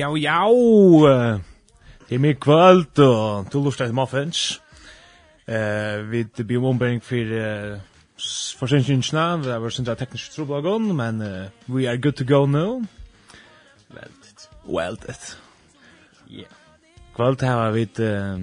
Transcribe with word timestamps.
ja, 0.00 0.10
ja. 0.16 1.38
Det 2.10 2.16
er 2.16 2.22
mye 2.24 2.34
kvöld, 2.34 2.98
og 2.98 3.52
du 3.52 3.60
lustar 3.62 3.86
til 3.86 3.94
muffins. 3.94 4.60
Eh, 5.46 6.10
vi 6.10 6.24
blir 6.44 6.64
ombering 6.64 7.02
for 7.02 7.30
uh, 7.34 7.78
forsinskinsna, 8.58 9.36
vi 9.36 9.50
har 9.50 9.60
vært 9.62 9.76
sindra 9.78 9.94
teknisk 9.98 10.34
troblagon, 10.34 10.92
men 10.96 11.22
uh, 11.22 11.48
we 11.68 11.88
are 11.90 11.98
good 11.98 12.18
to 12.18 12.24
go 12.24 12.46
now. 12.46 12.82
Veldet. 13.94 14.48
Veldet. 14.66 15.38
Yeah. 16.30 16.50
Kvöld 17.14 17.42
her 17.42 17.70
vi 17.70 17.82
et, 17.82 17.98
uh, 17.98 18.42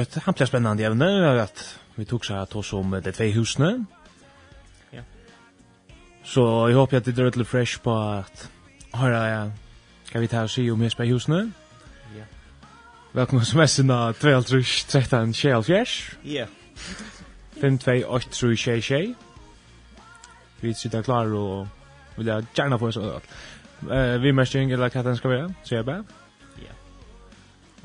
et 0.00 0.18
hampelig 0.24 0.48
spennende 0.48 0.86
evne, 0.86 1.10
at 1.42 1.64
vi 1.96 2.04
tok 2.04 2.26
seg 2.26 2.42
at 2.42 2.56
oss 2.56 2.72
om 2.72 2.94
de 2.94 3.12
tvei 3.12 3.32
husene. 3.34 3.72
Ja. 4.92 5.02
Så 6.22 6.46
jeg 6.68 6.78
håper 6.78 6.98
at 7.02 7.10
det 7.10 7.18
er 7.18 7.30
litt 7.30 7.50
fresh 7.50 7.82
på 7.82 7.94
at 7.94 8.48
høyre 8.94 9.26
jeg 9.26 9.50
Skal 10.10 10.20
vi 10.20 10.26
ta 10.26 10.40
og 10.42 10.50
si 10.50 10.64
om 10.70 10.80
Jesper 10.82 11.04
Hjusne? 11.04 11.52
Ja. 12.16 12.24
Velkommen 13.12 13.44
som 13.46 13.60
SNA 13.66 14.12
12, 14.12 14.42
13, 14.88 15.34
24. 15.34 16.16
Ja. 16.24 16.46
5, 17.60 17.78
2, 17.78 17.90
8, 18.06 18.30
3, 18.30 18.56
6, 18.56 18.86
6. 18.86 19.14
Vi 20.60 20.72
sitter 20.74 21.02
klar 21.02 21.30
og 21.30 21.68
vil 22.16 22.26
jeg 22.26 22.46
gjerne 22.56 22.78
få 22.78 22.90
en 22.90 22.96
sånn 22.96 23.06
dag. 23.06 23.28
Uh, 23.86 24.16
vi 24.24 24.34
mestring, 24.34 24.72
eller 24.74 24.90
hva 24.90 25.04
den 25.06 25.20
skal 25.20 25.30
være, 25.30 25.46
sier 25.62 25.78
jeg 25.78 25.86
bare. 25.86 26.02
Ja. 26.58 26.74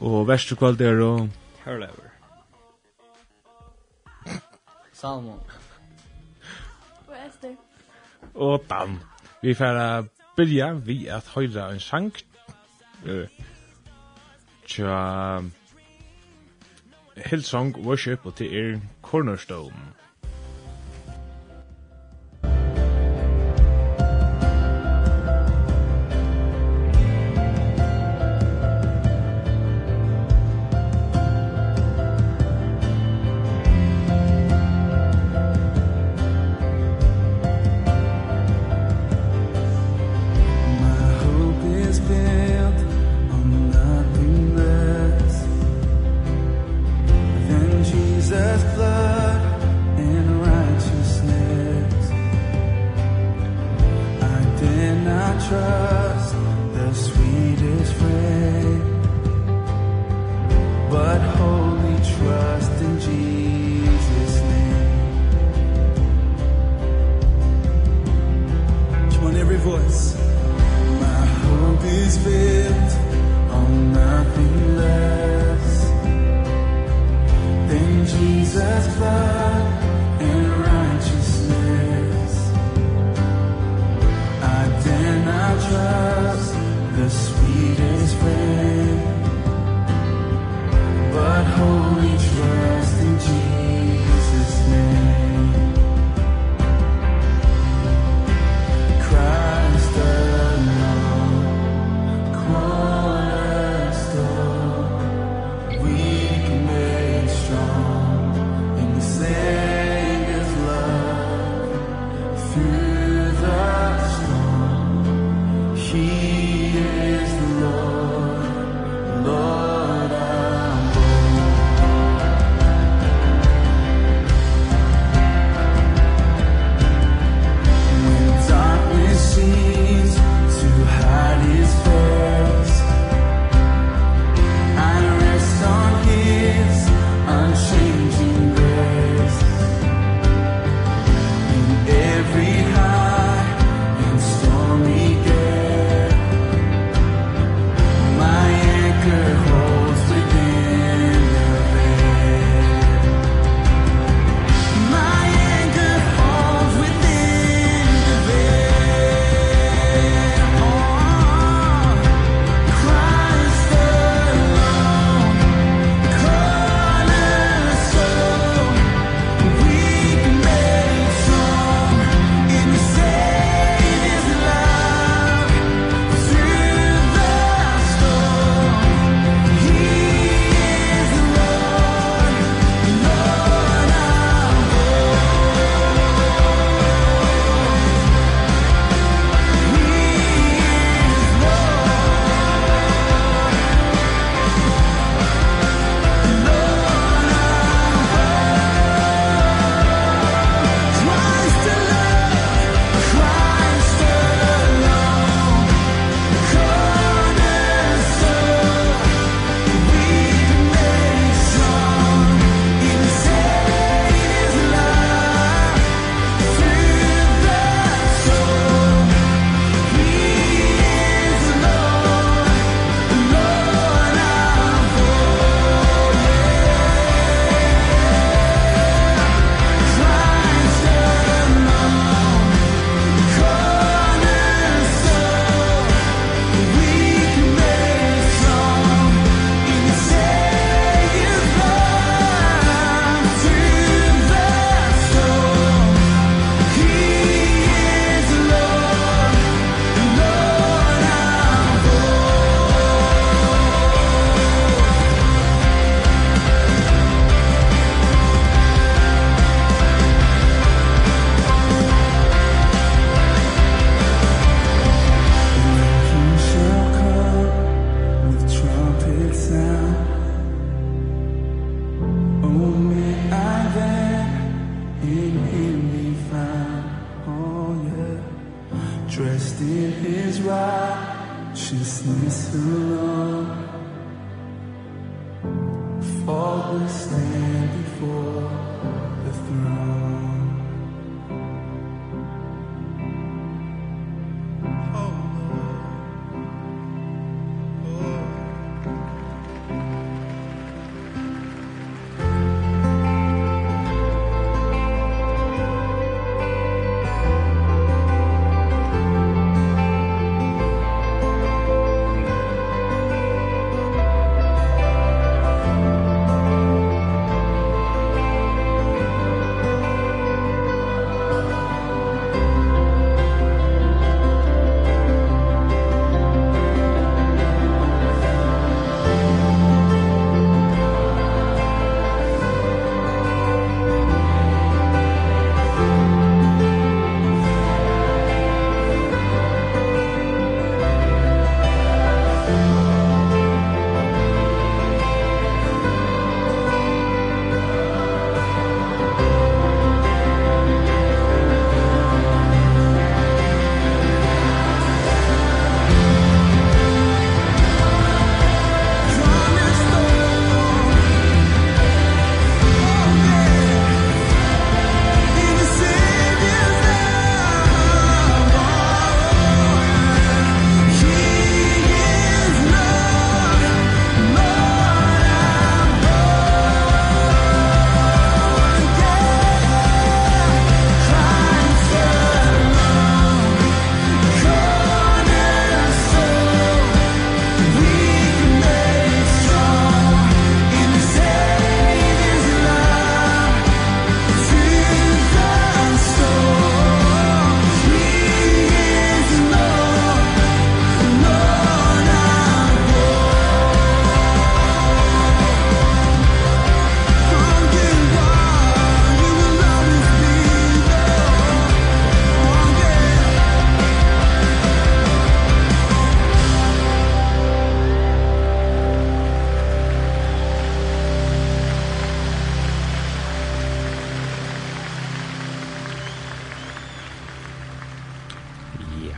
Og 0.01 0.25
verste 0.25 0.57
kvalt 0.57 0.81
er 0.81 0.97
og... 1.05 1.29
Hørlever. 1.61 2.09
Salmon. 4.93 5.45
Og 7.05 7.15
Esther. 7.27 7.53
Og 8.33 8.65
Dan. 8.69 8.97
Vi 9.45 9.53
færa 9.53 10.01
byrja 10.35 10.73
vi 10.73 11.07
at 11.07 11.27
høyra 11.35 11.69
en 11.73 11.79
sang 11.79 12.11
uh, 13.05 13.27
tja 14.67 15.41
Hillsong 17.15 17.77
Worship 17.85 18.25
og 18.25 18.35
til 18.35 18.55
er 18.55 18.79
Cornerstone. 19.01 20.04
trust 55.49 56.33
the 56.73 56.93
sweetest 56.93 57.93
friend. 57.93 58.81
But 60.89 61.21
wholly 61.37 61.97
trust 62.13 62.81
in 62.81 62.99
Jesus 62.99 64.33
name. 64.49 65.91
Come 69.11 69.25
on 69.27 69.35
every 69.35 69.57
voice. 69.57 70.15
My 71.05 71.25
hope 71.45 71.83
is 71.83 72.17
built 72.17 72.91
on 73.57 73.93
nothing 73.93 74.77
less 74.77 75.89
than 77.69 78.05
Jesus' 78.07 78.99
love 78.99 79.44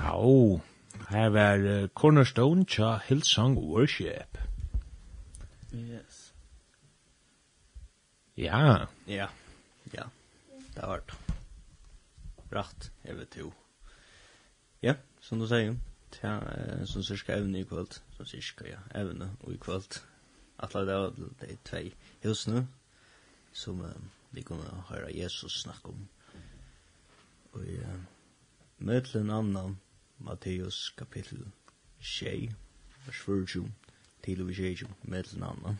Jo, 0.07 0.61
her 1.09 1.29
var 1.29 1.57
uh, 1.59 1.87
Cornerstone 1.87 2.65
tja 2.65 2.97
Hillsong 3.07 3.57
Worship. 3.57 4.37
Yes. 5.73 6.33
Ja. 8.37 8.87
Ja, 9.07 9.27
ja. 9.93 10.05
Det 10.75 10.83
har 10.83 10.93
vært 10.93 11.11
rett, 12.53 12.87
jeg 13.03 13.17
vet 13.17 13.35
jo. 13.35 13.51
Ja, 14.85 14.93
som 15.19 15.41
du 15.43 15.47
sier, 15.49 15.75
tja, 16.15 16.37
som 16.87 17.03
cirka 17.03 17.35
evne 17.35 17.59
i 17.59 17.67
kvöld, 17.67 17.97
som 18.15 18.29
cirka, 18.29 18.67
ja, 18.69 18.79
evne 18.95 19.33
og 19.41 19.57
i 19.57 19.59
kvöld. 19.59 19.99
Atla 20.63 20.85
det 20.87 20.95
var 21.01 21.17
de 21.41 21.57
tvei 21.67 21.89
hilsene 22.23 22.63
som 23.53 23.83
vi 24.31 24.45
kunne 24.45 24.85
høre 24.87 25.11
Jesus 25.11 25.65
snakke 25.65 25.91
om. 25.91 26.07
Og 27.57 27.67
uh, 27.67 27.99
møtlen 28.79 29.33
annan, 29.33 29.75
Matteus 30.19 30.89
kapittel 30.97 31.51
6, 31.99 32.55
vers 33.05 33.19
40, 33.19 33.71
til 34.23 34.41
og 34.41 34.53
20, 34.53 34.89
mellom 35.03 35.77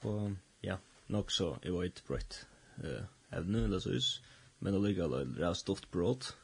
Og 0.00 0.36
ja, 0.62 0.76
nok 1.08 1.30
så 1.30 1.58
jeg 1.64 1.74
var 1.74 1.82
et 1.82 2.04
brøtt 2.06 2.48
uh, 2.78 3.38
evne, 3.38 3.64
eller 3.64 3.78
så 3.78 3.92
hus, 3.92 4.22
men 4.60 4.74
det 4.74 4.82
ligger 4.82 5.04
et 5.18 5.38
rævst 5.40 5.60
stoft 5.60 5.90
brøtt, 5.90 6.36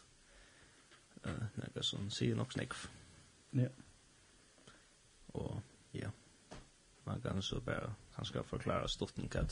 uh, 1.26 1.44
nekka 1.56 1.82
som 1.82 2.10
sier 2.10 2.36
nok 2.36 2.52
snekv. 2.52 2.88
Ja. 3.54 3.68
Og 5.28 5.62
ja, 5.94 6.10
man 7.04 7.20
kan 7.20 7.42
så 7.42 7.60
bare, 7.60 7.94
han 8.16 8.24
skal 8.24 8.44
forklare 8.44 8.88
stoften 8.88 9.28
hva 9.28 9.46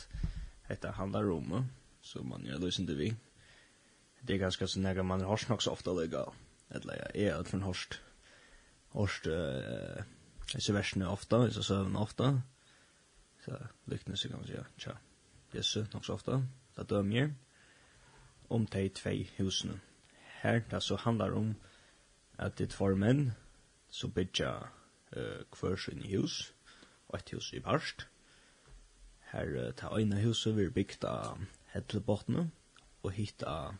dette 0.68 0.90
handler 0.96 1.30
om, 1.32 1.64
så 2.00 2.22
man 2.22 2.42
gjør 2.46 2.58
løsende 2.58 2.96
vi. 2.96 3.08
Ja 3.12 3.29
det 4.22 4.34
er 4.34 4.44
ganske 4.44 4.68
sånn 4.68 4.86
at 4.86 5.04
man 5.04 5.24
har 5.24 5.36
snakket 5.36 5.64
så 5.64 5.72
ofte 5.72 5.90
lägga 5.90 6.26
eller 6.70 6.96
jag 6.96 7.16
är 7.16 7.34
hårst. 7.34 7.48
från 7.48 7.62
horst 7.62 8.00
horst 8.92 9.26
eh 9.26 10.04
så 10.58 10.72
värsne 10.72 11.06
ofta 11.06 11.50
så 11.50 11.62
sövn 11.62 11.96
ofte. 11.96 12.42
så 13.44 13.66
lycknas 13.84 14.20
så 14.20 14.28
kan 14.28 14.44
ja 14.46 14.64
tja 14.76 14.96
yes 15.54 15.76
nok 15.92 16.04
så 16.04 16.14
ofte. 16.14 16.42
Da 16.76 16.82
dömer 16.82 17.34
om 18.48 18.66
de 18.66 18.88
tvei 18.88 19.30
husene. 19.38 19.80
Her, 20.42 20.62
det 20.70 20.82
så 20.82 20.96
handlar 20.96 21.30
om 21.30 21.54
at 22.38 22.58
det 22.58 22.80
var 22.80 22.94
menn 22.94 23.32
som 23.90 24.12
bygga 24.12 24.68
uh, 25.16 25.42
hver 25.60 25.76
sin 25.76 26.02
hus 26.02 26.52
og 27.08 27.18
et 27.18 27.30
hus 27.30 27.52
i 27.52 27.60
barst. 27.60 28.08
Her, 29.20 29.68
uh, 29.68 29.72
ta 29.72 29.98
ena 29.98 30.20
huset 30.20 30.56
vil 30.56 30.70
byggt 30.70 31.04
av 31.04 31.38
Hellebottne 31.66 32.50
och 33.02 33.12
hitta 33.12 33.74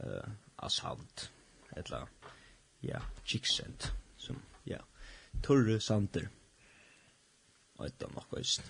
eh 0.00 0.30
asalt 0.58 1.30
eller 1.76 2.08
ja 2.82 3.00
kiksent, 3.24 3.92
som 4.16 4.42
ja 4.66 4.80
torre 5.42 5.80
santer 5.80 6.28
og 7.78 7.90
det 8.00 8.10
nok 8.14 8.32
også 8.32 8.62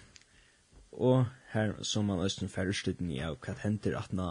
og 0.92 1.26
her 1.52 1.82
som 1.82 2.04
man 2.04 2.24
østen 2.24 2.48
færrestiden 2.48 3.10
i 3.10 3.20
av 3.24 3.38
hva 3.44 3.54
henter 3.62 3.96
at 3.98 4.12
na 4.12 4.28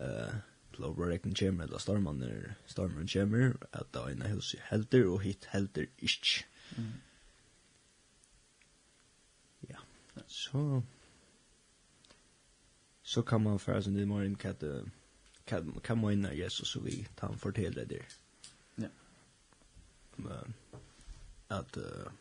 uh, 0.00 0.34
Lover 0.78 1.10
Rekken 1.10 1.34
Kjemmer, 1.34 1.64
eller 1.68 1.78
Stormannen, 1.78 2.54
Stormannen 2.66 3.08
Kjemmer, 3.08 3.54
at 3.72 3.92
det 3.94 4.02
ene 4.10 4.30
huset 4.32 4.62
helter, 4.70 5.06
og 5.06 5.20
hit 5.22 5.46
helter 5.52 5.86
ikke. 5.98 6.44
Mm. 6.76 6.92
Ja, 9.70 9.84
så, 10.26 10.82
så 13.02 13.22
kan 13.22 13.40
man 13.40 13.58
fære 13.58 13.82
sin 13.82 13.98
i 13.98 14.04
morgen 14.08 14.38
hva 14.40 14.52
det 14.60 14.74
hva 15.48 15.80
kan 15.84 15.98
man 15.98 16.28
Jesus 16.32 16.76
og 16.76 16.84
vi 16.84 17.06
han 17.20 17.38
fortäller 17.38 17.84
det. 17.84 18.02
Ja. 18.78 18.88
Men 20.16 20.54
at 21.50 21.76
uh, 21.76 22.12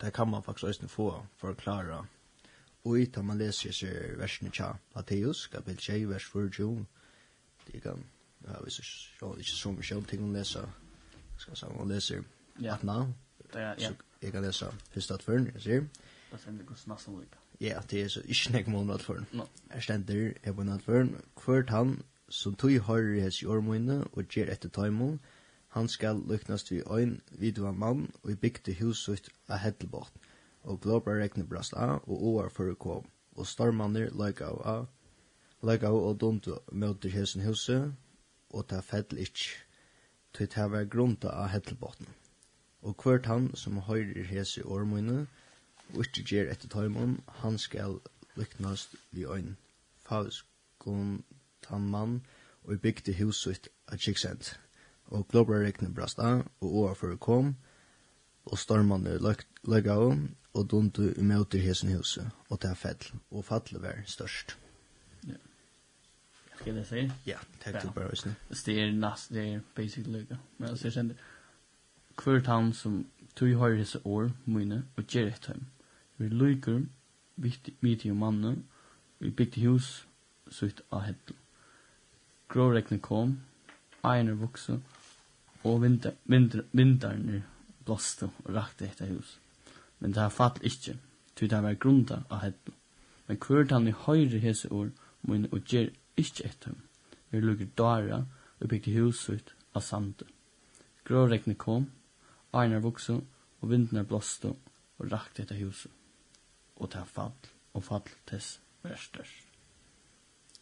det 0.00 0.12
kan 0.12 0.30
man 0.30 0.42
faktisk 0.42 0.64
også 0.64 0.88
få 0.88 1.26
for 1.36 1.50
å 1.50 1.54
klare. 1.54 2.04
Og 2.84 2.98
i 2.98 3.02
utan 3.02 3.26
man 3.26 3.38
leser 3.38 3.72
sig 3.72 4.18
versene 4.18 4.50
i 4.50 4.72
Matteus 4.94 5.46
kapitel 5.46 5.82
6 5.82 6.08
vers 6.08 6.24
4. 6.24 6.86
Det 7.66 7.82
kan 7.82 8.04
ja, 8.46 8.60
hvis 8.62 8.78
jeg 8.78 8.84
så 9.18 9.34
ikke 9.34 9.50
så 9.50 9.72
mye 9.72 9.94
mycket 9.94 10.08
ting 10.08 10.22
å 10.24 10.32
lese, 10.32 10.62
skal 11.38 11.50
jeg 11.50 11.58
säga 11.58 11.72
man 11.76 11.88
lese 11.88 12.24
Ja. 12.60 12.74
at 12.74 12.82
nå. 12.82 13.12
Ja, 13.54 13.74
ja. 13.78 13.92
Jag 14.22 14.32
kan 14.32 14.42
läsa 14.42 14.66
at 15.10 15.22
før, 15.22 15.44
jeg 15.52 15.62
sier. 15.62 15.80
Det 16.32 16.40
sender 16.40 16.58
det 16.58 16.66
går 16.66 16.74
snabbt 16.74 17.02
som 17.02 17.24
Ja, 17.60 17.80
det 17.90 18.02
er 18.02 18.08
så 18.08 18.20
ikke 18.20 18.58
inte 18.58 18.70
någon 18.70 18.86
månad 18.86 19.00
förn. 19.00 19.26
Är 19.70 19.80
stender, 19.80 20.32
jeg 20.44 20.54
på 20.56 20.62
natt 20.62 20.82
før. 20.82 21.08
Hvert 21.44 21.70
han 21.70 22.02
som 22.28 22.54
tui 22.54 22.78
høyrer 22.78 23.22
hes 23.24 23.42
jordmøyne 23.42 24.02
og 24.12 24.28
gjer 24.28 24.50
etter 24.52 24.68
tøymon, 24.68 25.18
han 25.76 25.88
skal 25.88 26.20
lyknast 26.28 26.70
vi 26.70 26.82
øyn 26.84 27.20
vidua 27.40 27.72
mann 27.72 28.08
og 28.22 28.30
i 28.32 28.36
bygde 28.42 28.74
huset 28.80 29.30
av 29.48 29.62
Heddelbått, 29.62 30.12
og 30.64 30.80
globra 30.84 31.16
regnet 31.16 31.48
brast 31.48 31.76
av 31.76 32.04
og 32.06 32.24
oar 32.32 32.50
for 32.52 32.74
kom, 32.74 33.06
og 33.36 33.46
stormanner 33.46 34.12
løyga 34.12 34.50
av 34.52 34.60
av, 34.74 34.86
løyga 35.62 35.88
av 35.88 35.96
og 36.10 36.20
dundu 36.20 36.54
møter 36.72 37.12
hesen 37.12 37.44
huset, 37.44 37.92
og 38.52 38.68
ta 38.68 38.80
fedl 38.84 39.20
ikk, 39.24 39.44
tui 40.32 40.46
ta 40.46 40.68
var 40.72 40.88
grunta 40.88 41.32
av 41.32 41.48
Heddelbåtten. 41.54 42.08
Og 42.82 42.94
hvert 43.02 43.26
han 43.26 43.50
som 43.56 43.80
høyrer 43.88 44.28
hes 44.28 44.56
i 44.56 44.64
ormøyne, 44.64 45.26
og 45.94 46.04
ikkje 46.04 46.24
gjer 46.30 46.52
etter 46.52 46.68
tøymon, 46.68 47.18
han 47.40 47.58
skal 47.58 48.00
lyknast 48.36 48.96
vi 49.10 49.24
øyn, 49.24 49.56
falskon 50.04 51.22
han 51.72 51.88
mann 51.90 52.20
og 52.68 52.74
i 52.74 52.80
bygde 52.82 53.14
huset 53.16 53.68
av 53.88 53.96
Kiksent. 53.96 54.52
Og 55.08 55.24
globrarekene 55.30 55.94
brast 55.94 56.18
av, 56.20 56.42
og 56.60 56.74
overfor 56.82 57.16
kom, 57.16 57.54
og 58.44 58.58
stormene 58.60 59.16
løg 59.20 59.88
av, 59.88 60.10
og 60.52 60.66
dundu 60.68 61.06
i 61.14 61.24
møter 61.24 61.62
hesen 61.64 61.92
huset, 61.96 62.28
og 62.48 62.60
det 62.62 62.70
er 62.70 62.76
fell, 62.76 63.06
og 63.30 63.44
fallet 63.44 63.80
var 63.82 64.02
størst. 64.06 64.56
Ja. 65.28 65.40
Skal 66.58 66.76
jeg 66.76 66.86
si? 66.90 67.06
Ja, 67.30 67.38
takk 67.62 67.80
til 67.80 67.94
bare 67.96 68.12
høysen. 68.12 68.36
Det 68.66 68.76
er 68.82 68.92
nast, 68.92 69.32
det 69.32 69.46
er 69.54 69.64
basic 69.76 70.06
løg 70.06 70.36
Men 70.58 70.68
altså, 70.68 70.88
jeg 70.88 70.92
kjenner, 70.92 71.26
hvert 72.18 72.46
han 72.46 72.72
som 72.72 73.06
tog 73.36 73.56
har 73.56 73.76
hese 73.78 74.00
år, 74.04 74.30
mine, 74.44 74.84
og 74.96 75.06
gjer 75.06 75.32
et 75.32 75.46
hjem. 75.48 75.66
Vi 76.18 76.28
løyker, 76.28 76.80
midt 77.80 78.04
i 78.04 78.10
mannen, 78.10 78.64
vi 79.18 79.30
bygde 79.30 79.68
hus, 79.68 80.08
sutt 80.50 80.82
av 80.90 81.06
hettelen. 81.06 81.47
Gråregnen 82.48 83.00
kom, 83.04 83.34
eierne 84.04 84.38
vokse, 84.40 84.78
og 85.68 85.82
vinter, 85.82 86.14
vinter, 86.24 86.64
vinterne 86.72 87.42
blåste 87.84 88.30
og 88.44 88.54
rakte 88.54 88.86
etter 88.86 89.10
hus. 89.12 89.34
Men 89.98 90.14
det 90.14 90.22
har 90.22 90.32
fatt 90.32 90.60
ikke, 90.64 90.96
ty 91.36 91.48
det 91.50 91.60
var 91.62 91.76
grunda 91.80 92.22
av 92.30 92.40
hedden. 92.46 92.76
Men 93.26 93.40
kvart 93.44 93.74
han 93.74 93.88
i 93.88 93.96
høyre 94.06 94.40
hese 94.40 94.70
år, 94.72 94.92
mun 95.28 95.48
og 95.52 95.60
gjer 95.68 95.90
ikke 96.16 96.46
etter 96.48 96.72
ham. 96.72 96.82
Vi 97.30 97.42
lukker 97.42 97.68
dara 97.76 98.22
og 98.60 98.70
bygde 98.70 98.94
hus 98.96 99.26
huset 99.26 99.52
av 99.76 99.84
sande. 99.84 100.24
Gråregnet 101.04 101.58
kom, 101.58 101.90
eierne 102.54 102.80
vokse, 102.84 103.18
og 103.60 103.72
vinterne 103.72 104.06
blåste 104.08 104.54
og 104.54 105.12
rakte 105.12 105.44
etter 105.44 105.60
huset. 105.60 105.92
Og 106.78 106.88
det 106.92 107.02
har 107.02 107.10
fatt, 107.10 107.50
og 107.74 107.84
fatt 107.84 108.08
tess 108.30 108.56
var 108.82 108.96
størst. 108.96 109.44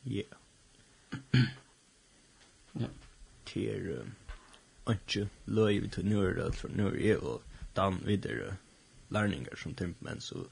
Yeah. 0.06 0.34
Ja. 2.80 2.88
Til 3.46 4.04
ikke 4.90 5.28
løy 5.46 5.80
vi 5.82 5.88
til 5.88 6.06
nøyre, 6.06 6.52
for 6.52 6.68
nøyre 6.68 7.02
er 7.02 7.16
og 7.18 7.42
dan 7.76 8.00
videre 8.06 8.56
lærninger 9.10 9.56
som 9.56 9.74
temperament, 9.74 10.22
så 10.22 10.46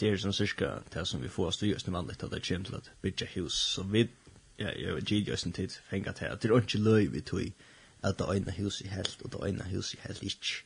det 0.00 0.08
er 0.08 0.20
sånn 0.20 0.36
cirka 0.36 0.78
det 0.94 1.06
som 1.08 1.22
vi 1.22 1.28
får 1.28 1.50
stå 1.56 1.66
i 1.66 1.92
vanligt 1.92 2.22
at 2.22 2.30
det 2.30 2.42
kommer 2.46 2.66
til 2.66 2.76
at 2.76 2.90
bytja 3.02 3.26
hus, 3.34 3.52
så 3.52 3.82
vi, 3.82 4.08
ja, 4.58 4.70
jeg 4.78 4.94
var 4.94 5.00
gild 5.00 5.28
just 5.28 5.46
en 5.46 5.52
tid 5.52 5.68
fengat 5.90 6.18
her, 6.18 6.32
at 6.32 6.42
det 6.42 6.50
er 6.50 6.60
ikke 6.60 6.78
løy 6.78 7.08
vi 7.10 7.20
til 7.20 7.52
at 8.02 8.18
det 8.18 8.36
ene 8.36 8.54
hus 8.58 8.80
i 8.80 8.88
helt, 8.88 9.18
og 9.24 9.32
det 9.32 9.48
ene 9.48 9.64
hus 9.72 9.94
i 9.94 9.98
helt 10.04 10.22
ikke. 10.22 10.62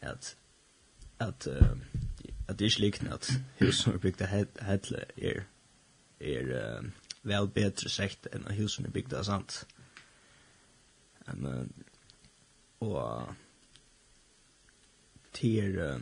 At, 0.00 0.36
at, 1.18 1.46
uh, 1.46 1.78
at 2.48 2.58
det 2.58 2.64
er 2.64 2.70
ikke 2.70 2.80
liknende 2.80 3.14
at 3.14 3.30
hus 3.60 3.74
som 3.82 3.94
er 3.94 3.98
bygd 3.98 4.22
av 4.22 4.26
helt, 4.26 4.92
er, 5.16 5.42
er 6.20 6.52
uh, 6.52 6.84
vel 7.22 7.48
bedre 7.48 7.90
sekt 7.90 8.28
enn 8.32 8.46
hus 8.58 8.76
som 8.76 8.84
er 8.86 8.94
bygd 8.94 9.14
av 9.14 9.24
sant 9.26 9.64
men 11.34 11.72
och 12.78 13.28
till 15.32 15.98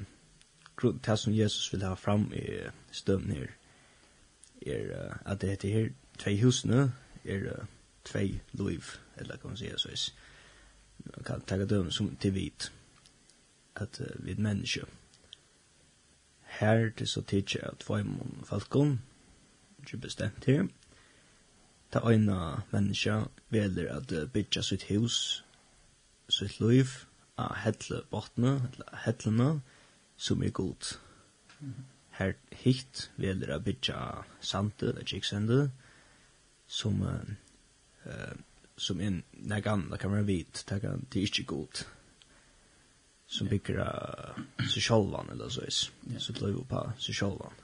grunn 0.77 0.99
till 0.99 1.17
som 1.17 1.33
Jesus 1.33 1.75
vil 1.75 1.83
ha 1.83 1.97
fram 1.97 2.33
i 2.33 2.71
stund 2.91 3.33
här 3.33 3.57
är 4.61 5.19
at 5.25 5.41
det 5.41 5.51
heter 5.51 5.69
her 5.69 5.93
två 6.19 6.31
husene 6.31 6.93
er 7.25 7.45
är 7.45 7.67
två 8.05 8.19
liv 8.53 8.85
eller 9.17 9.37
kan 9.37 9.51
man 9.51 9.57
säga 9.57 9.79
så 9.79 9.89
is 9.89 10.15
man 10.99 11.25
kan 11.25 11.41
ta 11.41 11.57
døm 11.57 11.91
som 11.91 12.17
til 12.17 12.35
vit 12.35 12.73
at 13.77 14.01
att 14.01 14.01
vid 14.15 14.39
menneske 14.39 14.85
her 16.43 16.91
til 16.97 17.07
så 17.07 17.23
tidigt 17.23 17.63
att 17.63 17.79
två 17.79 17.99
falkon 18.45 19.01
ikke 19.85 19.99
bestemt 19.99 20.45
her 20.45 20.67
ta 21.95 22.01
eina 22.11 22.65
menneske 22.73 23.21
veler 23.55 23.91
at 23.95 24.13
bytja 24.35 24.65
sitt 24.67 24.89
hus, 24.91 25.45
sitt 26.29 26.59
liv, 26.59 27.05
av 27.39 27.55
hetle 27.63 28.01
botne, 28.11 28.57
hetlene, 29.05 29.61
som 30.17 30.43
er 30.43 30.55
god. 30.55 30.97
Her 32.19 32.35
hitt 32.65 33.09
veler 33.21 33.55
at 33.55 33.67
bytja 33.67 33.99
sante, 34.43 34.91
eller 34.91 35.07
kiksende, 35.07 35.61
som, 36.67 37.03
uh, 37.03 38.35
som 38.77 39.01
en 39.01 39.23
negan, 39.33 39.89
da 39.91 39.99
kan 40.01 40.11
man 40.11 40.27
vit, 40.27 40.65
det 40.67 40.83
er 40.83 40.99
ikke 41.23 41.47
god. 41.55 41.85
Som 43.27 43.49
bygger 43.51 43.85
av 43.87 44.67
seg 44.67 44.83
sjolvan, 44.83 45.31
eller 45.31 45.51
så 45.51 45.63
is, 45.67 45.85
sitt 46.19 46.43
liv 46.43 46.59
på 46.71 46.89
seg 46.99 47.23
sjolvan 47.23 47.64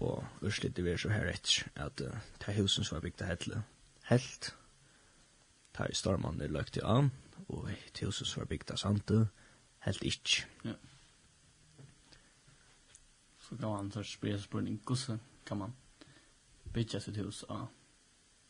og 0.00 0.26
urslit 0.42 0.76
det 0.76 0.84
var 0.84 0.96
så 0.96 1.08
her 1.08 1.26
etter 1.30 1.68
at 1.76 2.00
uh, 2.00 2.18
det 2.38 2.48
er 2.48 2.60
husen 2.60 2.84
som 2.84 2.96
er 2.96 3.00
bygd 3.00 3.22
av 3.22 3.32
Hedle 3.32 3.62
helt 4.10 4.52
det 5.76 5.86
er 5.86 5.94
stormene 5.94 6.46
løgt 6.46 6.76
i 6.76 6.84
an 6.84 7.10
og 7.48 7.68
det 7.68 8.06
husen 8.06 8.26
som 8.26 8.42
er 8.42 8.50
bygd 8.50 8.70
av 8.70 8.76
Sante 8.76 9.26
helt 9.86 10.02
ikke 10.02 10.46
ja. 10.64 10.76
så 13.38 13.56
kan 13.56 13.68
man 13.68 13.92
så 13.92 14.02
spørre 14.02 14.40
spørning 14.40 14.80
hvordan 14.86 15.20
kan 15.46 15.56
man 15.56 15.74
bygge 16.72 17.00
sitt 17.00 17.16
hus 17.16 17.44
av 17.48 17.66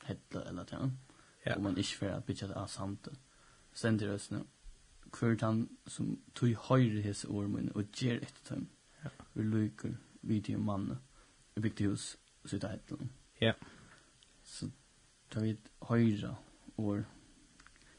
Hedle 0.05 0.45
eller 0.49 0.65
til 0.65 0.77
an 0.77 0.99
ja. 1.47 1.57
om 1.57 1.63
man 1.63 1.79
ikke 1.79 1.97
får 1.97 2.21
bygge 2.21 2.49
det 2.49 2.57
av 2.57 2.69
Sante 2.69 3.17
stender 3.73 4.15
oss 4.15 4.31
nå 4.31 4.45
hver 5.09 5.37
han 5.41 5.69
som 5.87 6.19
tog 6.35 6.53
høyre 6.69 7.01
hese 7.01 7.29
ormen 7.29 7.71
og 7.75 7.89
gjer 7.97 8.21
etter 8.21 8.55
dem 8.55 8.69
ja. 9.05 9.11
vi 9.35 9.43
lykker 9.43 9.95
videre 10.23 10.59
mannen 10.59 10.99
vi 11.59 11.63
bygde 11.63 11.85
hus 11.85 12.17
och 12.43 12.51
sitta 12.51 12.73
ett. 12.73 12.93
Ja. 13.39 13.53
Så 14.43 14.71
tar 15.29 15.41
vi 15.41 15.51
ett 15.51 15.71
höjra 15.81 16.37
år 16.77 17.05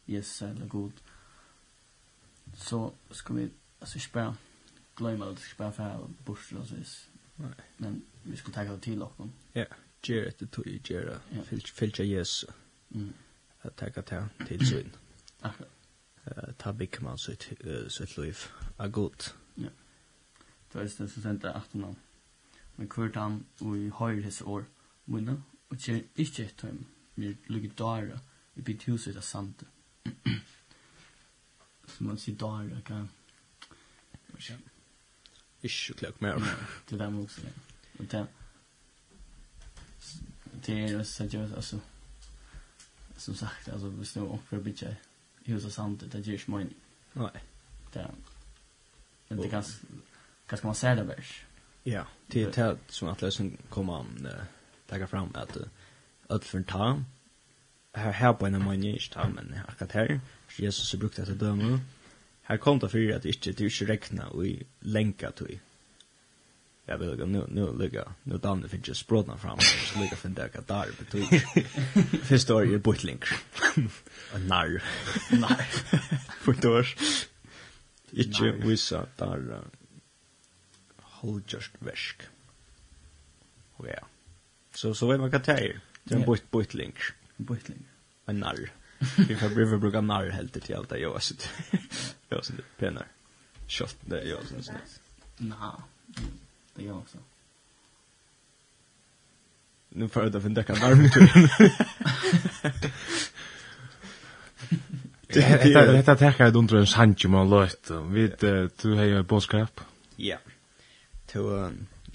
Jesus 0.05 0.41
eller 0.41 0.65
god 0.65 0.93
så 2.55 2.93
skal 3.11 3.35
vi 3.35 3.49
altså 3.81 3.97
ikke 3.97 4.09
bare 4.13 4.35
glömma 4.95 5.29
att 5.29 5.35
det 5.35 5.43
ska 5.43 5.57
bara 5.57 5.71
för 5.71 6.09
bort 6.25 6.51
och 6.59 6.67
så 6.67 6.75
Nei. 7.35 7.53
Men 7.77 8.01
vi 8.23 8.37
ska 8.37 8.51
ta 8.51 8.63
det 8.63 8.79
till 8.81 9.01
och 9.01 9.27
Ja. 9.53 9.65
Ger 10.03 10.31
det 10.39 10.51
tog, 10.51 10.67
ger 10.67 11.05
det. 11.05 11.45
Filcha 11.65 12.03
Jesus. 12.03 12.49
Mm. 12.89 13.13
Att 13.61 13.75
ta 13.77 13.85
det 13.85 14.29
til 14.47 14.67
sin. 14.67 14.95
Akkurat. 15.41 15.69
Eh 16.25 16.53
ta 16.57 16.71
big 16.71 17.01
man 17.01 17.17
så 17.17 17.35
så 17.89 18.21
liv. 18.21 18.37
av 18.77 18.89
god. 18.89 19.33
Ja. 19.55 19.69
Det 20.67 20.75
var 20.75 20.81
det 20.81 20.89
som 20.89 21.07
sendte 21.07 21.53
18 21.53 21.81
namn 21.81 21.95
men 22.79 22.87
kvart 22.87 23.15
han 23.19 23.41
og 23.59 23.75
i 23.77 23.89
høyre 23.91 24.23
hese 24.23 24.45
år 24.47 24.63
munna, 25.11 25.35
og 25.69 25.77
kjer 25.83 25.99
ikkje 26.15 26.45
et 26.45 26.55
tøym, 26.61 26.85
mer 27.19 27.33
lukket 27.51 27.75
dara, 27.79 28.19
i 28.55 28.63
bytt 28.63 28.85
huset 28.87 29.17
av 29.19 29.25
sante. 29.27 29.67
Så 31.89 32.05
man 32.07 32.19
sier 32.21 32.37
dara, 32.39 32.79
ka, 32.87 33.01
Ikke 35.59 35.93
klok 35.99 36.21
mer. 36.21 36.39
Det 36.89 36.99
der 36.99 37.09
må 37.09 37.25
også, 37.25 37.51
og 37.99 38.11
det, 38.11 38.27
det 40.65 40.77
er 40.77 40.91
jo 40.93 41.03
seriøst, 41.03 41.55
altså, 41.55 41.79
som 43.17 43.35
sagt, 43.35 43.67
altså, 43.67 43.89
hvis 43.89 44.13
det 44.13 44.21
var 44.21 44.37
opp 44.37 44.47
for 44.47 44.63
å 44.63 44.95
hus 45.49 45.65
av 45.65 45.75
sante, 45.75 46.07
det 46.07 46.23
gjør 46.23 46.39
ikke 46.39 46.55
mening. 46.55 46.79
Nei. 47.19 47.35
Det, 47.93 48.07
men 49.29 49.43
det 49.43 49.49
kan, 49.51 49.63
kan 50.47 50.59
man 50.63 50.75
säga 50.75 50.95
det 50.95 51.03
värst. 51.03 51.48
Ja, 51.89 52.03
det 52.33 52.41
er 52.41 52.51
det 52.51 52.77
som 52.87 53.09
at 53.09 53.21
lösen 53.21 53.57
kommer 53.69 53.99
att 53.99 54.91
lägga 54.91 55.07
fram 55.07 55.31
att 55.35 55.57
öll 56.29 56.41
för 56.41 56.63
ta. 56.63 57.03
her 57.95 58.11
her 58.11 58.33
på 58.33 58.45
en 58.45 58.55
av 58.55 58.61
mange, 58.61 58.93
ikke 58.93 59.13
ta, 59.13 59.27
men 59.29 59.55
akkurat 59.67 59.91
her, 59.91 60.07
här. 60.07 60.19
Jesus 60.59 60.91
har 60.91 60.99
brukte 60.99 61.21
att 61.21 61.39
døme, 61.39 61.79
her 62.41 62.57
kom 62.57 62.79
det 62.79 62.91
for 62.91 63.15
at 63.15 63.23
det 63.23 63.29
ikke, 63.29 63.39
det 63.41 63.49
inte 63.49 63.63
du 63.63 63.69
inte 63.69 63.85
räkna 63.85 64.27
och 64.27 64.45
länka 64.79 65.31
till. 65.31 65.59
Jag 66.85 66.97
vill 66.97 67.15
gå 67.15 67.25
nu 67.25 67.45
nu 67.47 67.77
ligga. 67.77 68.03
Nu 68.23 68.37
dan 68.37 68.61
det 68.61 68.73
ikke 68.73 68.95
språdna 68.95 69.37
fram. 69.37 69.59
Så 69.59 69.99
ligga 69.99 70.15
för 70.15 70.29
det 70.29 70.55
att 70.55 70.67
där 70.67 70.85
betyg. 70.99 71.41
Første 72.23 72.53
år 72.53 72.73
är 72.73 72.77
butling. 72.77 73.19
Narr. 74.47 74.81
Narr. 75.31 75.63
För 76.41 76.53
då. 76.61 76.83
Ikke 78.11 78.51
vissa 78.67 79.05
där 79.17 79.61
halvgjørst 81.21 81.79
versk. 81.85 82.27
Og 83.77 83.87
ja. 83.87 84.01
Så 84.75 84.93
så 84.93 85.07
vet 85.09 85.19
man 85.19 85.31
hva 85.31 85.41
det 85.43 85.55
er. 85.55 85.79
Det 86.03 86.15
er 86.15 86.19
en 86.19 86.25
bort 86.25 86.43
bortling. 86.51 86.93
Bortling. 87.37 87.85
En 88.27 88.35
narr. 88.43 88.69
Vi 88.99 89.35
får 89.35 89.55
bli 89.55 89.65
för 89.65 89.77
bruka 89.77 90.01
narr 90.01 90.29
helt 90.29 90.61
till 90.63 90.75
allt 90.75 90.89
det 90.89 90.99
jag 90.99 91.11
har 91.11 91.19
sett. 91.19 91.49
Jag 92.29 92.37
har 92.37 92.43
sett 92.43 92.77
pennar. 92.77 93.07
Shot 93.67 93.95
det 94.01 94.23
jag 94.23 94.37
har 94.37 94.61
sett. 94.61 95.01
Nej. 95.37 95.81
Det 96.75 96.83
jag 96.83 96.97
också. 96.97 97.17
Nu 99.89 100.07
får 100.09 100.23
jag 100.23 100.43
finna 100.43 100.63
kan 100.63 100.79
varmt. 100.79 101.13
Det 105.27 105.63
det 105.63 105.91
det 105.91 106.03
tackar 106.03 106.45
jag 106.45 106.55
under 106.55 106.75
en 106.75 106.87
sancho 106.87 107.29
man 107.29 107.49
låt. 107.49 107.91
Vi 108.09 108.27
du 108.81 108.93
har 108.95 109.03
ju 109.03 109.23
boskap. 109.23 109.81
Ja. 110.15 110.37
Så 111.29 111.43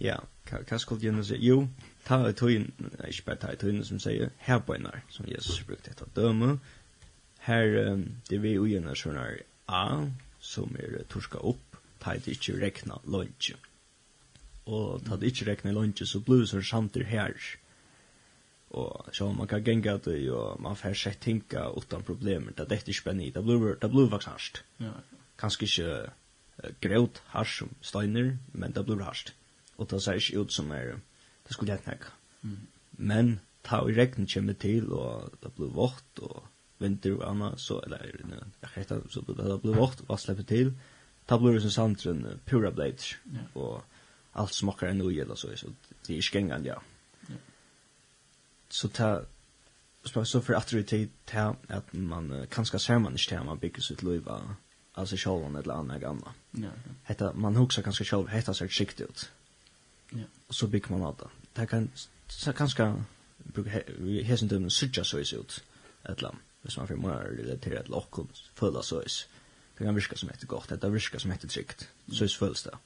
ja, 0.03 0.19
hva 0.51 0.79
skulle 0.79 1.07
jeg 1.07 1.15
nå? 1.15 1.25
Jo, 1.41 1.59
ta 2.07 2.21
i 2.29 2.35
tøyen, 2.37 2.71
ikke 3.09 3.27
bare 3.29 3.41
ta 3.43 3.53
i 3.55 3.61
tøyen 3.61 3.85
som 3.87 4.01
sier 4.03 4.33
herbøyner, 4.47 5.05
som 5.11 5.29
Jesus 5.31 5.63
brukte 5.67 5.93
etter 5.95 6.11
døme. 6.17 6.59
Her, 7.47 8.01
det 8.31 8.41
vi 8.43 8.57
ugjennom 8.59 8.97
sånne 8.97 9.29
A, 9.69 9.85
som 10.41 10.75
er 10.81 11.05
torska 11.09 11.41
opp, 11.41 11.79
ta 12.03 12.17
i 12.17 12.23
det 12.25 12.37
ikke 12.37 12.59
rekna 12.61 12.99
lunch 13.09 13.55
Og 14.67 15.05
ta 15.07 15.17
det 15.17 15.31
ikke 15.33 15.47
rekna 15.51 15.73
lunch 15.73 16.03
så 16.09 16.21
blir 16.25 16.43
det 16.43 16.51
sånn 16.51 16.65
samtidig 16.65 17.09
her. 17.13 17.37
Og 18.75 19.15
så 19.15 19.31
man 19.33 19.47
kan 19.47 19.63
genga 19.65 19.97
det, 20.03 20.19
og 20.33 20.61
man 20.61 20.77
får 20.77 20.97
sett 20.99 21.21
tinka 21.21 21.69
utan 21.77 22.03
problemer, 22.03 22.53
det 22.57 22.67
er 22.67 22.83
ikke 22.83 23.01
spennende, 23.01 23.41
det 23.81 23.91
blir 23.93 24.11
vaksarst. 24.11 24.65
Kanskje 25.39 25.69
ikke 25.69 25.91
grøt 26.85 27.23
hars 27.33 27.59
som 27.59 27.73
steiner, 27.83 28.37
men 28.53 28.73
det 28.73 28.87
blir 28.87 29.03
harst. 29.05 29.35
Og 29.77 29.91
det 29.91 30.03
ser 30.03 30.21
ikke 30.21 30.45
ut 30.45 30.53
som 30.53 30.71
er, 30.73 30.97
det 31.47 31.57
skulle 31.57 31.73
jeg 31.73 31.85
tenke. 31.85 32.15
mm. 32.43 32.63
Men 32.97 33.41
ta 33.65 33.81
i 33.89 33.95
regn 33.97 34.29
kommer 34.29 34.57
til, 34.61 34.93
og 34.93 35.33
det 35.43 35.53
blir 35.57 35.73
vått, 35.75 36.21
og 36.23 36.45
vinter 36.83 37.17
og 37.17 37.25
annet, 37.31 37.61
så, 37.61 37.81
eller, 37.87 38.05
jeg 38.05 38.71
vet 38.77 38.85
ikke, 38.85 39.01
så 39.11 39.23
det 39.27 39.61
blir 39.63 39.79
vått, 39.79 40.05
og 40.09 40.21
slipper 40.21 40.47
til, 40.49 40.75
det 41.29 41.39
blir 41.41 41.57
det 41.57 41.63
som 41.65 41.75
sandren, 41.79 42.41
pura 42.47 42.71
bleit, 42.75 43.15
ja. 43.33 43.47
og 43.55 43.83
alt 44.35 44.55
smakker 44.55 44.91
okkar 44.91 45.07
ui, 45.07 45.21
eller 45.21 45.39
så, 45.41 45.55
så 45.57 45.71
det 46.07 46.17
er 46.17 46.21
ikke 46.21 46.43
engang, 46.43 46.67
ja. 46.67 46.77
ja. 47.31 47.39
Så 48.69 48.91
ta, 48.93 49.15
så 50.05 50.41
for 50.41 50.59
at 50.59 50.69
det 50.71 50.83
er 50.83 50.91
tid 50.91 51.09
til 51.31 51.57
at 51.69 51.95
man, 51.95 52.47
kanskje 52.51 52.79
ser 52.79 52.99
man 52.99 53.17
ikke 53.17 53.31
til 53.33 53.49
man 53.49 53.63
bygger 53.63 53.83
sitt 53.83 54.03
liv 54.03 54.29
av, 54.29 54.55
alltså 54.95 55.17
själva 55.17 55.59
eller 55.59 55.75
annat 55.75 56.01
gamla. 56.01 56.35
Ja. 56.51 56.71
Hetta 57.03 57.33
man 57.33 57.57
huxar 57.57 57.83
kanske 57.83 58.05
själv 58.05 58.29
hetta 58.29 58.55
så 58.55 58.69
skikt 58.69 59.01
ut. 59.01 59.31
Ja. 60.11 60.25
Och 60.47 60.55
så 60.55 60.67
bygger 60.67 60.91
man 60.91 61.03
av 61.03 61.17
det. 61.17 61.29
Det 61.61 61.67
kan 61.67 61.91
så 62.29 62.53
kanske 62.53 63.03
bruka 63.37 63.83
hesen 64.23 64.49
dömen 64.49 64.71
sucha 64.71 65.05
så 65.05 65.19
is 65.19 65.33
ut. 65.33 65.65
Eller 66.03 66.35
hvis 66.63 66.77
man 66.77 66.89
får 66.89 66.97
mer 66.97 67.41
eller 67.41 67.57
till 67.57 67.73
ett 67.73 67.89
lock 67.89 68.19
och 68.19 68.29
fulla 68.55 68.83
så 68.83 69.03
is. 69.03 69.29
Det 69.79 69.85
kan 69.85 69.95
viska 69.95 70.17
som 70.17 70.29
heter 70.29 70.47
gott, 70.47 70.81
det 70.81 70.89
viska 70.89 71.19
som 71.19 71.31
heter 71.31 71.49
tryggt. 71.49 71.89
Så 72.13 72.25
is 72.25 72.37
fullt 72.37 72.65
det. 72.65 72.79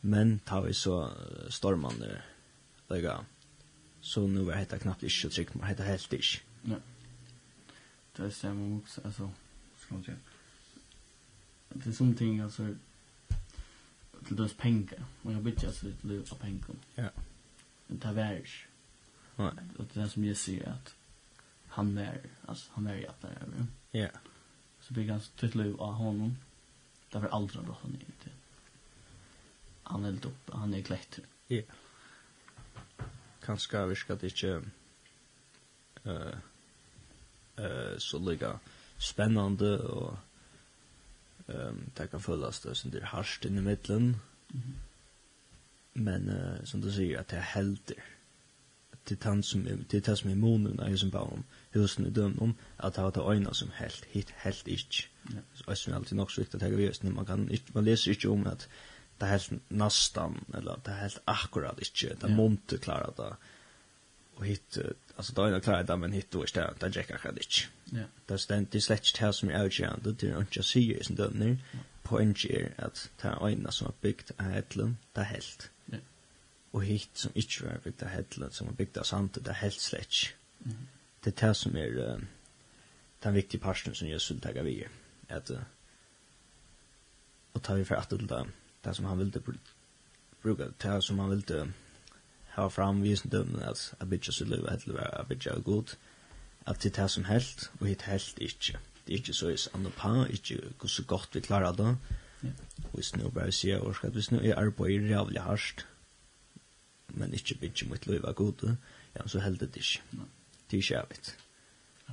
Men 0.00 0.38
tar 0.38 0.62
vi 0.62 0.74
så 0.74 1.10
stormande 1.48 2.22
lägga. 2.88 3.24
Så 4.00 4.26
nu 4.26 4.50
är 4.50 4.66
det 4.70 4.78
knappt 4.78 5.12
så 5.12 5.30
tryggt, 5.30 5.54
man 5.54 5.68
heter 5.68 5.84
helt 5.84 6.02
inte. 6.02 6.42
Ja. 6.62 6.76
Det 8.16 8.22
är 8.22 8.30
samma 8.30 8.76
också 8.76 9.00
alltså. 9.04 9.30
Ska 9.80 9.94
man 9.94 10.04
säga. 10.04 10.16
Det 11.68 11.92
till 11.92 12.16
ting 12.16 12.40
alltså 12.40 12.74
till 14.26 14.36
dess 14.36 14.54
pengar. 14.54 15.04
Man 15.22 15.34
kan 15.34 15.44
byta 15.44 15.72
sig 15.72 15.92
till 15.92 16.08
liv 16.08 16.28
av 16.30 16.36
pengar. 16.36 16.64
Ja. 16.94 17.08
Det 17.86 18.08
är 18.08 18.12
världs. 18.12 18.64
Nej. 19.36 19.52
Och 19.78 19.84
det 19.92 20.00
är 20.00 20.04
det 20.04 20.10
som 20.10 20.24
jag 20.24 20.36
ser 20.36 20.68
att 20.68 20.94
han 21.68 21.98
är, 21.98 22.20
alltså 22.46 22.70
han 22.72 22.86
är 22.86 22.94
jättare 22.94 23.32
över. 23.34 23.66
Ja. 23.90 24.08
Så 24.80 24.94
det 24.94 25.00
är 25.00 25.04
ganska 25.04 25.36
till 25.36 25.62
liv 25.62 25.80
av 25.80 25.92
honom. 25.92 26.36
Därför 27.10 27.28
aldrig 27.28 27.64
har 27.64 27.76
han 27.82 27.90
inte. 27.92 28.30
Han 29.82 30.04
är 30.04 30.12
lite 30.12 30.28
uppe, 30.28 30.56
han 30.56 30.74
är 30.74 30.82
klätt. 30.82 31.18
Ja. 31.46 31.62
Kanske 33.40 33.86
vi 33.86 33.96
ska 33.96 34.12
inte 34.12 34.26
eh 34.26 34.62
uh, 36.06 36.34
eh 37.56 37.64
uh, 37.64 37.98
så 37.98 38.18
lika 38.18 38.58
spännande 38.98 39.78
och 39.78 40.18
um, 41.48 41.80
det 41.98 42.10
kan 42.10 42.20
føles 42.20 42.60
det 42.60 42.76
som 42.76 42.90
det 42.90 43.02
er 43.02 43.12
harsht 43.12 43.44
inn 43.44 43.58
i 43.58 43.64
midtelen. 43.64 44.16
Men 45.94 46.28
uh, 46.28 46.64
som 46.64 46.82
du 46.82 46.90
sier, 46.92 47.20
at 47.20 47.30
det 47.30 47.40
er 47.40 47.50
helter. 47.54 48.12
Det 49.06 49.20
er 49.22 50.00
det 50.02 50.18
som 50.18 50.30
er 50.30 50.34
månen 50.34 50.80
av 50.82 50.90
husen 50.90 51.12
på 51.14 51.20
husen 51.74 52.08
i 52.08 52.10
dømen 52.10 52.40
om, 52.42 52.54
at 52.78 52.96
det 52.96 53.04
er 53.04 53.12
det 53.14 53.22
øyne 53.22 53.54
som 53.54 53.70
helt, 53.78 54.04
hit 54.10 54.32
helt 54.42 54.66
ikke. 54.66 55.06
Ja. 55.30 55.42
Så 55.54 55.64
det 55.86 55.94
alltid 55.94 56.16
nok 56.16 56.30
så 56.30 56.40
viktig 56.40 56.58
at 56.58 56.60
det 56.60 56.72
er 56.72 56.86
just, 56.86 57.04
man, 57.04 57.26
kan, 57.26 57.48
ikke, 57.50 57.74
man 57.74 57.84
leser 57.84 58.10
ikke 58.10 58.30
om 58.30 58.46
at 58.46 58.68
det 59.20 59.28
er 59.28 59.32
helt 59.36 59.70
nastan, 59.70 60.40
eller 60.54 60.80
det 60.84 60.92
er 60.92 61.02
helt 61.04 61.20
akkurat 61.26 61.78
ikke, 61.78 62.08
det 62.08 62.24
er 62.24 62.28
ja. 62.28 62.36
månte 62.36 62.78
klarer 62.78 63.14
det, 63.16 63.30
og 64.36 64.44
hit 64.44 64.78
alltså 65.16 65.32
då 65.32 65.42
är 65.42 65.50
det 65.52 65.60
klart 65.60 65.98
men 65.98 66.12
hit 66.12 66.30
då 66.30 66.44
istället 66.44 66.80
det 66.80 66.88
där 66.88 66.96
Jack 66.96 67.22
Kadic. 67.22 67.68
Ja. 67.84 68.04
Där 68.26 68.36
ständ 68.36 68.66
det 68.70 68.80
släckt 68.80 69.16
här 69.16 69.32
som 69.32 69.48
är 69.48 69.64
outgående 69.64 70.12
det 70.12 70.28
är 70.28 70.40
inte 70.40 70.62
så 70.62 70.78
ju 70.78 70.98
isn't 70.98 71.16
det 71.16 71.30
nu 71.30 71.58
point 72.02 72.44
here 72.44 72.72
att 72.78 73.10
ta 73.16 73.50
ena 73.50 73.70
som 73.70 73.86
har 73.86 73.94
byggt 74.00 74.30
Hedlund 74.38 74.96
där 75.12 75.22
helt. 75.22 75.70
Ja. 75.84 75.98
Och 76.70 76.84
hit 76.84 77.10
som 77.12 77.30
inte 77.34 77.64
var 77.64 77.78
byggt 77.84 78.00
där 78.00 78.08
hetlen 78.08 78.50
som 78.50 78.66
har 78.66 78.74
byggt 78.74 78.94
där 78.94 79.02
sant 79.02 79.38
där 79.44 79.52
helt 79.52 79.80
släckt. 79.80 80.34
Mm. 80.64 80.76
Det 81.20 81.42
är 81.42 81.48
det 81.48 81.54
som 81.54 81.76
är 81.76 82.20
den 83.20 83.34
viktiga 83.34 83.60
parten 83.60 83.94
som 83.94 84.08
jag 84.08 84.20
skulle 84.20 84.62
vi 84.62 84.62
vid 84.62 84.88
att 85.28 85.50
och 87.52 87.62
ta 87.62 87.74
vi 87.74 87.84
för 87.84 87.94
att 87.94 88.10
det 88.10 88.46
där 88.82 88.92
som 88.92 89.04
han 89.04 89.18
ville 89.18 89.40
bruka 90.42 90.64
det 90.78 91.02
som 91.02 91.18
han 91.18 91.30
ville 91.30 91.72
ha 92.56 92.68
fram 92.72 93.02
visen 93.04 93.30
dømmen 93.30 93.62
at 93.62 93.94
a 94.00 94.04
bitja 94.04 94.32
sitt 94.32 94.48
liv, 94.48 94.64
at 94.68 94.86
løy 94.86 94.98
a 94.98 95.24
bitja 95.28 95.52
er 95.52 95.64
god 95.64 95.96
at 96.66 96.82
det 96.82 96.98
er 96.98 97.06
som 97.06 97.24
helt 97.24 97.70
og 97.80 97.86
hit 97.86 98.02
helt 98.02 98.38
ikke. 98.38 98.78
det 99.06 99.12
er 99.12 99.18
ikke 99.18 99.32
så 99.32 99.48
is 99.48 99.68
andre 99.74 99.90
pa, 99.90 100.24
ikke 100.24 100.60
hvor 100.78 100.88
så 100.88 101.04
godt 101.04 101.28
vi 101.34 101.40
klarer 101.40 101.72
det 101.72 101.96
og 102.92 102.98
is 103.00 103.16
nu 103.16 103.30
bare 103.30 103.52
sier 103.52 103.78
og 103.78 103.96
at 104.02 104.12
hvis 104.12 104.30
nu 104.30 104.38
er 104.38 104.56
arbeid 104.56 105.10
rævlig 105.10 105.42
hardt, 105.42 105.86
men 107.08 107.34
ikke 107.34 107.54
bitja 107.54 107.88
mitt 107.88 108.06
liv 108.06 108.24
er 108.24 108.32
god 108.32 108.76
ja 109.16 109.28
så 109.28 109.40
helt 109.40 109.60
det 109.60 109.76
ikkje 109.76 110.00
det 110.70 110.76
er 110.76 110.82
ikke 110.82 110.98
avit 110.98 111.36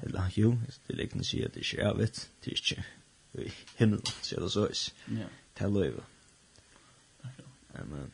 eller 0.04 0.30
jo 0.38 0.58
det 0.88 1.00
er 1.00 1.04
ikkje 1.04 1.24
sier 1.24 1.48
det 1.48 1.56
er 1.56 1.60
ikkje 1.60 2.06
det 2.44 2.48
er 2.48 2.52
ikke 2.52 2.84
i 3.34 3.52
himmelen 3.78 4.06
sier 4.22 4.40
det 4.40 4.52
så 4.52 4.68
is. 4.68 4.94
Det 5.08 5.66
er 5.66 5.70
løy 5.70 5.94
Amen. 7.74 8.12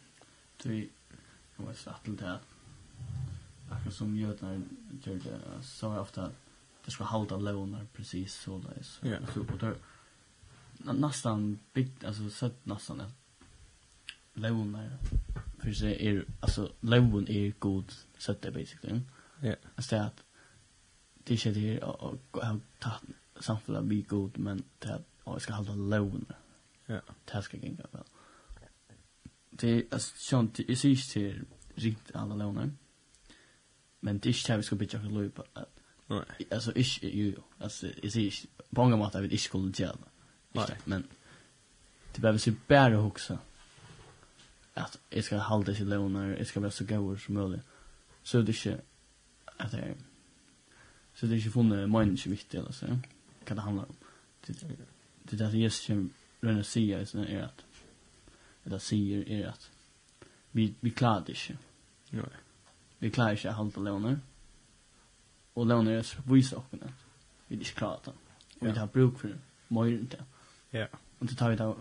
Tui, 0.59 0.89
och 1.59 1.65
var 1.65 1.73
satt 1.73 2.03
till 2.03 2.15
det. 2.15 2.39
Akkurat 3.71 3.93
som 3.93 4.17
jötnar 4.17 4.61
gör 5.03 5.15
det 5.15 5.63
så 5.63 5.93
är 5.93 5.99
ofta 5.99 6.31
det 6.85 6.91
ska 6.91 7.03
halda 7.03 7.37
lånar 7.37 7.87
precis 7.93 8.33
så 8.33 8.57
där 8.57 8.83
så. 8.83 9.07
Ja. 9.07 9.17
Så 9.33 9.43
på 9.43 9.57
det 9.57 9.75
nästan 10.93 11.59
bit 11.73 12.03
alltså 12.03 12.29
sett 12.29 12.65
nästan 12.65 13.01
att 13.01 13.11
lånar 14.33 14.97
för 15.59 15.71
sig 15.71 16.07
är 16.07 16.25
alltså 16.39 16.71
lån 16.79 17.27
är 17.27 17.53
god 17.59 17.93
sett 18.17 18.41
det 18.41 18.51
basically. 18.51 19.01
Ja. 19.41 19.55
Alltså 19.75 19.95
att 19.95 20.23
det 21.23 21.45
är 21.45 21.53
det 21.53 21.59
här 21.59 21.83
och 21.83 22.19
har 22.33 22.59
tagit 22.79 23.01
samfunnet 23.39 23.83
bli 23.83 24.01
god 24.01 24.37
men 24.37 24.63
det 24.79 25.01
jag 25.23 25.41
ska 25.41 25.53
halda 25.53 25.75
lånar. 25.75 26.37
Ja. 26.85 27.01
Det 27.25 27.41
ska 27.41 27.57
gänga 27.57 27.85
väl. 27.91 28.01
Mm 28.01 28.05
det 29.59 29.93
är 29.93 29.97
sånt 29.99 30.55
det 30.55 30.71
är 30.71 30.75
sig 30.75 30.95
till 30.95 31.45
rikt 31.75 32.15
alla 32.15 32.35
lånar. 32.35 32.71
Men 33.99 34.19
det 34.19 34.29
är 34.29 34.33
inte 34.33 34.57
vi 34.57 34.63
ska 34.63 34.75
bitcha 34.75 34.99
för 34.99 35.43
att 35.53 35.69
Nej. 36.07 36.47
Alltså 36.51 36.71
ish 36.75 37.03
ju 37.03 37.35
alltså 37.59 37.87
är 38.03 38.09
sig 38.09 38.33
på 38.69 38.81
många 38.81 38.95
mått 38.95 39.15
av 39.15 39.33
ish 39.33 39.43
skulle 39.43 39.73
tjäna. 39.73 40.07
Nej, 40.51 40.77
men 40.85 41.03
det 42.13 42.21
behöver 42.21 42.39
sig 42.39 42.53
bättre 42.67 42.97
också. 42.97 43.37
Att 44.73 44.99
jag 45.09 45.23
ska 45.23 45.37
hålla 45.37 45.75
sig 45.75 45.85
lånar, 45.85 46.29
jag 46.37 46.47
ska 46.47 46.59
vara 46.59 46.71
så 46.71 46.85
god 46.85 47.21
som 47.21 47.33
möjligt. 47.33 47.61
Så 48.23 48.41
det 48.41 48.51
är 48.51 48.71
inte 48.71 48.81
att 49.57 49.71
det 49.71 49.77
är 49.77 49.95
så 51.13 51.25
det 51.25 51.33
är 51.33 51.37
inte 51.37 51.49
funnit 51.49 51.89
mening 51.89 52.17
så 52.17 52.29
viktigt 52.29 52.59
eller 52.59 52.71
så. 52.71 52.85
Kan 53.43 53.57
det 53.57 53.61
handla 53.61 53.83
om. 53.83 53.95
Det 54.45 54.53
det 55.23 55.35
där 55.35 55.51
just 55.51 55.83
som 55.83 56.09
Rönna 56.41 56.63
säger 56.63 57.15
är 57.15 57.43
att 57.43 57.65
eller 58.65 58.77
sier 58.77 59.23
er 59.27 59.51
at 59.51 59.69
vi, 60.51 60.75
vi 60.81 60.89
klarer 60.89 61.23
det 61.23 61.35
ikke. 61.37 61.57
Jo. 62.13 62.25
Vi 62.99 63.09
klarer 63.09 63.37
ikke 63.37 63.53
å 63.53 63.59
holde 63.59 63.83
låner. 63.85 64.17
Og 65.55 65.67
låner 65.67 65.99
er 65.99 66.11
viser 66.29 66.57
oss 66.57 66.73
at 66.73 66.91
vi 67.49 67.59
ikke 67.59 67.75
klarer 67.83 68.09
det. 68.09 68.13
Og 68.59 68.67
vi 68.67 68.73
tar 68.75 68.91
bruk 68.93 69.19
for 69.19 69.37
møyren 69.69 70.07
til. 70.09 70.25
Ja. 70.73 70.87
Og 71.19 71.29
det 71.29 71.37
tar 71.37 71.49
vi 71.49 71.59
da 71.59 71.71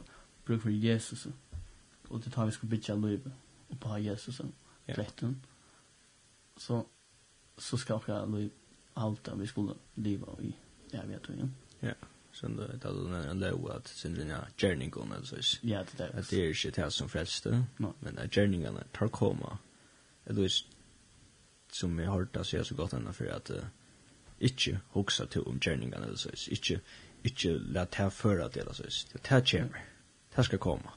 bruk 0.46 0.62
for 0.62 0.70
Jesus. 0.70 1.26
Og 2.10 2.24
det 2.24 2.32
tar 2.32 2.46
vi 2.46 2.56
skal 2.56 2.68
bytja 2.68 2.94
livet 2.94 3.32
og 3.68 3.80
på 3.80 3.96
Jesus 3.96 4.40
og 4.40 4.52
ja. 4.88 4.94
retten. 4.98 5.44
Så, 6.56 6.82
så 7.58 7.76
skal 7.76 8.00
vi 8.06 8.12
ha 8.12 8.24
liv 8.26 8.50
alt 8.96 9.26
det 9.26 9.38
vi 9.38 9.46
skulle 9.46 9.74
leva 9.96 10.34
i. 10.42 10.54
Jeg 10.92 11.08
vet 11.08 11.28
jo. 11.28 11.34
Ja. 11.82 11.88
ja. 11.88 11.94
Sen 12.40 12.56
då 12.56 12.66
det 12.66 12.78
då 12.82 12.90
när 12.90 13.28
en 13.28 13.38
low 13.38 13.70
att 13.70 13.88
sen 13.88 14.14
den 14.14 14.28
ja 14.28 14.40
journey 14.56 14.88
går 14.88 15.06
alltså. 15.16 15.36
Ja, 15.60 15.78
det 15.78 15.98
där. 15.98 16.18
Att 16.18 16.30
det 16.30 16.48
är 16.48 16.54
shit 16.54 16.76
här 16.76 16.90
som 16.90 17.08
frälste. 17.08 17.64
Men 17.76 18.14
den 18.14 18.30
journey 18.30 18.62
går 18.62 18.82
tar 18.92 19.08
komma. 19.08 19.58
Det 20.24 20.44
är 20.44 20.50
som 21.72 21.98
jag 21.98 22.10
har 22.10 22.18
hört 22.18 22.36
att 22.36 22.46
så 22.46 22.74
gott 22.74 22.92
ända 22.92 23.12
för 23.12 23.26
att 23.26 23.50
inte 24.38 24.80
huxa 24.92 25.26
till 25.26 25.42
om 25.42 25.60
journey 25.60 25.90
går 25.90 26.02
alltså. 26.02 26.50
Inte 26.50 26.80
inte 27.22 27.48
låt 27.48 27.94
här 27.94 28.10
för 28.10 28.38
att 28.38 28.52
det 28.52 28.66
alltså. 28.66 28.82
Det 29.12 29.18
tar 29.18 29.40
chamber. 29.40 29.84
Det 30.34 30.44
ska 30.44 30.58
komma. 30.58 30.90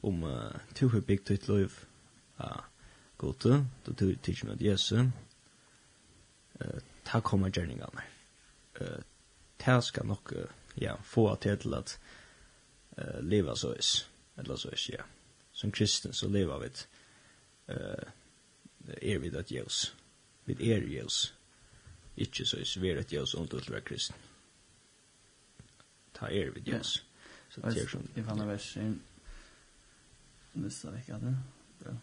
Om 0.00 0.24
uh, 0.24 0.52
to 0.74 0.88
hur 0.88 1.00
big 1.00 1.24
to 1.24 1.52
live. 1.52 1.72
Ah. 2.36 2.60
Gott, 3.16 3.40
då 3.84 3.92
tog 3.96 4.22
teach 4.22 4.44
mig 4.44 4.54
att 4.54 4.60
Jesus. 4.60 4.98
Eh, 6.60 6.66
ta 7.04 7.20
komma 7.20 7.50
journey 7.50 7.76
går. 7.76 8.00
Eh, 8.80 8.86
det 9.60 9.84
skal 9.84 10.06
nok 10.06 10.32
ja, 10.80 10.96
få 11.02 11.34
til 11.36 11.74
at 11.74 11.98
uh, 12.98 13.20
leva 13.20 13.54
så 13.56 13.74
is, 13.78 14.10
eller 14.38 14.56
så 14.56 14.70
is, 14.70 14.88
ja. 14.90 15.02
Som 15.52 15.72
kristen 15.72 16.12
så 16.12 16.28
lever 16.28 16.58
vi 16.58 16.70
uh, 17.74 18.08
er 19.02 19.18
vi 19.18 19.30
det 19.30 19.50
jøs, 19.50 19.94
vi 20.44 20.72
er 20.72 20.82
jøs, 20.88 21.34
ikke 22.16 22.46
så 22.46 22.56
is, 22.56 22.80
vi 22.80 22.90
er 22.90 23.00
et 23.00 23.12
jøs 23.12 23.34
under 23.34 23.60
til 23.60 23.72
å 23.72 23.76
være 23.76 23.84
kristen. 23.84 24.16
Ta 26.14 26.26
er 26.26 26.50
vi 26.50 26.64
jøs. 26.66 27.04
Så 27.50 27.60
det 27.64 27.82
er 27.82 27.88
sånn. 27.90 28.08
Jeg 28.14 28.24
fann 28.24 28.40
av 28.40 28.50
vers, 28.50 28.66
mista 30.54 30.92
vekk 30.94 31.12
av 31.16 31.26
det, 31.26 31.34
bra. 31.82 31.94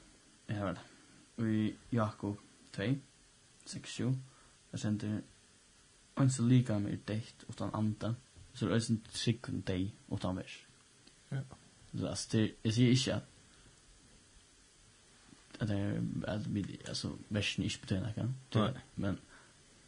Jeg 0.48 0.60
har 0.60 0.78
det. 0.78 0.86
Og 1.38 1.94
Jakob 1.94 2.40
2, 2.76 2.88
6-7, 3.68 4.14
der 4.72 4.82
sender 4.82 5.20
Ens 6.18 6.40
lika 6.40 6.80
med 6.80 6.94
er 6.94 6.98
deitt 7.08 7.46
utan 7.50 7.70
anda, 7.74 8.16
så 8.54 8.68
det 8.68 8.76
är 8.76 8.92
en 8.92 9.02
trygg 9.14 9.66
deg 9.68 9.92
utan 10.12 10.36
vers. 10.36 10.66
Ja. 11.30 11.42
Så 12.00 12.08
Alltså, 12.08 12.38
det, 12.38 12.52
jag 12.64 12.74
säger 12.74 12.92
inte 12.92 13.16
att 13.16 13.24
att 15.60 15.68
det 15.68 15.76
är 15.76 16.02
att 16.28 16.48
vi 16.48 16.80
alltså 16.88 17.18
versen 17.28 17.64
inte 17.64 17.78
betyder 17.82 18.14
något. 18.16 18.56
Nej. 18.56 18.74
Men 18.96 19.18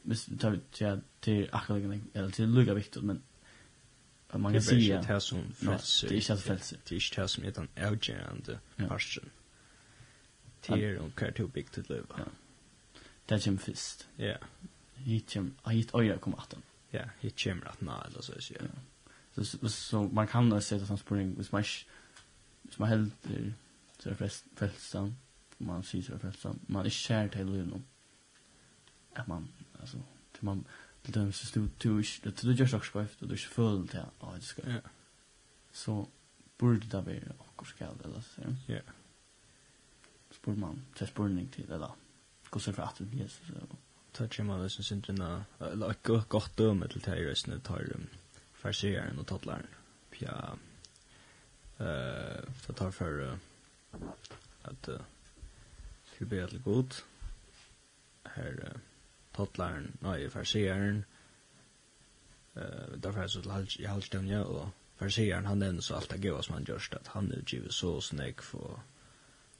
hvis 0.03 0.29
vi 0.29 0.37
tar 0.37 0.51
ut 0.51 0.79
det 0.79 1.01
til 1.21 1.49
akkurat 1.53 2.01
eller 2.13 2.29
til 2.31 2.49
lukka 2.49 2.73
viktig, 2.73 3.03
men 3.03 3.23
man 4.33 4.53
kan 4.53 4.61
sige... 4.61 4.81
Det 4.81 4.93
er 4.93 4.99
ikke 4.99 5.13
det 5.13 5.21
som 5.21 5.53
frelse. 5.53 6.07
Det 6.07 6.11
er 6.11 6.15
ikke 6.15 6.33
det 6.33 6.41
frelse. 6.41 6.77
Det 6.89 6.91
är 6.91 6.95
inte 6.95 7.21
det 7.21 7.29
som 7.29 7.43
är 7.43 7.51
den 7.51 7.69
avgjørende 7.77 8.59
parsen. 8.87 9.29
Det 10.67 10.83
är 10.83 10.99
om 10.99 11.11
hver 11.17 11.31
to 11.31 11.47
bygd 11.47 11.73
til 11.73 11.85
løyva. 11.89 12.29
Det 13.29 13.43
kommer 13.43 13.59
først. 13.59 14.09
Ja 14.17 14.35
hit 15.05 15.27
kem 15.27 15.55
hit 15.65 15.93
öra 15.93 16.17
kom 16.17 16.33
att 16.33 16.49
den. 16.49 16.61
Ja, 16.91 17.03
hit 17.19 17.35
kem 17.35 17.63
att 17.65 17.81
nå 17.81 18.01
eller 18.05 18.21
så 18.21 18.33
så. 18.41 18.53
Så 19.45 19.69
så 19.69 20.03
man 20.03 20.27
kan 20.27 20.49
da 20.49 20.61
se 20.61 20.77
det 20.79 20.87
som 20.87 20.97
hvis 20.97 21.37
with 21.37 21.53
my 21.53 21.61
with 22.63 22.79
my 22.79 22.87
health 22.87 23.15
så 23.99 24.15
fest 24.15 24.45
festan 24.55 25.17
man 25.59 25.83
sier 25.83 26.03
så 26.03 26.17
festan 26.17 26.59
man 26.67 26.85
är 26.85 26.89
kär 26.89 27.27
till 27.27 27.45
Lulu. 27.45 27.81
at 29.15 29.27
man 29.27 29.49
altså, 29.79 29.97
til 30.33 30.45
man 30.45 30.65
til 31.03 31.13
dem 31.13 31.31
så 31.31 31.51
du, 31.55 31.67
du 31.83 32.01
det 32.23 32.41
du 32.41 32.51
just 32.51 32.73
också 32.73 32.91
på 32.91 32.99
efter 32.99 33.27
du 33.27 33.33
är 33.33 33.37
full 33.37 33.87
till 33.87 33.99
ja 34.21 34.33
det 34.35 34.43
skal, 34.43 34.71
Ja. 34.71 34.79
Så 35.71 36.07
borde 36.57 36.79
det 36.79 37.01
vara 37.01 37.33
och 37.59 37.67
ska 37.67 37.85
eller 37.85 38.21
så. 38.21 38.41
Ja. 38.67 38.79
Spår 40.31 40.55
man, 40.55 40.85
så 40.95 41.05
spår 41.05 41.47
till 41.51 41.67
det 41.67 41.77
då. 41.77 41.95
Går 42.49 42.59
så 42.59 42.71
det 42.97 43.05
blir 43.05 43.27
så 43.27 43.43
ta 44.13 44.27
kjema 44.27 44.57
det 44.61 44.71
som 44.71 44.83
synd 44.83 45.07
vinna, 45.07 45.43
eller 45.71 45.93
ikke 45.95 46.21
godt 46.29 46.57
døme 46.57 46.87
til 46.87 47.01
det 47.05 47.13
her 47.13 47.29
røstene 47.29 47.59
tar 47.65 47.85
um, 47.95 48.07
farsieren 48.53 49.19
og 49.19 49.27
tattlæren. 49.27 49.67
Pja, 50.11 50.35
det 51.79 52.75
tar 52.75 52.91
for 52.91 53.37
at 54.69 54.89
vi 56.19 56.25
ber 56.25 56.47
til 56.47 56.61
god, 56.61 57.01
her 58.35 58.79
tattlæren, 59.35 59.95
nei, 60.01 60.29
farsieren, 60.29 61.05
derfor 62.55 63.21
er 63.21 63.27
det 63.27 63.75
i 63.75 63.77
til 63.77 63.87
halvstøvnja, 63.87 64.41
og 64.41 64.71
farsieren 64.99 65.45
han 65.45 65.57
nevner 65.57 65.81
så 65.81 65.95
alt 65.95 66.11
det 66.11 66.21
gøy 66.21 66.41
som 66.41 66.53
han 66.57 66.65
gjørst, 66.67 66.93
at 66.99 67.07
han 67.13 67.31
utgiver 67.37 67.71
så 67.71 68.01
snakk 68.01 68.41
for 68.43 68.83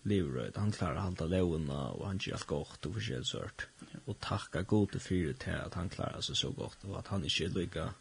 lever 0.03 0.51
han 0.55 0.71
klarar 0.71 0.95
att 0.95 1.19
hålla 1.19 1.37
låna 1.37 1.89
och 1.89 2.07
han 2.07 2.19
gör 2.21 2.39
gott 2.45 2.85
och 2.85 2.93
försöker 2.93 3.23
sort. 3.23 3.67
Och 4.05 4.19
tacka 4.19 4.61
gode 4.61 4.99
för 4.99 5.33
till 5.33 5.53
att 5.53 5.73
han 5.73 5.89
klarar 5.89 6.21
sig 6.21 6.35
så 6.35 6.51
gott 6.51 6.83
och 6.83 6.99
att 6.99 7.07
han 7.07 7.23
inte 7.23 7.43
är 7.43 7.49
lika 7.49 7.93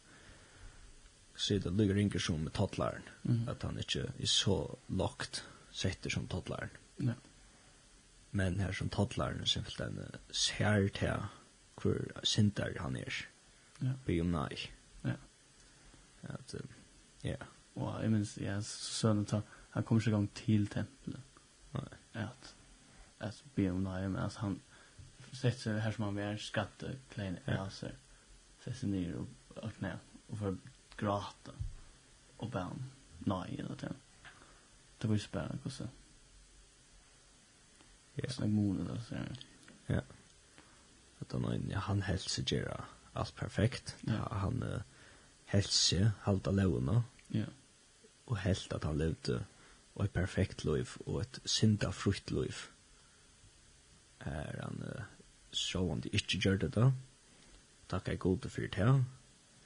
sida 1.37 1.71
det 1.71 1.95
ligger 1.95 2.19
som 2.19 2.45
med 2.45 2.53
toddlaren. 2.53 3.03
Mm. 3.25 3.49
att 3.49 3.63
han 3.63 3.79
inte 3.79 4.13
är 4.19 4.27
så 4.27 4.79
lockt 4.87 5.45
sätter 5.71 6.11
som 6.11 6.27
toddlaren. 6.27 6.69
Ja. 6.97 7.13
men 8.31 8.61
här 8.61 8.73
som 8.73 8.89
toddlaren 8.89 9.47
sen 9.47 9.65
för 9.65 9.85
den 9.85 10.13
ser 10.31 10.89
till 10.89 11.23
hur 11.83 12.13
sintar 12.23 12.77
han 12.81 12.97
är 12.97 13.15
ja. 13.79 13.91
be 14.07 14.21
om 14.21 14.33
nej 14.33 14.71
ja. 15.03 15.11
Att 16.21 16.55
ja. 17.21 17.37
Och 17.75 18.05
jag 18.05 18.11
minns 18.11 18.39
ja, 18.39 18.63
så 18.63 18.85
sönen 18.85 19.25
tar 19.25 19.43
han 19.71 19.83
kommer 19.83 20.01
sig 20.01 20.11
igång 20.11 20.29
till 20.29 20.67
templet 20.67 21.21
at 22.12 22.55
at 23.18 23.44
be 23.55 23.71
om 23.71 23.85
nej 23.85 24.09
men 24.09 24.23
alltså 24.23 24.40
han 24.40 24.61
sätter 25.33 25.59
sig 25.59 25.81
här 25.81 25.92
som 25.92 26.05
han 26.05 26.18
er 26.18 26.37
skatte 26.37 26.97
klein 27.11 27.38
alltså 27.47 27.88
sätter 28.64 28.79
sig 28.79 28.88
ner 28.88 29.14
och 29.14 29.29
og 29.64 29.73
knä 29.79 29.99
och 30.29 30.38
får 30.38 30.57
gråta 30.97 31.53
och 32.37 32.51
be 32.51 32.61
om 32.61 32.90
nej 33.18 33.57
eller 33.59 33.77
det 33.77 33.92
Det 34.99 35.09
var 35.09 35.14
ju 35.14 35.21
spännande 35.21 35.59
också. 35.64 35.88
Ja. 38.14 38.31
Snack 38.31 38.49
eller 38.49 39.01
så 39.01 39.14
Ja. 39.87 40.01
Att 41.18 41.33
han 41.33 41.73
han 41.73 42.03
hälsar 42.03 42.42
Gerard 42.47 42.83
alt 43.12 43.35
perfekt. 43.35 43.97
Ja. 44.01 44.29
Han 44.31 44.62
uh, 44.62 45.62
seg 45.62 46.11
halda 46.21 46.51
låna. 46.51 47.03
Ja. 47.29 47.44
Och 48.25 48.37
helt 48.37 48.73
att 48.73 48.85
han 48.85 48.99
levde 48.99 49.44
og 49.99 50.05
et 50.05 50.15
perfekt 50.15 50.65
liv 50.65 50.95
og 51.07 51.21
et 51.21 51.41
synda 51.45 51.91
frukt 51.91 52.31
liv 52.31 52.63
er 54.21 54.63
han 54.63 54.83
uh, 54.83 55.03
så 55.53 55.83
han 55.89 56.01
de 56.01 56.13
ikke 56.13 56.39
gjør 56.45 56.57
det 56.65 56.75
da 56.75 56.91
takk 57.91 58.09
er 58.09 58.23
god 58.23 58.49
for 58.49 58.61
det 58.61 59.05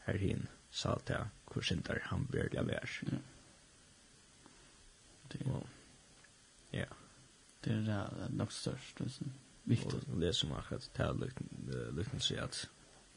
her 0.06 0.16
hin 0.16 0.48
sa 0.70 0.96
til 1.06 1.28
hvor 1.52 1.62
synder 1.62 2.00
han 2.08 2.26
vil 2.32 2.48
jeg 2.52 2.66
være 2.66 3.12
ja 3.12 3.20
det 5.32 5.46
og, 5.46 5.66
ja. 6.72 6.84
det 7.64 7.72
er 7.72 8.08
det 8.16 8.34
nok 8.34 8.52
størst 8.52 9.00
viktig. 9.64 10.00
Og 10.08 10.20
det 10.20 10.34
som 10.36 10.50
har 10.50 10.62
skett 10.62 10.90
till 10.94 11.14
lukten 11.92 12.38
at 12.38 12.68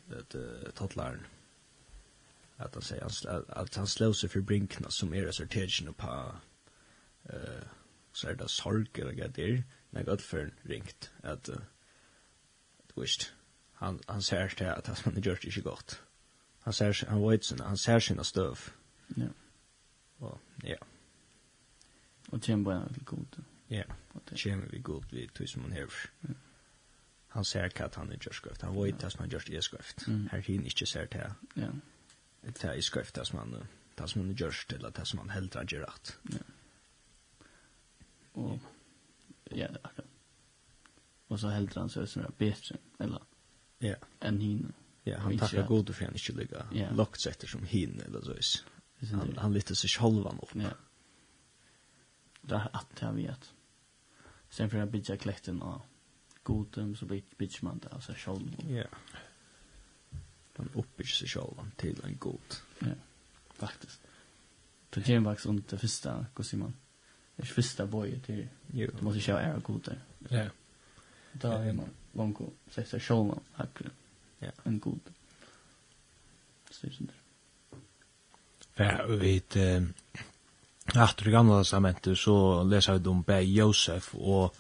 att 0.10 0.36
att 0.36 0.76
tattlaren 0.76 1.26
at 2.58 2.74
han 2.74 2.82
sier 2.82 3.44
at 3.50 3.76
han 3.76 3.88
slår 3.88 4.14
seg 4.14 4.32
for 4.32 4.42
brinkna 4.42 4.92
som 4.92 5.14
er 5.14 5.28
resultaten 5.28 5.94
på 5.94 6.12
eh, 7.30 7.64
så 8.14 8.30
er 8.30 8.36
det 8.40 8.50
sorg 8.50 9.00
eller 9.00 9.14
hva 9.14 9.28
det 9.28 9.50
er, 9.50 9.64
når 9.92 10.02
jeg 10.02 10.20
har 10.32 10.52
ringt 10.70 11.12
at 11.24 11.50
uh, 11.50 11.56
du 12.90 13.02
visst, 13.02 13.34
han, 13.74 14.00
han 14.10 14.22
ser 14.22 14.48
til 14.48 14.66
at 14.72 14.88
han 14.88 15.14
har 15.14 15.22
gjort 15.22 15.42
det 15.42 15.48
ikke 15.52 15.62
godt. 15.62 16.02
Han 16.64 16.74
ser, 16.74 17.06
han 17.10 17.22
vet 17.22 17.46
sin, 17.46 17.60
han 17.60 17.78
ser 17.78 18.00
sina 18.00 18.24
støv. 18.24 18.56
Ja. 19.18 19.28
Og, 20.20 20.40
ja. 20.64 20.76
Og 22.32 22.42
kjem 22.42 22.64
bare 22.64 22.94
til 22.94 23.06
god. 23.06 23.42
Ja, 23.70 23.84
kjem 24.36 24.64
vi 24.72 24.80
god 24.80 25.04
vid 25.12 25.28
tog 25.36 25.50
som 25.50 25.62
han 25.62 25.74
hever. 25.74 26.10
Ja. 26.24 26.34
Han 27.36 27.44
ser 27.44 27.66
ikke 27.66 27.84
at 27.84 27.96
han 27.96 28.12
er 28.12 28.18
gjort 28.18 28.36
skrift. 28.36 28.62
han 28.62 28.76
vet 28.76 29.04
at 29.04 29.14
han 29.14 29.26
har 29.26 29.28
gjort 29.28 29.48
det 29.48 29.64
skrift 29.64 30.08
Mm. 30.08 30.28
Her 30.32 30.40
hin 30.40 30.66
ikke 30.66 30.86
ser 30.86 31.06
til 31.06 31.22
ja. 31.56 31.70
det 32.42 32.64
er 32.64 32.82
skrift 32.82 33.16
det 33.16 33.28
som 33.28 33.40
han, 33.40 33.68
det 33.98 34.10
som 34.10 34.22
han 34.22 34.36
gjør 34.36 34.64
til 34.70 34.86
at 34.86 34.96
det 34.96 35.08
som 35.08 35.20
han 35.20 35.30
heldt 35.30 35.56
har 35.56 35.66
gjort 35.66 35.90
rett. 35.90 36.20
Ja 36.34 36.55
og 38.36 38.60
ja, 39.52 39.68
akkurat. 39.84 40.12
Og 41.30 41.40
så 41.40 41.50
helt 41.50 41.74
han 41.76 41.90
seg 41.90 42.08
som 42.10 42.24
er 42.26 42.34
bedre, 42.38 42.78
eller 43.02 43.24
ja, 43.82 43.96
enn 44.22 44.42
hin. 44.42 44.74
Ja, 45.06 45.20
han 45.20 45.38
tackar 45.38 45.68
god 45.68 45.94
för 45.94 46.06
han 46.06 46.14
inte 46.14 46.34
ligga. 46.34 46.66
Lockt 46.92 47.22
sig 47.22 47.30
efter 47.30 47.48
som 47.48 47.64
hin 47.64 48.02
eller 48.06 48.22
så 48.22 48.34
is. 48.34 48.66
Han 49.12 49.38
han 49.38 49.54
lyfter 49.54 49.76
sig 49.76 49.90
själv 49.90 50.28
upp. 50.28 50.56
Ja. 50.56 50.72
Där 52.42 52.70
att 52.74 53.02
jag 53.02 53.14
vet. 53.14 53.54
Sen 54.50 54.70
for 54.70 54.78
jeg 54.78 54.92
bygga 54.92 55.18
klätten 55.18 55.62
av 55.62 55.82
godum 56.44 56.96
så 56.96 57.06
blir 57.06 57.64
man 57.64 57.80
det 57.80 57.94
av 57.94 58.00
seg 58.00 58.16
själv. 58.16 58.56
Ja. 58.70 58.86
Han 60.58 60.70
uppbygger 60.74 61.12
sig 61.12 61.28
själv 61.28 61.72
till 61.78 62.02
en 62.04 62.18
god. 62.18 62.56
Ja. 62.80 62.96
Faktiskt. 63.54 64.02
Så 64.94 65.00
det 65.00 65.24
faktisk 65.24 65.46
under 65.46 65.64
det 65.70 65.80
første, 65.80 66.12
hva 66.36 66.44
sier 66.44 66.60
man. 66.60 66.76
Det 67.38 67.44
er 67.44 67.54
første 67.54 67.88
bojet 67.88 68.24
til 68.24 68.48
Jo. 68.74 68.88
Du 69.00 69.04
måste 69.04 69.22
köra 69.22 69.42
era 69.42 69.60
goda. 69.60 69.96
Ja. 70.32 70.50
Da 71.42 71.48
er 71.48 71.74
man 71.74 71.90
langt 72.14 72.42
och 72.42 72.54
säger 72.72 72.88
sig 72.88 73.02
själv 73.02 73.26
man 73.26 73.40
högre. 73.54 73.90
Ja. 74.42 74.52
En 74.66 74.80
god. 74.80 75.00
Styrsen 76.72 77.06
der. 77.08 77.16
Ja, 78.86 79.06
vi 79.08 79.16
vet... 79.18 79.56
Efter 80.96 81.24
det 81.24 81.32
gamla 81.32 81.64
testamentet 81.64 82.18
så 82.18 82.64
läser 82.64 83.00
vi 83.00 83.10
om 83.10 83.22
Bär 83.22 83.40
Josef 83.40 84.16
och 84.16 84.56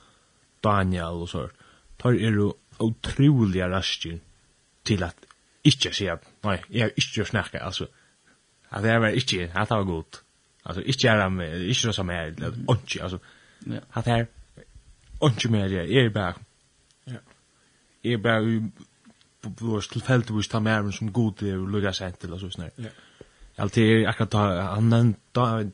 Daniel 0.62 1.22
och 1.22 1.30
så. 1.30 1.50
Tar 1.98 2.14
er 2.14 2.32
ju 2.32 2.52
otroliga 2.78 3.70
raster 3.70 4.20
till 4.84 5.04
att 5.04 5.16
inte 5.64 5.94
säga, 5.94 6.20
nej, 6.42 6.64
jag 6.70 6.82
har 6.82 6.90
inte 6.96 7.26
snackat, 7.26 7.62
alltså. 7.62 7.88
Att 8.70 8.84
det 8.84 9.00
var 9.00 9.10
inte, 9.10 9.52
att 9.54 9.70
det 9.70 9.76
var 9.76 9.84
gott. 9.84 10.25
Alltså 10.68 10.84
inte 10.84 11.08
är 11.08 11.18
han 11.18 11.42
inte 11.42 11.80
så 11.80 11.94
som 11.94 12.10
är 12.10 12.28
inte 12.28 12.54
alltså. 13.02 13.20
Ja. 13.66 13.80
Hat 13.90 14.06
här. 14.06 14.28
Inte 15.22 15.50
mer 15.50 15.70
det 15.70 15.94
är 15.94 16.10
bara. 16.10 16.36
Ja. 17.04 17.20
Är 18.02 18.18
bara 18.18 18.42
blå 19.42 19.82
tillfället 19.82 20.30
vi 20.30 20.44
tar 20.44 20.60
med 20.60 20.94
som 20.94 21.12
god 21.12 21.34
det 21.40 21.58
och 21.58 21.70
lugga 21.70 21.94
sig 21.94 22.12
till 22.12 22.34
och 22.34 22.40
så 22.40 22.50
snär. 22.50 22.72
Ja. 22.76 22.90
Allt 23.56 23.78
är 23.78 24.08
akkurat 24.08 24.34
han 24.34 25.16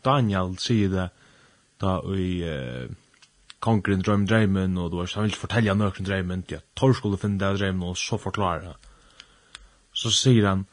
Daniel 0.01 0.57
säger 0.57 0.89
det 0.89 1.09
då 1.77 2.15
i 2.15 2.45
Conquering 3.59 4.01
Dream 4.01 4.25
Dreamen 4.25 4.77
och 4.77 4.91
då 4.91 5.07
så 5.07 5.21
vill 5.21 5.31
fortälja 5.31 5.73
några 5.73 5.91
drömmen 5.91 6.43
till 6.43 6.57
att 6.57 6.75
tor 6.75 6.93
skulle 6.93 7.17
finna 7.17 7.53
drömmen 7.53 7.89
och 7.89 7.97
så 7.97 8.17
förklara. 8.17 8.75
Så 9.93 10.11
säger 10.11 10.45
han 10.45 10.65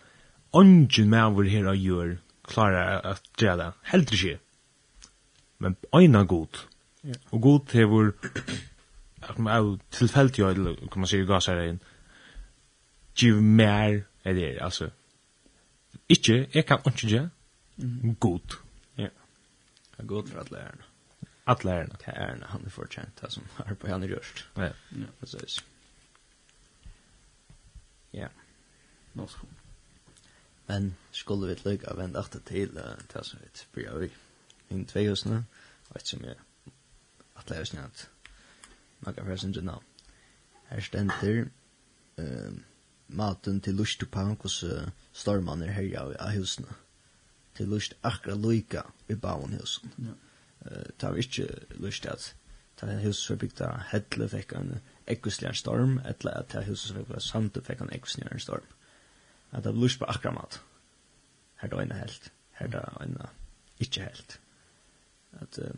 Ongen 0.50 1.10
med 1.10 1.24
över 1.24 1.44
her 1.44 1.66
og 1.66 1.76
gör 1.76 2.18
klara 2.48 3.00
at 3.00 3.22
göra 3.42 3.56
det. 3.56 3.72
Helt 3.82 4.12
inte. 4.12 4.38
Men 5.58 5.76
ena 5.92 6.24
god. 6.24 6.58
Og 7.04 7.14
Och 7.30 7.42
god 7.42 7.72
hevur 7.72 8.12
av 9.48 9.78
tilfeldig 9.90 10.38
jag 10.38 10.56
kan 10.92 11.00
man 11.00 11.06
säga 11.06 11.24
gasar 11.24 11.62
in. 11.62 11.80
Giv 13.16 13.42
mer 13.42 14.04
er 14.24 14.32
det 14.32 14.58
altså. 14.60 14.90
Inte 16.08 16.46
jeg 16.54 16.66
kan 16.66 16.78
inte 16.86 17.06
göra. 17.06 17.30
God. 18.20 18.54
Ja. 18.96 19.08
God 19.98 20.28
for 20.28 20.40
at 20.40 20.50
lærerne. 20.50 20.82
At 21.46 21.64
lærerne. 21.64 21.96
Det 21.98 22.12
är 22.12 22.46
han 22.46 22.64
er 22.66 22.70
fortjent, 22.70 23.20
det 23.20 23.32
som 23.32 23.42
er 23.66 23.74
på 23.74 23.86
han 23.86 24.08
röst. 24.08 24.48
Ja. 24.56 24.62
Ja, 24.90 25.06
precis. 25.20 25.64
Ja. 28.12 28.28
Något 29.14 29.38
Men 30.68 30.94
skulle 31.12 31.48
vi 31.48 31.60
lykke 31.64 31.90
å 31.90 31.96
vende 31.96 32.20
etter 32.20 32.44
til 32.44 32.76
uh, 32.76 32.94
til 33.08 33.24
som 33.24 33.40
vi 33.42 33.66
bryr 33.74 34.00
vi 34.04 34.10
inn 34.74 34.84
tvei 34.88 35.06
husene, 35.08 35.44
og 35.88 35.96
ikke 35.96 36.10
som 36.12 36.24
jeg 36.28 36.36
atle 37.40 37.56
er 37.56 37.68
snitt 37.68 37.84
at 37.84 38.08
man 39.00 39.08
makka 39.08 39.24
fyrir 39.24 39.40
sin 39.40 39.54
navn. 39.64 39.84
Her 40.68 40.80
stender 40.84 41.44
uh, 42.18 42.58
maten 43.08 43.60
til 43.60 43.74
lust 43.74 44.04
på 44.10 44.24
hos 44.42 44.62
uh, 44.64 44.88
stormene 45.12 45.66
er 45.66 45.76
herja 45.78 46.04
av 46.18 46.34
husene. 46.36 46.76
Til 47.56 47.70
lust 47.72 47.94
akkurat 48.02 48.38
lykke 48.38 48.82
i 49.08 49.14
bavun 49.14 49.56
husen. 49.60 49.94
Ja. 49.98 50.16
Uh, 50.66 50.84
det 51.00 51.14
vi 51.14 51.24
ikke 51.24 51.78
lust 51.78 52.06
at 52.06 52.34
ta 52.76 52.86
hus 53.02 53.24
for 53.26 53.36
bygda 53.36 53.70
hedle 53.90 54.28
fekk 54.28 54.52
en 54.54 54.74
ekkuslian 55.10 55.54
storm, 55.54 55.98
etla 56.06 56.36
at 56.38 56.52
ta 56.52 56.62
hus 56.62 56.90
for 56.90 57.00
bygda 57.02 57.22
sandu 57.24 57.62
fekk 57.64 57.86
en 57.86 57.94
ekkuslian 57.94 58.42
storm 58.42 58.66
at 59.52 59.64
det 59.64 59.74
lust 59.74 59.98
på 59.98 60.04
akkurat 60.08 60.34
mat. 60.34 60.60
Her 61.60 61.68
det 61.68 61.82
ene 61.82 61.94
helt, 61.98 62.32
her 62.58 62.66
det 62.66 62.84
ene 63.02 63.28
ikke 63.80 64.02
helt. 64.02 64.40
At, 65.40 65.58
uh, 65.58 65.70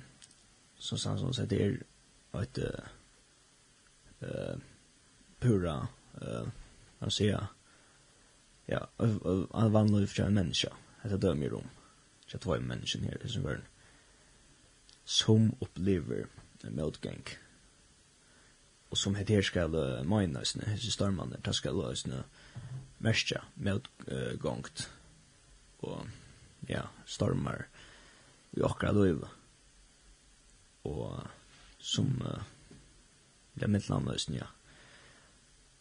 som 0.78 0.98
sagt, 0.98 1.20
som 1.20 1.33
sagt, 1.33 1.50
det 1.50 1.62
er 1.64 2.40
et 2.40 2.59
uh, 4.22 4.61
pura, 5.40 5.87
uh, 6.22 6.48
man 7.00 7.11
sier, 7.11 7.46
ja, 8.68 8.85
av 8.98 9.72
vanlig 9.72 10.09
fra 10.09 10.28
en 10.28 10.37
menneske, 10.37 10.70
etter 11.04 11.18
døm 11.20 11.42
i 11.42 11.48
rom, 11.50 11.70
ikke 12.24 12.37
at 12.37 12.42
det 12.42 12.50
var 12.50 12.61
en 12.61 12.68
menneske 12.68 13.00
her 13.04 13.24
i 13.24 13.28
sin 13.28 13.44
verden, 13.44 13.66
som 15.04 15.50
opplever 15.61 16.28
en 16.64 16.76
motgang, 16.76 17.24
og 18.90 18.98
som 18.98 19.14
heter 19.14 19.42
skal 19.42 19.74
uh, 19.74 20.04
mine, 20.06 20.44
jeg 20.44 20.92
stormene, 20.92 21.40
det 21.44 21.54
skal 21.54 21.78
løsne, 21.78 22.24
mestja 23.00 23.42
motgångt 23.56 24.86
og 25.80 26.08
ja, 26.68 26.84
stormar 27.06 27.66
i 28.56 28.62
okra 28.66 28.92
løyve. 28.92 29.28
Og 30.84 31.26
som 31.78 32.10
uh, 32.24 32.42
det 33.54 33.66
er 33.66 33.72
mitt 33.72 33.88
landløsen, 33.88 34.34
ja. 34.34 34.48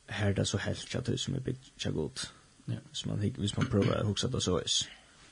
Her 0.10 0.34
det 0.34 0.40
er 0.40 0.50
så 0.50 0.58
helt 0.58 0.90
tjatt 0.90 1.12
som 1.20 1.36
er 1.36 1.44
bygd 1.46 1.72
tja 1.78 1.92
god. 1.94 2.30
Ja. 2.68 2.80
Hvis 2.92 3.06
man, 3.06 3.20
hvis 3.20 3.58
man 3.58 3.70
prøver 3.70 4.00
å 4.00 4.08
huksa 4.08 4.28
det 4.28 4.42
så 4.44 4.60
is, 4.64 4.82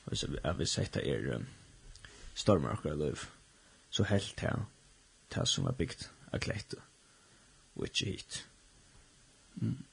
hvis 0.06 0.26
jeg 0.28 0.58
vil 0.58 0.70
sette 0.70 1.02
er 1.02 1.32
um, 1.36 1.48
stormar 2.36 2.78
okra 2.78 2.96
løyve, 2.96 3.30
så 3.90 4.04
helt 4.04 4.36
tja 4.38 4.54
tja 5.32 5.46
som 5.46 5.68
er 5.68 5.76
bygd 5.78 6.08
av 6.32 6.40
klett 6.44 6.76
og 7.76 7.86
ikke 7.88 8.12
hit. 8.12 8.44
Mm. 9.62 9.84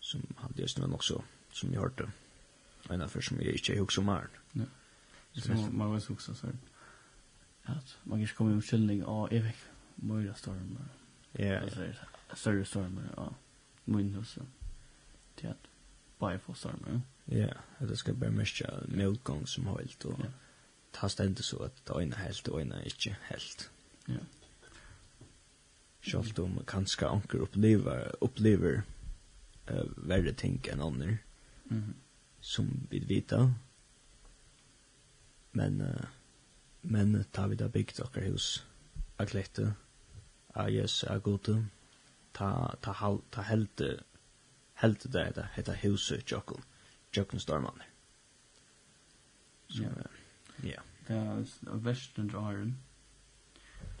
Som 0.00 0.24
hadde 0.42 0.62
just 0.62 0.78
snøy 0.78 0.88
nok 0.90 1.04
så 1.04 1.22
som 1.54 1.72
jag 1.72 1.80
hörde. 1.80 2.10
En 2.90 3.02
av 3.02 3.08
som 3.08 3.36
jag 3.40 3.52
inte 3.52 3.78
huxar 3.78 4.02
om 4.02 4.08
här. 4.08 4.28
Ja. 4.52 4.64
Som 5.32 5.78
man 5.78 5.90
var 5.90 6.12
också 6.12 6.34
så 6.34 6.46
att 7.62 7.96
man 8.02 8.18
kanske 8.18 8.36
kommer 8.36 8.50
i 8.50 8.54
omkylning 8.54 9.04
av 9.04 9.32
evig 9.32 9.54
möjliga 9.94 10.34
stormar. 10.34 10.88
Ja. 11.32 11.60
Alltså 11.60 11.80
Större 12.34 12.64
stormar 12.64 13.04
av 13.14 13.34
Windows. 13.84 14.38
Det 15.34 15.46
är 15.46 15.50
att 15.50 15.66
bara 16.18 16.38
få 16.38 16.54
stormar. 16.54 17.00
Ja, 17.24 17.54
det 17.78 17.96
ska 17.96 18.12
bara 18.12 18.30
märka 18.30 18.70
motgång 18.88 19.46
som 19.46 19.66
helt 19.66 20.04
och 20.04 20.18
ta 20.90 21.08
ständ 21.08 21.44
så 21.44 21.62
att 21.62 21.86
det 21.86 22.02
ena 22.02 22.16
helt 22.16 22.48
och 22.48 22.60
ena 22.60 22.84
inte 22.84 23.16
helt. 23.22 23.70
Ja. 24.06 24.14
Självt 26.00 26.38
om 26.38 26.60
kanske 26.66 27.06
anker 27.06 27.38
upplever 27.38 28.16
upplever 28.20 28.82
eh, 29.66 29.84
värre 29.96 30.32
ting 30.32 30.64
än 30.72 30.80
andra. 30.80 31.16
Mm. 31.70 31.94
Som 32.40 32.86
vi 32.90 32.98
vita. 32.98 33.54
Men 35.52 35.80
uh, 35.80 36.04
men 36.84 37.24
ta 37.32 37.46
vi 37.46 37.56
da 37.56 37.68
bygd 37.68 38.00
okkar 38.04 38.26
hus 38.28 38.64
av 39.16 39.28
klette 39.30 39.70
av 40.52 40.68
Jesu 40.70 41.06
av 41.08 41.22
gode 41.24 41.56
ta, 42.36 42.48
ta, 42.84 42.92
hal, 43.00 43.22
ta 43.32 43.44
helte 43.48 43.88
helte 44.82 45.08
det 45.08 45.24
heta, 45.24 45.46
heta 45.54 45.76
huset 45.80 46.30
jokken 46.30 46.60
jokken 47.16 47.40
stormanner 47.40 47.88
så 49.68 49.82
ja. 49.86 50.10
ja. 50.62 50.82
Det 51.08 51.16
er 51.16 51.80
versten 51.86 52.28
til 52.28 52.38
Aron 52.38 52.76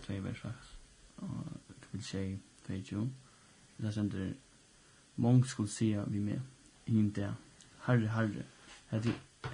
tvei 0.04 0.20
versaks 0.24 0.76
og 1.24 1.72
kvill 1.88 2.04
tjei 2.04 2.26
tvei 2.66 2.82
jo. 2.90 3.08
det 3.78 3.88
er 3.88 3.96
sender 3.96 4.34
mong 5.16 5.46
skulle 5.48 5.72
sia 5.72 6.04
vi 6.04 6.20
med 6.20 6.40
hinn 6.86 7.10
det 7.16 7.32
Herre, 7.86 8.08
Herre, 8.08 8.44
at 8.90 9.06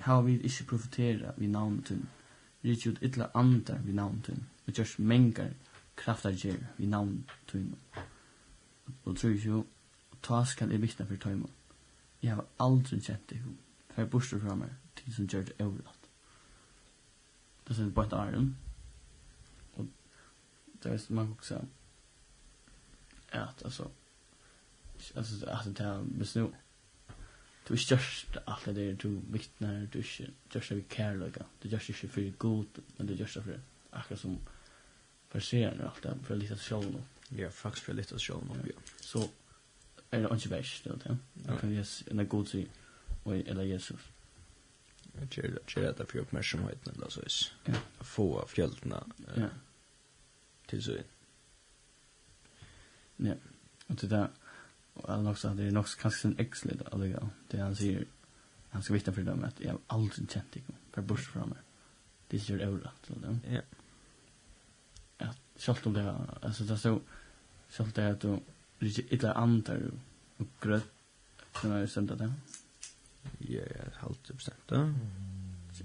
hava 0.07 0.23
vi 0.27 0.37
ikkje 0.47 0.67
profetera 0.67 1.33
vi 1.37 1.49
navn 1.51 1.81
tunn, 1.83 2.07
rikki 2.65 2.93
ut 2.93 3.03
ytla 3.03 3.31
andar 3.35 3.81
vi 3.85 3.93
navn 3.97 4.21
tunn, 4.23 4.45
og 4.67 4.75
gjørs 4.75 4.99
mengar 4.99 5.51
kraftar 5.97 6.37
gjer 6.37 6.61
vi 6.79 6.87
navn 6.87 7.25
tunn. 7.51 7.75
Og 9.05 9.17
tru 9.17 9.33
jo, 9.35 9.65
ta 10.23 10.45
skal 10.45 10.71
jeg 10.71 10.83
vittna 10.83 11.07
for 11.09 11.21
tøymon. 11.21 11.51
Jeg 12.23 12.37
har 12.37 12.47
aldri 12.61 13.01
kjent 13.01 13.29
det 13.31 13.41
hun, 13.41 13.59
for 13.91 14.03
jeg 14.03 14.11
borster 14.11 14.41
fra 14.41 14.55
meg, 14.55 14.73
til 14.97 15.15
som 15.15 15.29
gjør 15.29 15.49
det 15.51 15.59
overlatt. 15.65 16.09
Det 17.69 17.79
er 17.79 17.91
bare 17.95 18.07
et 18.07 18.19
arren, 18.19 18.49
og 19.79 19.89
det 20.83 20.93
er 20.93 21.13
man 21.15 21.27
kan 21.27 21.37
også, 21.39 21.61
at 23.33 23.63
altså, 23.65 23.87
altså, 25.15 25.47
at 25.47 25.79
det 25.79 25.87
er 25.87 26.05
besnå, 26.19 26.51
du 27.71 27.75
är 27.77 27.93
just 27.93 28.37
allt 28.45 28.65
det 28.65 28.73
där 28.73 28.93
du 28.93 29.21
vittnar 29.31 29.89
du 29.93 29.99
är 29.99 30.31
just 30.53 30.73
av 30.73 30.83
kärleka 30.89 31.45
du 31.61 31.69
är 31.69 31.73
just 31.73 31.89
inte 31.89 32.09
för 32.09 32.33
god 32.39 32.67
men 32.97 33.07
du 33.07 33.13
är 33.15 33.19
just 33.19 33.35
för 33.35 33.61
akkurat 33.91 34.21
som 34.21 34.39
förserar 35.29 35.85
allt 35.85 36.03
det 36.03 36.19
för 36.25 36.37
lite 36.37 36.57
själv 36.57 36.93
nu 36.93 37.03
ja 37.43 37.51
faktiskt 37.51 37.87
för 37.87 37.95
lite 37.95 38.19
själv 38.19 38.41
nu 38.45 38.73
ja. 38.75 38.81
Så 39.01 39.29
är 40.11 40.21
det 40.21 40.35
inte 40.35 40.49
värst 40.49 40.85
det 40.85 40.97
där 41.05 41.17
jag 41.47 41.61
kan 41.61 41.73
ges 41.73 42.05
en 42.11 42.29
god 42.29 42.49
sig 42.49 42.69
och 43.23 43.37
eller 43.37 43.63
Jesus 43.63 44.01
Jag 45.21 45.31
tror 45.31 45.57
att 45.57 45.75
det 45.75 45.81
är 45.81 45.95
därför 45.99 46.19
uppmärksamheten 46.19 46.95
eller 46.97 47.09
så 47.09 47.21
vis. 47.21 47.53
Få 48.01 48.39
av 48.39 48.47
fjälltna 48.47 49.07
till 50.67 50.83
så 50.83 50.93
in. 50.93 51.05
Ja, 53.17 53.35
och 53.87 53.95
det 53.95 54.07
där 54.07 54.29
han 55.09 55.27
också 55.27 55.55
det 55.55 55.67
er 55.67 55.73
nok 55.73 55.87
kanskje 55.99 56.29
en 56.29 56.39
exlet 56.39 56.83
allega, 56.93 57.29
det 57.51 57.61
han 57.61 57.77
sier, 57.77 58.05
han 58.71 58.83
skal 58.83 58.95
vittna 58.95 59.13
för 59.13 59.23
dem 59.23 59.45
jeg 59.59 59.71
har 59.71 59.81
aldri 59.89 60.27
kjent 60.27 60.53
dig 60.55 60.63
för 60.93 61.03
bors 61.03 61.27
fra 61.29 61.47
meg, 61.47 61.59
det 62.31 62.37
är 62.37 62.51
ju 62.51 62.61
euro 62.61 62.91
till 63.07 63.23
dem 63.23 63.41
ja. 63.51 63.61
Ja, 65.19 65.35
självt 65.59 65.87
om 65.87 65.93
det 65.95 66.15
altså 66.43 66.65
det 66.65 66.73
er 66.73 66.77
så 66.77 67.01
självt 67.71 67.97
det 67.97 68.03
at 68.03 68.23
du 68.23 68.29
det 68.29 68.43
lite 68.81 69.03
illa 69.15 69.33
antar 69.33 69.91
og 70.39 70.47
grøtt, 70.61 70.93
som 71.61 71.73
är 71.73 71.87
sent 71.87 72.19
det. 72.19 72.33
Ja 73.39 73.61
ja 73.61 73.85
helt 74.01 74.31
bestämt 74.37 74.69
då 74.69 74.95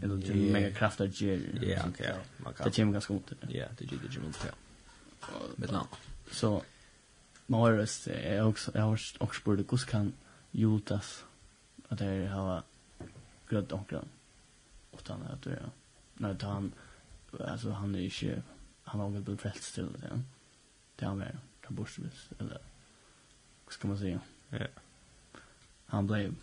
eller 0.01 0.15
det 0.15 0.29
är 0.29 0.51
mega 0.51 0.71
kraftar 0.71 1.05
ger 1.05 1.39
ja. 1.61 1.87
Okej 1.87 2.15
man 2.37 2.53
kan 2.53 2.71
det 2.71 2.79
är 2.79 2.91
ganska 2.91 3.13
det. 3.13 3.53
ja 3.53 3.67
det 3.77 3.85
är 3.85 3.99
det 4.03 4.17
är 4.17 4.25
ont 4.25 4.45
ja 4.45 4.51
med 5.55 5.71
namn 5.71 5.87
så 6.31 6.63
Morris 7.47 8.07
är 8.07 8.45
också 8.45 8.71
jag 8.73 8.81
har 8.81 8.99
också 9.19 9.41
spurt, 9.41 9.67
kus 9.67 9.85
kan 9.85 10.13
Jutas 10.51 11.25
att 11.89 11.99
det 11.99 12.27
har 12.27 12.63
gröt 13.49 13.71
och 13.71 13.87
grön. 13.89 14.09
Och 14.91 15.01
han 15.07 15.23
att 15.23 15.41
det 15.43 15.69
när 16.13 16.43
han 16.43 16.71
alltså 17.39 17.69
han 17.69 17.95
är 17.95 18.23
ju 18.23 18.41
han 18.83 18.99
har 18.99 19.09
blivit 19.09 19.41
frälst 19.41 19.75
till 19.75 19.91
det. 19.91 20.07
ja. 20.09 20.19
Det 20.95 21.05
han 21.05 21.21
är 21.21 21.37
ta 21.61 21.73
bort 21.73 21.97
eller 22.39 22.61
vad 23.65 23.73
ska 23.73 23.87
man 23.87 23.97
säga? 23.97 24.19
Ja. 24.49 24.67
Han 25.85 26.07
blev 26.07 26.35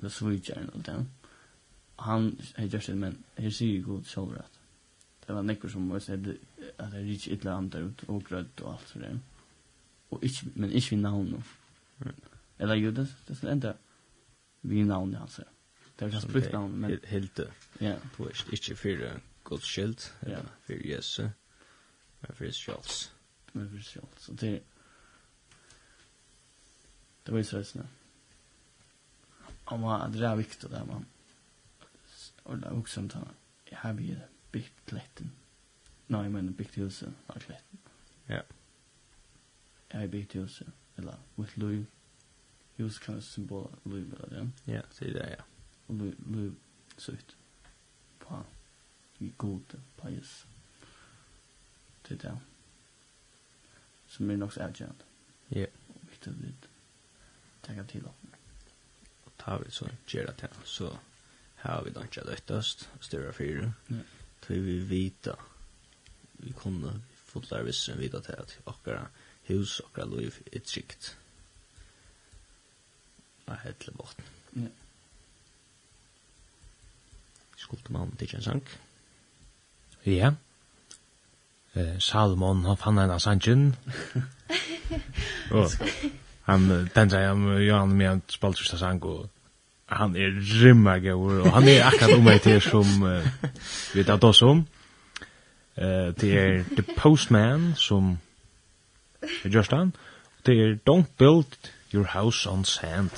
the 0.00 0.10
sweet 0.10 0.46
journal 0.46 0.82
den. 0.82 1.10
Han 1.96 2.38
har 2.56 2.66
det, 2.66 2.94
men 2.94 3.24
här 3.36 3.50
ser 3.50 3.66
ju 3.66 3.82
god 3.82 4.06
självrätt. 4.06 4.58
Det 5.26 5.32
var 5.32 5.42
nekker 5.42 5.68
som 5.68 5.82
måste 5.82 6.14
att 6.14 6.24
det 6.24 6.36
är 6.76 6.90
riktigt 6.90 7.32
illa 7.32 7.52
andra 7.52 7.78
ut 7.78 8.04
og 8.08 8.24
grødd 8.24 8.60
og 8.62 8.72
alt 8.72 8.90
for 8.90 9.00
det. 9.00 9.06
Mm 9.06 9.35
og 10.10 10.24
ikke, 10.24 10.46
men 10.54 10.70
ikke 10.70 10.90
vi 10.90 10.96
navn 10.96 11.26
nå. 11.30 11.42
Eller 12.58 12.74
jo, 12.74 12.90
det 12.90 13.14
det 13.28 13.44
er 13.44 13.52
enda 13.52 13.72
vi 14.62 14.82
navn 14.82 15.10
namn 15.10 15.22
alltså. 15.22 15.42
Det 15.98 16.04
er 16.04 16.14
just 16.14 16.28
brukt 16.28 16.52
navn, 16.52 16.80
men 16.80 16.98
helt 17.04 17.40
ja, 17.80 17.96
på 18.12 18.28
ist 18.28 18.48
inte 18.52 18.76
för 18.76 19.20
Guds 19.44 19.64
skyld 19.64 20.00
eller 20.20 20.46
för 20.66 20.86
Jesu. 20.86 21.28
Men 22.20 22.34
för 22.34 22.50
Charles. 22.50 23.12
Men 23.52 23.70
for 23.70 23.78
Charles. 23.78 24.18
Så 24.18 24.32
det 24.32 24.62
Det 27.26 27.32
var 27.32 27.38
ju 27.38 27.44
så 27.44 27.56
här. 27.56 27.86
Om 29.64 29.80
man 29.80 30.12
det 30.12 30.18
där 30.18 30.36
viktigt 30.36 30.70
där 30.70 30.84
man. 30.84 31.06
det 32.44 32.66
er 32.66 32.70
også 32.70 33.00
om 33.00 33.10
här. 33.14 33.34
jeg 33.70 33.78
har 33.78 33.92
ju 34.00 34.16
byggt 34.52 34.92
Nei, 34.92 36.22
Nej, 36.22 36.28
men 36.28 36.52
byggt 36.54 36.78
huset. 36.78 37.08
Ja, 37.26 37.34
klätten. 37.34 37.78
Ja 38.26 38.42
her 39.96 40.40
huset, 40.40 40.72
eller 40.96 41.16
mitt 41.36 41.56
liv. 41.56 41.86
Hus 42.76 42.98
kan 42.98 43.14
være 43.14 43.22
symbol 43.22 43.70
av 43.72 43.92
liv, 43.92 44.12
eller 44.12 44.28
det. 44.28 44.50
Ja, 44.66 44.82
det 44.98 45.08
er 45.08 45.12
det, 45.12 45.28
ja. 45.30 45.42
Og 45.88 45.94
liv, 45.94 46.14
liv 46.26 46.54
søyt 46.98 47.36
på 48.20 48.42
i 49.20 49.32
gode, 49.38 49.80
på 49.96 50.08
Jesus. 50.08 50.46
Det 52.08 52.24
er 52.24 52.30
det. 52.30 52.38
Som 54.08 54.30
er 54.30 54.36
nok 54.36 54.52
så 54.52 54.60
avgjørende. 54.60 55.04
Ja. 55.50 55.66
Og 55.88 56.10
viktig 56.10 56.32
å 56.32 56.70
tenke 57.66 57.84
til 57.90 58.06
oss. 58.06 58.24
Og 59.26 59.32
tar 59.38 59.62
vi 59.64 59.70
så 59.70 59.88
gjør 60.08 60.30
det 60.30 60.36
til, 60.44 60.60
så 60.64 60.90
har 61.64 61.82
vi 61.84 61.90
ikke 61.90 62.24
løttast, 62.26 62.88
større 63.00 63.32
fire. 63.32 63.72
Ja. 63.90 64.02
Tror 64.44 64.62
vi 64.62 64.78
vita, 64.86 65.34
vi 66.38 66.52
kunne 66.52 67.00
fotlar 67.26 67.64
vissen 67.66 67.98
vita 67.98 68.20
til 68.20 68.38
at 68.38 68.58
okkara 68.70 69.08
hus 69.48 69.80
og 69.80 69.92
kra 69.94 70.06
liv 70.10 70.40
er 70.52 70.64
trygt. 70.66 71.16
Nei, 73.46 73.56
helt 73.62 73.78
til 73.78 73.94
bort. 73.94 74.16
Ja. 74.56 74.72
Skulle 77.56 77.82
man 77.94 78.16
til 78.18 78.34
en 78.34 78.42
sang. 78.42 78.62
Ja. 80.06 80.32
Eh, 81.74 81.98
Salomon, 81.98 82.64
han 82.64 82.76
fann 82.76 82.98
en 82.98 83.10
av 83.10 83.18
sangen. 83.18 83.76
og 85.56 85.70
han, 86.46 86.68
den 86.94 87.10
sier 87.10 87.32
han, 87.32 87.46
Johan, 87.62 87.96
med 87.98 88.10
en 88.10 88.22
spaltrista 88.30 88.78
sang, 88.80 89.02
og 89.04 89.28
han 89.86 90.16
er 90.16 90.34
rymma 90.62 90.98
gaur, 90.98 91.42
og 91.42 91.50
han 91.52 91.68
er 91.68 91.84
akkurat 91.86 92.16
om 92.18 92.24
meg 92.26 92.40
til 92.42 92.60
som 92.62 93.02
uh, 93.02 93.26
vi 93.94 94.04
tar 94.06 94.24
oss 94.24 94.42
om. 94.42 94.64
Uh, 95.76 96.14
det 96.18 96.32
er 96.38 96.64
The 96.72 96.84
Postman, 96.96 97.74
som 97.76 98.16
Det 99.42 99.52
gjørs 99.52 99.68
den. 99.68 99.94
Det 100.46 100.60
er 100.60 100.76
Don't 100.90 101.10
Build 101.18 101.70
Your 101.94 102.04
House 102.04 102.50
on 102.50 102.64
Sand. 102.64 103.10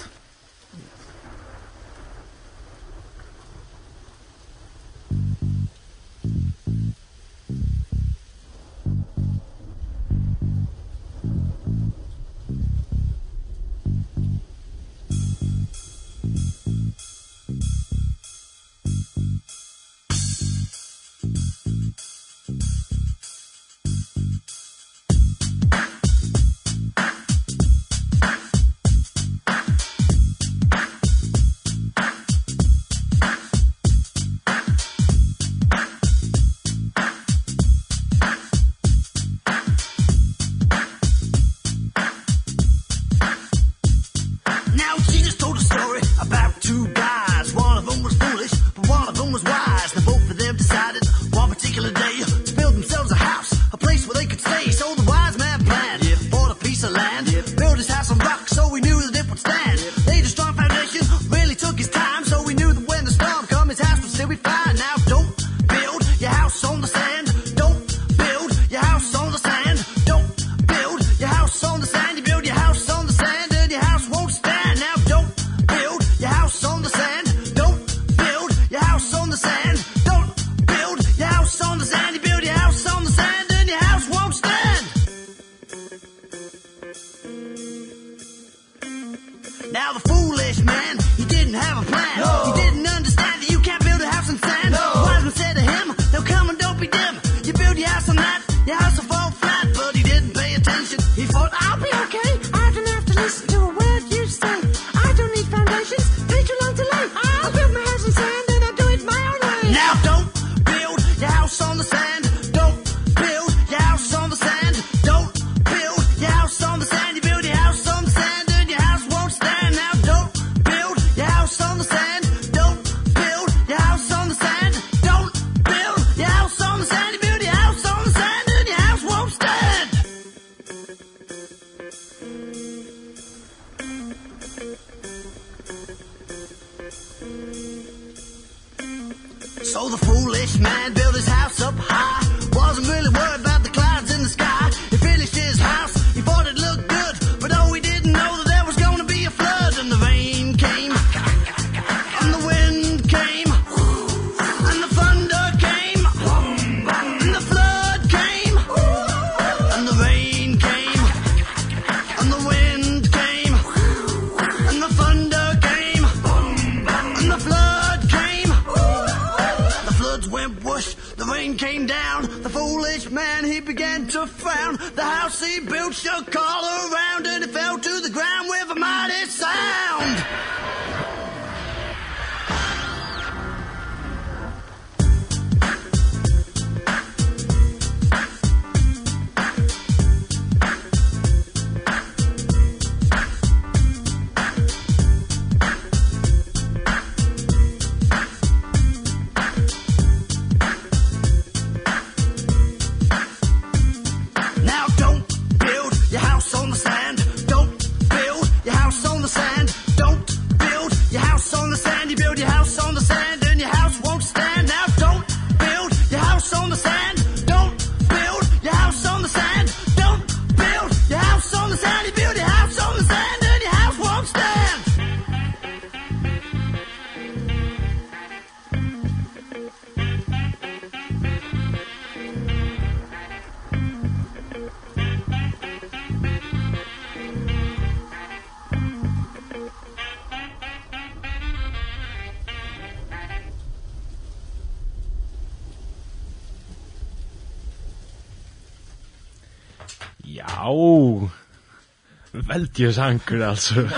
veldig 252.48 252.94
sanker 252.94 253.40
alltså. 253.40 253.88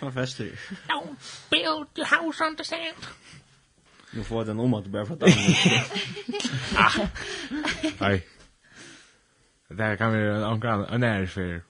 Vad 0.00 0.14
fester. 0.14 0.50
Don't 0.88 1.16
build 1.50 1.86
your 1.96 2.06
house 2.24 2.44
on 2.44 2.56
the 2.56 2.64
sand. 2.64 3.06
Nu 4.12 4.24
får 4.24 4.44
den 4.44 4.60
om 4.60 4.74
att 4.74 4.86
börja 4.86 5.06
prata 5.06 5.26
om 5.26 5.32
Nej. 7.98 8.26
Där 9.68 9.96
kan 9.96 10.12
vi 10.12 10.30
omkring 10.44 10.84
en 10.90 11.02
är 11.02 11.26
för. 11.26 11.62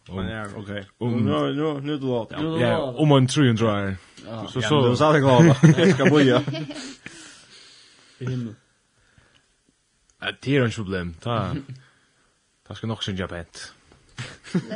okej. 0.56 0.86
Nu 0.98 1.06
nu 1.06 1.80
nu 1.80 1.98
då 1.98 2.06
låt. 2.06 2.60
Ja, 2.60 2.78
om 2.78 3.12
en 3.12 3.26
tror 3.56 3.78
jag 3.78 3.94
Så 4.52 4.62
så. 4.62 4.74
Ja, 4.74 4.88
det 4.88 4.96
sa 4.96 5.12
det 5.12 5.20
går. 5.20 5.44
Jag 5.78 5.94
ska 5.94 6.04
boja. 6.10 6.42
I 8.18 8.24
Himmel. 8.26 8.54
Det 10.40 10.56
er 10.56 10.62
en 10.64 10.70
problem. 10.80 11.14
Ta. 11.20 11.54
Ta 12.68 12.74
skal 12.74 12.88
nok 12.88 13.02
synja 13.02 13.28
pent. 13.28 13.74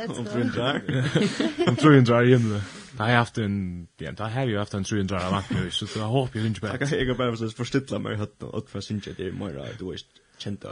Om 0.07 0.25
300 0.25 0.81
Om 1.67 1.75
300 1.75 2.23
i 2.23 2.29
himlen. 2.29 2.61
Da 2.97 3.03
har 3.03 3.09
jeg 3.09 3.17
haft 3.17 3.37
en, 3.37 3.87
ja, 3.99 4.11
da 4.11 4.23
har 4.23 4.45
jeg 4.47 4.59
haft 4.59 4.73
en 4.73 4.83
300 4.83 5.19
av 5.25 5.31
vattnet, 5.31 5.73
så 5.73 5.87
jag 5.95 6.07
hoppas 6.07 6.35
jag 6.35 6.45
inte 6.45 6.61
bättre. 6.61 6.97
Jag 6.97 7.07
kan 7.07 7.17
bara 7.17 7.49
förstilla 7.49 7.99
mig 7.99 8.15
att 8.15 8.43
och 8.43 8.69
för 8.69 8.81
syns 8.81 9.03
det 9.03 9.19
är 9.19 9.31
mer, 9.31 9.75
du 9.79 9.91
vet, 9.91 10.05
kända 10.37 10.69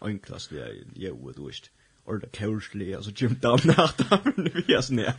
enklast 0.00 0.52
vi 0.52 0.58
är, 0.58 0.72
jo, 0.94 1.32
du 1.36 1.46
vet, 1.46 1.70
orda 2.06 2.26
kursli, 2.28 2.94
alltså 2.94 3.10
Jim 3.16 3.38
Down 3.40 3.60
natt 3.64 4.12
av 4.12 4.32
den 4.36 4.50
vi 4.66 4.74
är 4.74 4.80
snär. 4.80 5.14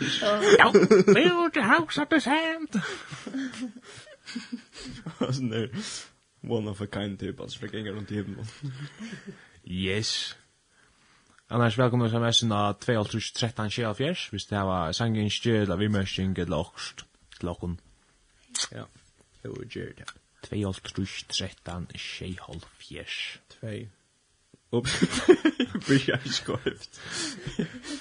Ja, 0.58 0.72
det 1.06 1.24
är 1.24 1.34
vårt 1.34 1.58
haus 1.58 1.98
att 1.98 2.10
besämt. 2.10 2.76
Alltså, 5.18 5.42
one 6.42 6.70
of 6.70 6.82
a 6.82 6.88
kind 6.94 7.20
typ, 7.20 7.40
alltså, 7.40 7.60
fick 7.60 7.74
inga 7.74 7.92
runt 7.92 8.12
i 8.12 8.16
himlen. 8.16 8.46
Yes. 9.64 10.36
Annars 11.50 11.78
velkommen 11.78 12.10
til 12.10 12.18
SMS-en 12.18 12.52
av 12.52 12.76
2.13.24, 12.82 14.30
hvis 14.30 14.46
det 14.50 14.58
var 14.58 14.92
sangenskje, 14.98 15.62
eller 15.62 15.76
vimmersing, 15.78 16.40
eller 16.40 16.58
okst, 16.58 17.06
til 17.40 17.50
okken. 17.50 17.80
Ja, 18.72 18.84
det 19.44 19.52
var 19.52 19.66
gjør 19.70 19.92
det. 19.98 20.06
2.13.24. 20.48 23.40
2. 23.62 23.78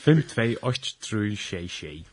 5-2-8-3-6-6. 0.06 2.04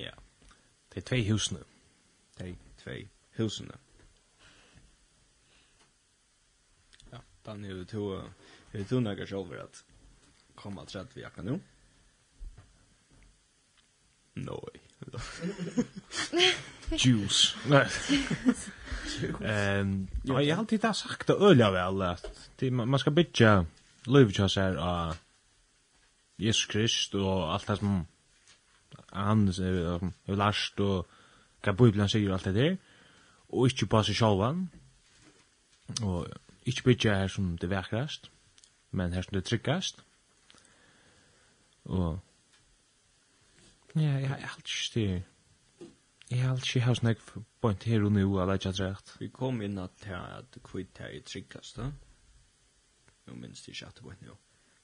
Ja. 0.00 0.10
Det 0.92 0.96
er 0.96 1.00
tvei 1.00 1.30
husene. 1.30 1.58
Det 2.38 2.48
er 2.48 2.54
tvei 2.84 3.08
husene. 3.38 3.72
Dan 7.44 7.64
är 7.64 7.74
det 7.74 7.84
två 7.84 8.22
det 8.72 8.84
två 8.84 9.00
några 9.00 9.26
själva 9.26 9.62
att 9.62 9.84
komma 10.54 10.82
att 10.82 11.16
vi 11.16 11.26
kan 11.34 11.44
nu. 11.44 11.60
Nej. 14.34 14.58
Juice. 16.90 17.56
Nei. 17.66 17.86
Ehm, 19.44 20.08
jag 20.24 20.34
har 20.34 20.58
alltid 20.58 20.80
där 20.80 20.92
sagt 20.92 21.26
det 21.26 21.34
vel 21.70 22.02
at 22.02 22.24
att 22.56 22.72
man 22.72 22.98
skal 22.98 22.98
ska 22.98 23.10
bitcha 23.10 23.66
Lovechas 24.06 24.56
är 24.56 24.76
a 24.76 25.16
Jesus 26.36 26.66
Krist 26.66 27.14
og 27.14 27.54
alt 27.54 27.66
det 27.66 27.76
som 27.78 28.06
han 29.12 29.46
har 29.48 30.36
lært 30.36 30.80
og 30.80 31.06
hva 31.62 31.72
Bibelen 31.72 32.08
sier 32.08 32.30
og 32.30 32.38
alt 32.38 32.48
det 32.50 32.54
der 32.54 32.76
og 33.52 33.68
ikke 33.68 33.86
på 33.86 34.02
seg 34.02 34.16
själva. 34.16 34.56
og 36.02 36.26
Ikke 36.66 36.82
bytja 36.82 37.14
her 37.14 37.28
som 37.28 37.58
det 37.58 37.70
vekrast, 37.70 38.30
men 38.90 39.12
her 39.12 39.22
som 39.22 39.34
det 39.34 39.44
tryggast. 39.44 40.02
Og 41.84 42.18
ja, 43.94 44.00
jeg 44.00 44.28
har 44.28 44.36
alt 44.36 44.70
ikke 44.96 45.24
Jeg 46.30 46.42
har 46.42 46.50
alt 46.50 46.66
ikke 46.66 46.86
hatt 46.86 47.02
nek 47.02 47.18
point 47.60 47.84
her 47.84 48.04
og 48.04 48.12
nu, 48.12 48.40
eller 48.40 48.54
ikke 48.54 48.72
hatt 48.86 49.16
Vi 49.18 49.28
kom 49.28 49.60
inn 49.62 49.78
at 49.78 50.04
her 50.06 50.38
at 50.38 50.58
kvitt 50.64 50.98
her 50.98 51.08
i 51.08 51.20
tryggast, 51.20 51.76
da. 51.76 51.90
Nå 53.26 53.34
minns 53.34 53.62
det 53.62 53.74
ikke 53.74 53.86
at 53.86 53.96
det 53.96 54.04
var 54.04 54.16
nu. 54.20 54.36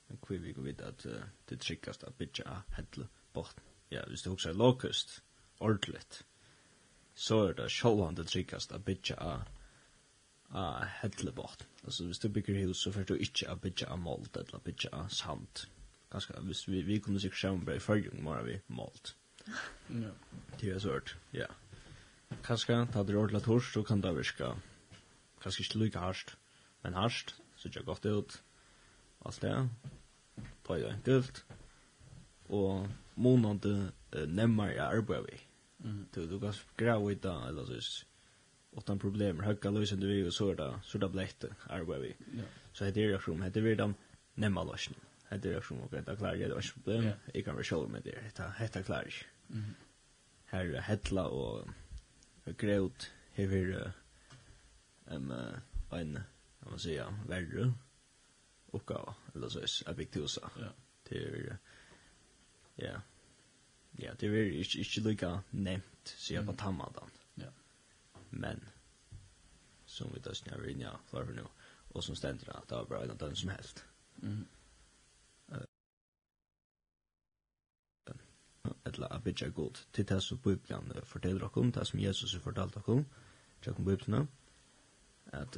Men 0.08 0.18
kvitt 0.26 0.42
vi 0.42 0.52
går 0.52 0.62
vidt 0.62 0.80
at 0.80 1.06
det 1.48 1.60
tryggast 1.60 2.04
at 2.04 2.14
bytja 2.14 2.62
hedle 2.76 3.08
bort. 3.32 3.62
Ja, 3.90 4.02
hvis 4.08 4.22
du 4.22 4.32
også 4.32 4.50
er 4.50 4.54
lokust, 4.54 5.22
ordentligt, 5.60 6.26
så 7.14 7.38
er 7.48 7.52
det 7.52 7.70
sjålande 7.70 8.24
tryggast 8.24 8.72
at 8.72 8.84
bytja 8.84 9.14
av 9.14 9.57
uh, 10.54 10.82
hellebåt. 10.82 11.66
Alltså 11.84 12.04
hvis 12.04 12.18
du 12.18 12.28
bygger 12.28 12.54
hus 12.54 12.76
så 12.82 12.92
får 12.92 13.04
du 13.04 13.18
inte 13.18 13.50
att 13.50 13.62
bygga 13.62 13.86
av 13.86 13.98
malt 13.98 14.36
eller 14.36 14.58
bygga 14.64 14.90
av 14.92 15.08
sand. 15.08 15.68
Ganska, 16.10 16.40
hvis 16.40 16.68
vi, 16.68 16.82
vi 16.82 17.00
kunde 17.00 17.20
sikkert 17.20 17.38
sjönbra 17.38 17.74
i 17.74 17.80
förrjung 17.80 18.24
bara 18.24 18.42
vi 18.42 18.60
målt. 18.66 19.14
Ja. 19.86 20.10
Det 20.60 20.70
är 20.70 20.78
svårt, 20.78 21.16
ja. 21.30 21.46
Kanske, 22.42 22.86
ta 22.92 23.04
det 23.04 23.16
ordentligt 23.16 23.44
torst, 23.44 23.74
så 23.74 23.84
kan 23.84 24.00
det 24.00 24.12
virka 24.12 24.56
kanske 25.42 25.62
inte 25.62 25.78
lika 25.78 25.98
harst, 25.98 26.36
men 26.82 26.94
harst, 26.94 27.34
så 27.56 27.68
det 27.68 27.84
gott 27.84 28.06
ut. 28.06 28.42
Allt 29.18 29.40
det, 29.40 29.68
på 30.62 30.76
det 30.76 30.90
enkelt. 30.90 31.44
Och 32.46 32.88
månande 33.14 33.92
eh, 34.12 34.28
nemmare 34.28 34.82
arbetar 34.82 35.22
vi. 35.22 35.40
Mm. 35.84 36.06
Du, 36.12 36.26
du 36.26 36.40
kan 36.40 36.54
gräva 36.76 37.12
i 37.12 37.14
det, 37.14 37.40
eller 37.48 37.80
så 37.80 38.04
utan 38.76 38.98
problem 38.98 39.40
Högga 39.40 39.70
lösen 39.70 40.00
du 40.00 40.26
och 40.26 40.34
så 40.34 40.50
är 40.50 40.54
det, 40.54 40.80
så 40.84 40.98
är 41.68 41.80
vad 41.80 42.00
vi 42.00 42.14
så 42.72 42.84
det 42.84 42.96
är 42.96 43.08
ju 43.08 43.18
det 43.52 43.60
vi 43.60 43.74
dem 43.74 43.94
nämma 44.34 44.64
lösen 44.64 44.94
det 45.28 45.44
är 45.44 45.52
ju 45.52 45.62
som 45.62 45.82
att 45.82 45.90
det 45.90 46.16
klarar 46.16 46.36
det 46.36 46.54
var 46.54 46.72
problem 46.74 47.10
jag 47.34 47.44
kan 47.44 47.54
väl 47.54 47.64
själv 47.64 47.90
med 47.90 48.02
det. 48.02 48.18
Det 48.36 48.52
heter 48.58 48.82
klarar 48.82 49.12
mhm 49.46 49.74
här 50.48 50.80
hetla 50.80 51.26
och 51.28 51.68
gråt 52.44 53.10
hever 53.32 53.92
en 55.06 55.30
en 55.90 56.20
vad 56.58 56.70
man 56.70 56.78
säger 56.78 57.14
värre 57.28 57.72
uppgåva 58.66 59.14
eller 59.34 59.48
så 59.48 59.90
är 59.90 59.94
viktusa 59.94 60.50
ja. 60.60 60.68
Det 61.08 61.16
är 61.16 61.58
ja. 62.74 63.00
Ja 63.96 64.12
det 64.18 64.26
är 64.26 64.30
ju 64.30 64.58
inte 64.58 65.00
lika 65.00 65.42
nämnt 65.50 66.14
så 66.16 66.34
jag 66.34 66.44
bara 66.44 66.56
tammar 66.56 66.92
men 68.30 68.62
som 69.88 70.12
vi 70.14 70.20
tar 70.20 70.36
nær 70.46 70.68
inn, 70.68 70.84
ja, 70.84 70.92
klar 71.10 71.24
for 71.24 71.36
nå, 71.36 71.46
og 71.94 72.04
som 72.04 72.16
stender 72.16 72.52
at 72.52 72.68
det 72.68 72.76
var 72.76 72.88
bra 72.90 73.02
enn 73.04 73.20
den 73.20 73.36
som 73.36 73.52
helst. 73.54 73.84
Mm. 74.22 74.44
Etla 78.86 79.08
a 79.10 79.18
bitja 79.24 79.48
god, 79.48 79.80
til 79.92 80.04
det 80.08 80.20
som 80.22 80.40
Bibelen 80.44 80.92
forteller 81.04 81.46
okkom, 81.46 81.72
det 81.72 81.86
som 81.86 82.00
Jesus 82.00 82.34
har 82.36 82.44
fortalt 82.44 82.76
okkom, 82.76 83.06
tjekk 83.64 83.80
om 83.80 83.88
Bibelen, 83.88 84.28
at, 85.32 85.56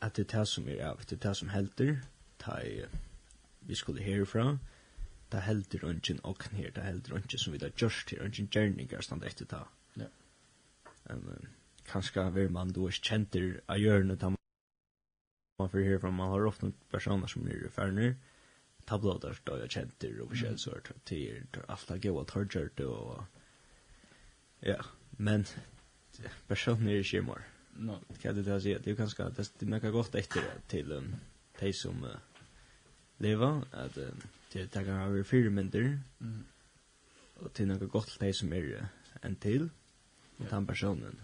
at 0.00 0.16
det 0.16 0.26
er 0.26 0.38
det 0.38 0.48
som 0.48 0.68
er 0.68 0.84
av, 0.90 1.00
det 1.08 1.16
er 1.16 1.28
det 1.28 1.36
som 1.36 1.48
helter, 1.48 1.96
ta 2.38 2.58
i, 2.60 2.84
vi 3.60 3.74
skulle 3.74 4.04
herfra, 4.04 4.58
ta 5.32 5.40
helter 5.40 5.84
ungen 5.88 6.20
og 6.22 6.44
her, 6.52 6.70
ta 6.70 6.84
helter 6.84 7.16
ungen 7.16 7.38
som 7.38 7.52
vi 7.52 7.58
da 7.58 7.72
gjørst 7.72 8.12
her, 8.12 8.24
ungen 8.26 8.50
gjerninger 8.52 9.00
stand 9.00 9.24
etter 9.24 9.48
ta. 9.48 9.64
Ja. 9.96 10.10
Um, 11.10 11.48
kanskje 11.86 12.30
vil 12.30 12.50
man 12.50 12.72
då 12.72 12.86
är 12.86 12.90
känter 12.90 13.60
av 13.66 13.78
görnet 13.78 14.22
han 14.22 14.36
man 15.58 15.70
för 15.70 15.82
här 15.82 15.98
från 15.98 16.14
man 16.14 16.30
har 16.30 16.46
ofta 16.46 16.72
personer 16.90 17.26
som 17.26 17.46
är 17.46 17.68
färner 17.68 18.16
tablådar 18.84 19.38
då 19.44 19.58
jag 19.58 19.70
känter 19.70 20.20
och 20.20 20.30
förskäl 20.30 20.58
så 20.58 20.70
att 20.70 21.04
det 21.04 21.30
är 21.30 21.46
allt 21.68 21.90
att 21.90 22.04
ja 24.60 24.84
men 25.10 25.44
personer 26.46 26.92
är 26.92 27.14
ju 27.14 27.22
mer 27.22 27.48
no. 27.76 27.98
Kan 28.22 28.36
det 28.36 28.44
til 28.44 28.54
å 28.54 28.60
si 28.60 28.74
det 28.84 28.96
kan 28.96 29.10
ska 29.10 29.28
det 29.28 29.50
det 29.58 29.66
märker 29.66 29.90
gott 29.90 30.14
efter 30.14 30.42
till 30.68 30.92
um, 30.92 31.14
de 31.60 31.72
som 31.72 32.06
lever 33.18 33.62
att 33.72 33.98
det 34.52 34.66
tar 34.68 34.82
över 34.82 35.22
fyra 35.22 35.50
minuter 35.50 36.00
och 37.34 37.52
till 37.52 37.66
något 37.66 37.90
gott 37.90 38.16
de 38.20 38.32
som 38.32 38.52
är 38.52 38.88
en 39.22 39.36
till 39.36 39.68
och 40.38 40.46
den 40.50 40.66
personen 40.66 41.20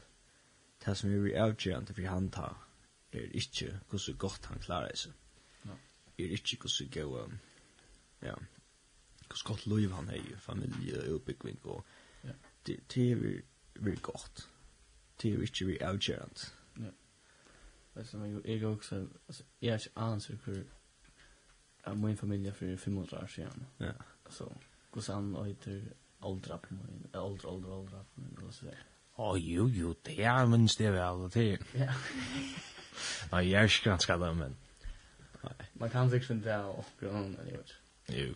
det 0.85 0.97
som 0.97 1.11
er 1.11 1.43
avgjørende 1.43 1.95
for 1.95 2.09
han 2.09 2.31
ta, 2.31 2.49
det 3.13 3.25
er 3.25 3.35
ikke 3.35 3.81
hvordan 3.89 4.17
godt 4.19 4.47
han 4.47 4.63
klarer 4.63 4.97
seg. 4.97 5.13
Ja. 5.67 5.77
Det 6.17 6.27
er 6.27 6.37
ikke 6.39 6.57
hvordan 6.63 6.91
gå, 6.95 7.25
ja, 8.23 8.35
hvordan 9.27 9.45
godt 9.45 9.67
liv 9.67 9.93
han 9.93 10.09
har, 10.09 10.37
familie, 10.39 11.15
utbyggving, 11.15 11.61
og 11.67 11.85
ja. 12.25 12.33
det, 12.67 12.81
det 12.95 13.13
er 13.13 13.43
veldig 13.75 14.03
godt. 14.03 14.49
Det 15.23 15.35
er 15.35 15.43
ikke 15.43 15.67
veldig 15.67 15.83
avgjørende. 15.83 16.51
Ja. 16.81 16.91
Alltså 17.95 18.19
men 18.19 18.43
jag 18.45 18.61
går 18.61 18.73
också 18.73 19.09
alltså 19.27 19.45
jag 19.59 19.75
är 19.75 19.89
ansvarig 19.95 20.41
för 20.41 20.65
att 21.83 21.99
min 21.99 22.17
familj 22.17 22.53
för 22.53 22.77
500 22.77 23.21
år 23.23 23.27
sedan. 23.27 23.67
Ja. 23.79 23.93
Så 24.29 24.53
kusan 24.93 25.37
och 25.37 25.47
heter 25.47 25.93
åldrar 26.21 26.59
på 26.59 26.75
min 26.75 27.09
åldrar 27.15 27.51
åldrar 27.51 28.05
på 28.15 28.21
men 28.21 28.37
då 28.41 28.53
så 28.53 28.65
där. 28.65 28.87
Å, 29.21 29.35
jo, 29.37 29.67
jo, 29.69 29.95
det 30.07 30.23
er 30.25 30.47
minst 30.49 30.81
det 30.81 30.93
vel, 30.95 31.27
det 31.35 31.47
er. 31.55 31.65
Ja. 31.77 31.97
Nei, 33.33 33.43
jeg 33.51 33.59
er 33.61 33.69
ikke 33.69 33.91
ganske 33.91 34.17
det, 34.23 34.31
men... 34.39 34.57
Man 35.81 35.93
kan 35.93 36.09
sikkert 36.13 36.29
finne 36.29 36.45
det 36.45 36.55
av 36.57 36.79
oppgrunnen, 36.81 37.37
eller 37.41 37.59
jo. 37.59 37.61
Jo. 38.17 38.33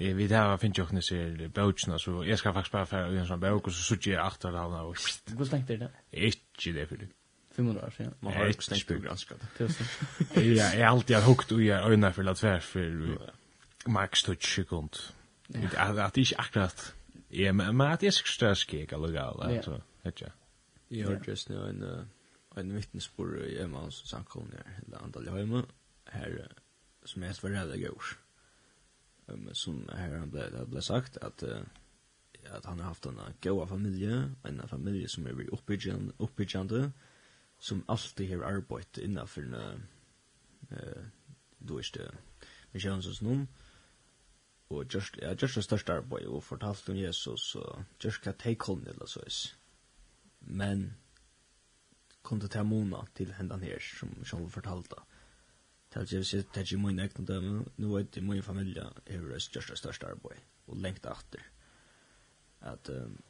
Jeg 0.00 0.16
vet 0.18 0.32
her, 0.34 0.48
jeg 0.50 0.60
finner 0.62 0.78
jo 0.78 0.86
ikke 0.86 0.96
disse 1.00 1.48
bøtjene, 1.54 1.98
så 2.02 2.22
jeg 2.26 2.38
skal 2.38 2.54
faktisk 2.54 2.74
bare 2.74 2.90
fære 2.90 3.20
en 3.20 3.28
sånn 3.28 3.42
bøk, 3.42 3.68
og 3.70 3.74
så 3.74 3.82
sutter 3.90 4.14
jeg 4.14 4.22
akter 4.22 4.54
av 4.54 4.70
henne, 4.70 4.86
og... 4.86 5.34
Hvor 5.38 5.50
stengt 5.50 5.70
er 5.70 5.84
det? 5.84 5.90
Ikke 6.30 6.72
det, 6.78 6.88
for 6.90 7.02
det. 7.02 7.10
500 7.54 7.84
år 7.86 7.90
sedan. 7.90 8.14
Man 8.20 8.32
har 8.32 8.48
också 8.48 8.74
stängt 8.74 8.86
på 8.86 8.94
granska 9.08 9.34
det. 9.34 9.46
Tusen. 9.58 9.86
Ja, 10.34 10.74
jag 10.74 10.86
har 10.86 10.96
alltid 10.96 11.16
hukt 11.16 11.52
og 11.52 11.64
jeg 11.66 11.90
øyne 11.90 12.12
for 12.12 12.30
att 12.30 12.36
tvär 12.36 12.60
for 12.60 13.18
max 13.86 14.24
20 14.24 14.36
sekund. 14.40 14.90
Att 15.76 16.14
det 16.14 16.18
är 16.18 16.18
inte 16.18 16.36
akkurat. 16.36 16.94
Ja, 17.28 17.52
men 17.52 17.80
att 17.80 18.00
det 18.00 18.06
är 18.06 18.10
så 18.10 18.24
störst 18.26 18.70
kek, 18.70 18.92
alltså. 18.92 19.12
Ja. 19.12 19.80
Ikke? 20.06 20.32
Jeg 20.90 21.06
har 21.08 21.22
just 21.28 21.50
nu 21.50 21.64
en, 21.66 21.82
en 22.58 22.74
vittnesbord 22.74 23.38
i 23.46 23.56
Emmans 23.62 24.02
samkomne 24.06 24.56
her, 24.56 24.82
eller 24.84 25.02
Andal 25.02 25.26
i 25.26 25.62
her 26.12 26.54
som 27.04 27.22
er 27.22 27.40
var 27.42 27.50
redde 27.50 27.78
gørs. 27.78 28.18
Um, 29.28 29.48
som 29.54 29.88
her 29.92 30.18
han 30.18 30.30
ble, 30.30 30.50
det 30.52 30.68
ble 30.70 30.82
sagt 30.82 31.18
at, 31.22 31.42
uh, 31.42 31.64
at 32.44 32.66
han 32.66 32.78
har 32.78 32.92
haft 32.92 33.06
en 33.06 33.20
gøy 33.40 33.66
familie, 33.68 34.30
en 34.44 34.62
familie 34.68 35.08
som 35.08 35.26
er 35.26 35.48
oppbyggjande, 35.52 36.12
oppbyggjande 36.18 36.92
som 37.58 37.84
alltid 37.88 38.28
har 38.28 38.44
arbeidt 38.44 38.98
innenfor 38.98 39.40
en, 39.40 39.86
uh, 40.70 41.04
du 41.68 41.76
er 41.76 41.84
ikke, 41.84 42.10
misjonsens 42.72 43.22
noen, 43.22 43.48
og 44.70 44.86
just, 44.94 45.16
ja, 45.22 45.34
just 45.42 45.54
det 45.54 45.64
største 45.64 45.92
arbeidet, 45.92 46.28
og 46.28 46.42
fortalt 46.42 46.88
om 46.88 46.96
Jesus, 46.96 47.54
og 47.54 47.84
just 48.04 48.24
hva 48.24 48.32
teikolen 48.32 48.88
eller 48.88 49.06
så 49.06 49.22
is 49.26 49.56
men 50.46 50.94
kom 52.22 52.40
det 52.40 52.50
til 52.50 52.64
Mona 52.64 53.02
til 53.14 53.32
hendan 53.36 53.62
her, 53.62 53.80
som 53.98 54.14
Sjål 54.24 54.48
fortalte. 54.50 55.02
Til 55.92 56.16
jeg 56.16 56.26
sier, 56.26 56.46
det 56.54 56.62
er 56.62 56.66
ikke 56.66 56.80
min 56.82 56.98
egen 56.98 57.28
døme, 57.28 57.64
nå 57.78 57.96
er 57.98 58.08
det 58.14 58.22
min 58.24 58.42
familie 58.42 58.86
er 59.06 59.28
det 59.28 59.42
største, 59.42 59.76
største 59.76 60.08
arbeid, 60.10 60.40
og 60.66 60.76
lengt 60.76 61.06
etter. 61.06 61.44
At, 62.60 62.88
um, 62.88 63.20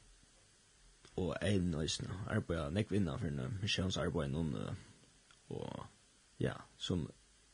og 1.17 1.35
en 1.43 1.71
nøysene, 1.75 2.15
arbeidet 2.31 2.73
nekk 2.73 2.95
vinner 2.95 3.19
for 3.19 3.27
en 3.27 3.59
misjonsarbeid 3.63 4.31
noen, 4.33 4.55
og 5.49 5.87
ja, 6.41 6.55
som 6.79 7.05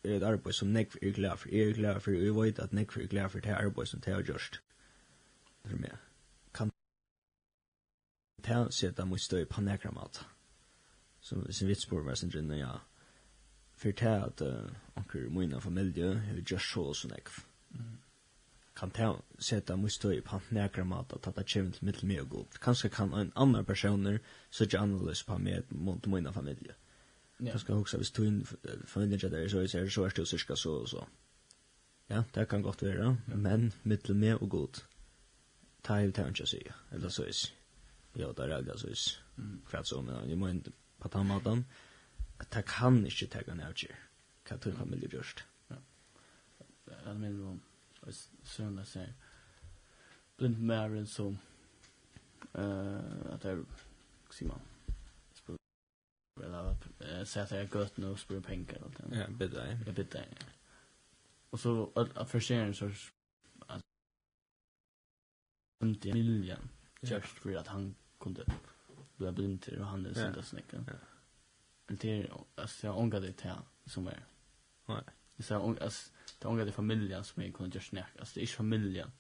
er 0.05 0.17
et 0.17 0.29
arbeid 0.29 0.57
som 0.57 0.71
nekk 0.73 0.97
er 1.03 1.17
glad 1.17 1.37
for, 1.41 1.49
er 1.53 1.75
glad 1.77 2.01
for, 2.01 2.15
og 2.15 2.25
jeg 2.25 2.37
vet 2.37 2.63
at 2.63 2.77
nekk 2.77 2.97
er 2.97 3.11
glad 3.11 3.29
for 3.33 3.41
det 3.45 3.57
arbeid 3.57 3.87
som 3.87 4.01
det 4.01 4.15
har 4.15 4.23
gjort 4.23 4.61
for 5.65 5.77
meg 5.77 5.97
det 8.45 8.75
seta 8.75 9.05
mot 9.05 9.21
støy 9.21 9.45
på 9.45 9.61
nekra 9.61 9.91
mat. 9.91 10.25
Som 11.21 11.45
sin 11.53 11.69
vitspår 11.69 12.05
var 12.05 12.15
sin 12.15 12.31
drinne, 12.31 12.59
ja. 12.59 12.79
For 13.77 13.91
det 13.91 14.07
at 14.07 14.43
uh, 14.43 14.71
anker 14.97 15.29
mina 15.31 15.59
familie 15.59 16.15
har 16.15 16.43
just 16.51 16.73
så 16.73 16.91
sånn 16.95 17.17
ekv. 17.17 17.43
Mm. 17.71 17.99
Kan 18.77 18.93
det 18.97 19.09
seta 19.39 19.77
mot 19.77 19.93
støy 19.93 20.21
på 20.25 20.41
nekra 20.51 20.85
mat, 20.85 21.13
at 21.13 21.37
det 21.37 21.47
kommer 21.53 21.73
til 21.73 21.85
mitt 21.85 22.03
mye 22.03 22.25
god. 22.25 22.61
Kanskje 22.61 22.89
kan 22.89 23.15
en 23.15 23.33
annan 23.37 23.65
personer 23.65 24.19
søtje 24.51 24.81
annerledes 24.81 25.23
på 25.23 25.39
meg 25.39 25.73
mot 25.73 26.07
mina 26.07 26.33
familie. 26.33 26.77
Ja. 27.41 27.53
Kanskje 27.53 27.75
også 27.75 27.97
hvis 27.97 28.11
du 28.11 28.45
familie 28.87 29.31
der 29.31 29.49
så 29.49 29.59
er 29.59 29.85
det 29.85 29.93
så 29.93 30.05
er 30.05 30.09
det 30.09 30.29
cirka 30.29 30.57
så 30.57 30.71
og 30.71 30.89
så. 30.89 31.05
Ja, 32.11 32.23
det 32.35 32.49
kan 32.49 32.63
godt 32.63 32.83
være, 32.83 33.17
men 33.27 33.73
mitt 33.83 34.09
med 34.09 34.35
og 34.35 34.51
godt. 34.51 34.87
Ta 35.85 35.99
i 35.99 36.13
tanke 36.13 36.47
sig, 36.47 36.63
eller 36.93 37.09
så 37.09 37.25
is. 37.25 37.55
Ja, 38.13 38.33
det 38.33 38.43
är 38.55 38.63
det 38.63 38.79
så 38.79 38.89
is. 38.89 39.21
Kvart 39.69 39.87
så 39.87 40.03
men 40.03 40.31
jag 40.31 40.39
måste 40.39 40.71
på 40.99 41.09
ta 41.09 41.23
maten. 41.23 41.65
Att 42.39 42.51
det 42.51 42.63
kan 42.63 43.07
inte 43.07 43.27
ta 43.27 43.43
kan 43.43 43.59
jag 43.59 43.83
ju. 43.83 43.89
Kan 44.43 44.59
du 44.59 44.73
ha 44.73 44.87
just. 44.87 45.39
Ja. 45.69 45.77
Jag 47.05 47.17
menar 47.17 47.47
om 47.47 47.61
sen 48.43 48.77
där 48.77 49.15
blind 50.37 50.63
Marin 50.63 51.07
så 51.07 51.37
eh 52.55 53.33
att 53.33 53.45
jag 53.45 53.67
ser 54.31 54.47
man. 54.47 54.61
Eller 56.43 57.25
säga 57.25 57.45
att 57.45 57.51
jag 57.51 57.69
gått 57.69 57.97
nu 57.97 58.17
spår 58.17 58.41
pengar 58.41 58.83
och 58.83 58.91
det. 58.91 59.05
Ja, 59.11 59.27
jag 59.39 59.79
Ja, 59.87 59.93
bitte. 59.93 60.25
Och 61.51 61.61
så 61.61 61.93
att 61.95 62.31
försäljningen 62.31 62.75
så 62.75 62.91
att 63.67 63.83
50 65.81 66.13
miljoner 66.13 66.59
just 67.01 67.27
för 67.27 67.55
att 67.55 67.67
han 67.67 67.95
kunde 68.19 68.45
bli 69.17 69.33
blind 69.33 69.63
till 69.63 69.79
och 69.81 69.87
han 69.87 70.07
är 70.07 70.15
sånt 70.15 70.35
där 70.35 70.43
snäcka. 70.43 70.85
Ja. 70.87 70.93
Men 71.87 71.97
det 71.97 72.21
är 72.21 72.33
alltså 72.55 72.87
jag 72.87 72.99
ångrar 72.99 73.21
det 73.21 73.41
här 73.41 73.59
som 73.87 74.07
är. 74.07 74.25
Nej. 74.87 75.03
Så 75.39 75.53
jag 75.53 75.65
ång 75.65 75.79
as 75.81 76.13
det 76.39 76.49
ångrar 76.49 76.65
det 76.65 76.73
familjen 76.73 77.25
som 77.25 77.43
jag 77.43 77.55
kunde 77.55 77.75
just 77.77 77.89
snäcka. 77.89 78.21
Alltså 78.21 78.35
det 78.35 78.43
är 78.43 78.47
familjen 78.47 79.13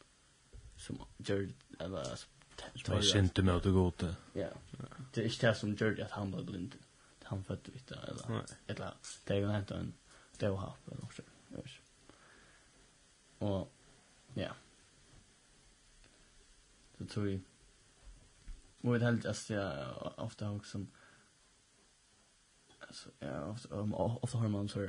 som 0.77 0.99
gör 1.17 1.49
eller 1.79 1.99
alltså 1.99 2.27
Det 2.75 2.89
är 2.89 3.17
inte 3.17 3.43
med 3.43 3.55
att 3.55 3.65
gå 3.65 3.91
till. 3.91 4.15
Ja. 4.33 4.49
Det 5.13 5.21
är 5.21 5.25
inte 5.25 5.47
det 5.47 5.55
som 5.55 5.75
gör 5.75 6.01
att 6.01 6.11
han 6.11 6.31
blev 6.31 6.45
blind. 6.45 6.77
Han 7.23 7.45
född 7.45 7.69
vitt 7.73 7.91
eller 7.91 8.45
eller 8.67 8.95
det 9.25 9.35
är 9.35 9.39
ju 9.39 9.59
inte 9.59 9.75
en 9.75 9.93
det 10.37 10.47
eller 10.47 10.57
något 10.57 11.15
sånt. 11.15 11.29
Jag 11.49 11.57
vet 11.57 11.71
Och 13.39 13.73
ja. 14.35 14.53
Så 16.99 17.07
tror 17.07 17.31
jag 17.31 17.41
Och 18.81 18.99
det 18.99 19.05
helt 19.05 19.27
alltså 19.27 19.55
jag 19.55 20.13
ofta 20.17 20.47
har 20.47 20.57
också 20.57 20.87
alltså 22.81 23.11
jag 23.19 23.51
ofta 23.51 23.75
um, 23.75 23.95
ofta 23.95 24.39
har 24.39 24.49
man 24.49 24.69
så 24.69 24.89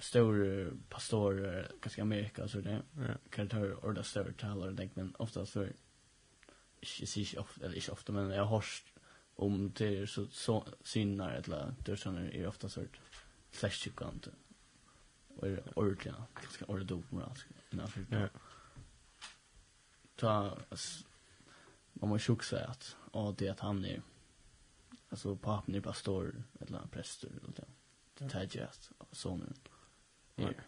stor 0.00 0.70
pastor 0.88 1.66
kanske 1.82 2.02
Amerika 2.02 2.48
så 2.48 2.60
det 2.60 2.82
kan 3.30 3.48
ta 3.48 3.58
orda 3.58 4.02
stor 4.02 4.34
talar 4.38 4.74
tänk 4.76 4.96
men 4.96 5.14
ofta 5.18 5.46
så 5.46 5.66
jag 6.98 7.08
ser 7.08 7.38
ofta 7.38 7.64
eller 7.64 7.76
inte 7.76 7.92
ofta 7.92 8.12
men 8.12 8.30
jag 8.30 8.44
har 8.44 8.64
om 9.34 9.72
det 9.72 9.98
är 9.98 10.06
så, 10.06 10.26
så 10.26 10.66
synar 10.80 11.30
eller 11.30 11.74
det 11.84 11.96
såna 11.96 12.30
är 12.30 12.46
ofta 12.46 12.68
så 12.68 12.84
flash 13.50 13.76
chicant 13.76 14.28
och 15.36 15.48
ordentligt 15.74 16.14
ganska 16.34 16.64
ordentligt 16.64 17.12
moraliskt. 17.12 17.46
Ja. 18.10 18.28
Ta 20.16 20.58
man 22.00 22.10
måste 22.10 22.32
också 22.32 22.56
att 22.56 22.96
ja, 23.12 23.34
det 23.38 23.48
att 23.48 23.60
han 23.60 23.84
är 23.84 24.02
alltså 25.08 25.36
papen 25.36 25.74
är 25.74 25.80
pastor 25.80 26.42
eller 26.60 26.86
präster 26.86 27.28
eller 27.28 27.52
det. 27.56 27.64
Det 28.14 28.28
tar 28.28 28.48
ju 28.56 28.62
att 28.62 28.90
sonen 29.12 29.54
är 30.36 30.66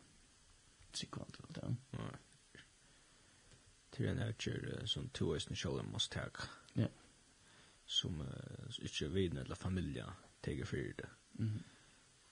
psykvant 0.93 1.37
eller 1.39 1.61
det. 1.61 1.77
Till 3.91 4.07
en 4.07 4.23
outcher 4.23 4.87
som 4.87 5.09
två 5.09 5.35
är 5.35 5.39
snälla 5.39 5.83
måste 5.83 6.21
ta. 6.21 6.43
Ja. 6.73 6.87
Som 7.87 8.27
inte 8.79 9.09
vid 9.09 9.39
eller 9.39 9.55
familja 9.55 10.13
teger 10.41 10.65
för 10.65 10.77
det. 10.77 11.09
Mhm. 11.33 11.63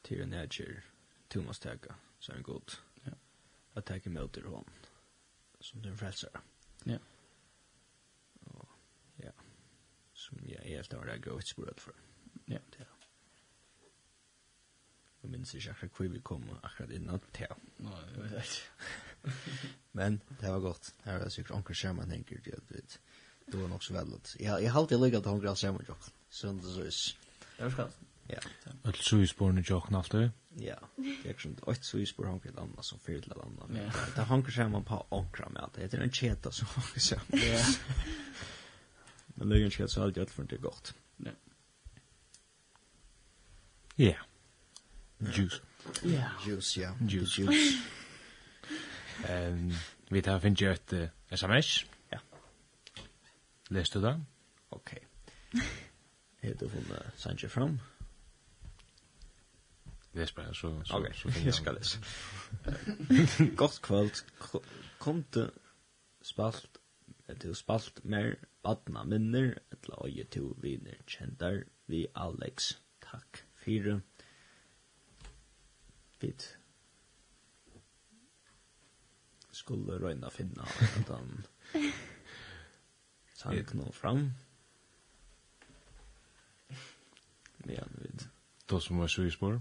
Det 0.03 0.19
är 0.19 0.23
en 0.23 0.35
outcher 0.35 0.85
två 1.29 1.43
måste 1.43 1.79
ta 1.79 1.95
så 2.19 2.33
är 2.33 2.37
det 2.37 2.43
gott. 2.43 2.83
Ja. 3.03 3.13
Att 3.73 3.87
ta 3.87 3.97
emot 3.97 4.33
det 4.33 4.43
hon 4.43 4.71
som 5.61 5.83
den 5.83 5.99
frälsare. 5.99 6.41
Ja. 6.85 6.91
Yeah. 6.91 7.03
som 10.29 10.39
jag 10.47 10.61
helt 10.61 10.93
har 10.93 11.07
det 11.07 11.18
gått 11.18 11.47
språk 11.47 11.81
för. 11.81 11.95
Ja, 12.45 12.59
det 12.70 12.83
är. 12.83 12.89
Jag 15.20 15.31
minns 15.31 15.55
inte 15.55 15.70
akkurat 15.70 16.01
hur 16.01 16.09
vi 16.09 16.20
kom 16.20 16.45
akkurat 16.62 16.91
innan. 16.91 17.20
Ja, 17.39 17.57
jeg 18.14 18.22
vet 18.22 18.33
ikke. 18.33 18.62
Men 19.93 20.20
det 20.41 20.51
var 20.51 20.61
gott. 20.61 20.95
Det 21.05 21.18
var 21.18 21.29
säkert 21.29 21.51
anker 21.51 21.74
skärmen 21.74 22.11
tenker 22.11 22.41
jag 22.45 22.55
att 22.55 22.70
vet. 22.70 22.99
Det 23.47 23.57
var 23.57 23.68
nok 23.68 23.83
så 23.83 23.95
väl. 23.95 24.12
Jeg 24.39 24.62
jag 24.62 24.72
har 24.72 24.81
alltid 24.81 25.01
legat 25.01 25.22
til 25.22 25.31
hungrar 25.31 25.55
skärmen 25.55 25.85
jo. 25.89 25.95
Sånn 26.31 26.59
det 26.59 26.70
så 26.74 26.81
är. 26.81 27.16
Det 27.57 27.64
var 27.64 27.70
skatt. 27.70 27.99
Ja. 28.29 28.41
Att 28.83 28.97
så 28.97 29.18
är 29.18 29.27
spåren 29.27 29.64
jag. 29.68 30.31
Ja. 30.57 30.79
Det 30.97 31.31
er 31.31 31.39
sånn, 31.39 31.59
åt 31.62 31.85
så 31.85 31.99
är 31.99 32.05
spår 32.07 32.24
hungrar 32.24 32.53
landa 32.53 32.83
som 32.83 32.99
fel 32.99 33.22
till 33.22 33.33
landa. 33.37 33.66
Det 33.66 34.20
er 34.20 34.24
hungrar 34.24 34.51
skärmen 34.51 34.85
på 34.85 35.07
ankra 35.11 35.49
med. 35.49 35.70
Det 35.74 35.95
er 35.95 36.03
en 36.03 36.12
cheta 36.12 36.53
som 36.53 36.66
hungrar. 36.66 37.22
Ja. 37.33 37.64
Men 39.39 39.49
det 39.49 39.61
är 39.61 39.64
inte 39.64 39.89
så 39.89 40.03
alltid 40.03 40.22
att 40.22 40.49
det 40.49 40.57
är 40.57 40.61
gott. 40.61 40.95
Nej. 41.16 41.34
Ja. 43.95 44.16
Juice. 45.18 45.61
Ja. 46.03 46.30
Juice, 46.47 46.76
ja. 46.76 46.97
Juice. 47.09 47.39
Juice. 47.39 47.74
Ehm, 49.24 49.72
vi 50.09 50.22
tar 50.22 50.41
finns 50.41 50.61
ju 50.61 50.72
ett 50.72 50.93
SMS. 51.28 51.84
Ja. 52.09 52.18
Läste 53.68 53.99
du 53.99 54.03
det? 54.03 54.20
Okej. 54.68 55.07
Är 56.41 56.55
du 56.55 56.68
från 56.68 56.84
Sanchez 57.16 57.53
fram? 57.53 57.80
Läs 60.12 60.34
bara 60.34 60.55
så 60.55 60.84
så 60.84 60.99
okay. 60.99 61.12
så 61.14 61.32
kan 61.32 61.45
jag 61.45 61.55
ska 61.55 61.72
läsa. 61.72 61.99
Gott 63.57 63.82
kvöld. 63.82 64.12
Kom 64.99 65.24
du 65.30 65.51
spalt 66.22 66.76
at 67.29 67.43
du 67.43 67.55
spalt 67.55 68.05
mer 68.05 68.37
badna 68.62 69.05
minner, 69.05 69.59
etla 69.74 69.99
oie 70.05 70.24
to 70.31 70.55
viner 70.62 70.99
kjentar 71.07 71.64
vi 71.91 72.07
Alex. 72.14 72.77
Takk 73.03 73.43
fire. 73.55 74.01
Bit. 76.20 76.59
Skulle 79.53 79.99
røyna 79.99 80.31
finna 80.31 80.62
at 80.62 81.11
han 81.11 81.45
sank 83.35 83.74
nå 83.74 83.91
fram. 83.93 84.31
Men 87.66 87.97
vid. 88.03 88.29
Då 88.66 88.81
som 88.81 88.99
var 88.99 89.09
sjöspår? 89.09 89.61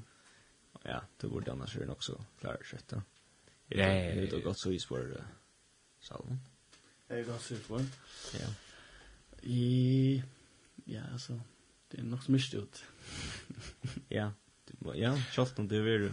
Ja, 0.83 1.01
det 1.17 1.27
borde 1.27 1.51
annars 1.51 1.75
är 1.75 1.79
den 1.79 1.89
också 1.89 2.25
klara 2.39 2.63
kött. 2.63 2.93
Ja, 3.67 3.77
det 3.77 4.31
har 4.31 4.41
gått 4.41 4.59
så 4.59 4.71
i 4.71 4.79
spår 4.79 5.25
salmen. 5.99 6.39
Jeg 7.09 7.19
er 7.19 7.23
ganske 7.23 7.55
är 7.55 7.57
ganska 7.57 7.67
svårt. 7.67 7.81
Ja. 8.33 8.47
I 9.43 10.23
ja, 10.85 11.01
altså... 11.13 11.39
det 11.91 11.99
er 11.99 12.03
nok 12.03 12.23
så 12.23 12.31
mye 12.31 12.61
ut. 12.61 12.85
ja. 14.17 14.31
Ja, 14.95 15.17
kjalt 15.31 15.59
om 15.59 15.67
det 15.67 15.77
är 15.77 16.11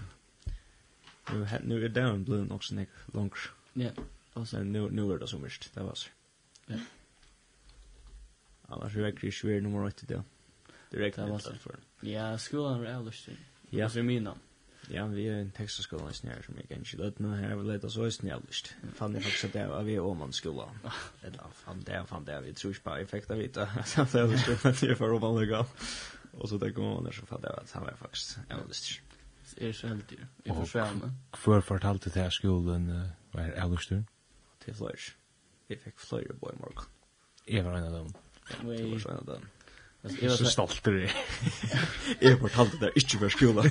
Nu 1.33 1.45
har 1.45 1.61
nu 1.65 1.85
är 1.85 1.89
down 1.89 2.25
blue 2.25 2.45
nog 2.45 2.65
så 2.65 2.75
nick 2.75 2.89
långt. 3.15 3.37
Ja. 3.73 3.91
Alltså 4.33 4.63
nu 4.63 4.91
nu 4.91 5.13
är 5.13 5.19
det 5.19 5.29
så 5.29 5.39
mycket. 5.39 5.75
Det 5.75 5.83
var 5.83 5.95
så. 5.95 6.11
Ja. 6.67 6.79
Annars 8.63 8.97
är 8.97 9.13
det 9.13 9.53
ju 9.53 9.61
nummer 9.61 9.87
8 9.87 10.07
då. 10.09 10.25
Direkt 10.91 11.19
alltså 11.19 11.55
för. 11.55 11.77
Ja, 12.01 12.39
skolan 12.39 12.87
är 12.87 12.95
alldeles. 12.95 13.29
Ja, 13.71 13.89
för 13.89 14.03
mig 14.03 14.21
Ja, 14.93 15.07
vi 15.09 15.25
er 15.25 15.39
en 15.41 15.53
tekstaskola 15.57 16.11
i 16.11 16.17
snær 16.17 16.43
som 16.45 16.57
jeg 16.61 16.67
kan 16.69 16.83
ikke 16.85 16.99
løtne, 17.01 17.37
her 17.41 17.55
vi 17.57 17.65
leta 17.65 17.89
oss 17.89 17.97
også 17.97 18.19
snjallist. 18.19 18.75
Fann 18.99 19.15
jeg 19.17 19.25
faktisk 19.25 19.47
at 19.49 19.55
det 19.55 19.63
var 19.71 19.87
vi 19.87 19.95
og 19.99 20.17
man 20.21 20.35
skola. 20.37 20.67
Eller 21.27 21.55
fann 21.63 21.81
det, 21.87 22.03
fann 22.11 22.27
det, 22.29 22.37
vi 22.45 22.53
tror 22.53 22.75
ikke 22.75 22.85
bare 22.91 23.07
effekt 23.07 23.33
av 23.33 23.41
vita, 23.41 23.65
så 23.89 24.05
det 24.13 24.21
er 24.21 24.35
jo 24.35 24.59
at 24.69 24.83
jeg 24.85 24.99
får 24.99 25.15
roman 25.15 25.39
legal. 25.41 25.65
Og 26.33 26.49
så 26.49 26.59
tenker 26.61 26.85
man 26.85 27.09
der, 27.09 27.17
så 27.17 27.25
fann 27.31 27.49
jeg 27.49 27.57
at 27.63 27.73
han 27.73 27.87
var 27.89 27.97
faktisk, 28.03 28.39
jeg. 28.51 29.01
Det 29.53 29.69
er 29.69 29.73
så 29.77 29.89
heldig, 29.95 30.21
jeg 30.47 30.57
forsvarer 30.61 31.01
meg. 31.01 31.17
Hvor 31.45 31.65
fortalte 31.65 32.13
det 32.13 32.23
her 32.23 32.37
skolen 32.37 32.93
var 33.33 33.49
her 33.49 33.65
ellers 33.65 33.89
du? 33.89 33.99
Til 34.65 34.77
fløyre. 34.77 35.17
Vi 35.69 35.81
fikk 35.81 36.01
fløyre 36.01 36.37
på 36.37 36.53
i 36.53 36.61
morgen. 36.61 36.93
Jeg 37.49 37.65
var 37.65 37.81
en 37.81 37.89
av 37.89 37.97
dem. 37.97 38.15
Jeg 38.53 38.93
var 38.93 39.13
en 39.17 39.25
av 39.25 39.29
dem. 39.35 39.51
Så 40.03 40.45
stolt 40.51 40.87
er 40.87 40.93
det. 40.93 41.11
Jeg 42.21 42.39
fortalte 42.41 42.79
det 42.81 42.91
ikke 42.99 43.19
for 43.19 43.29
skolen. 43.29 43.69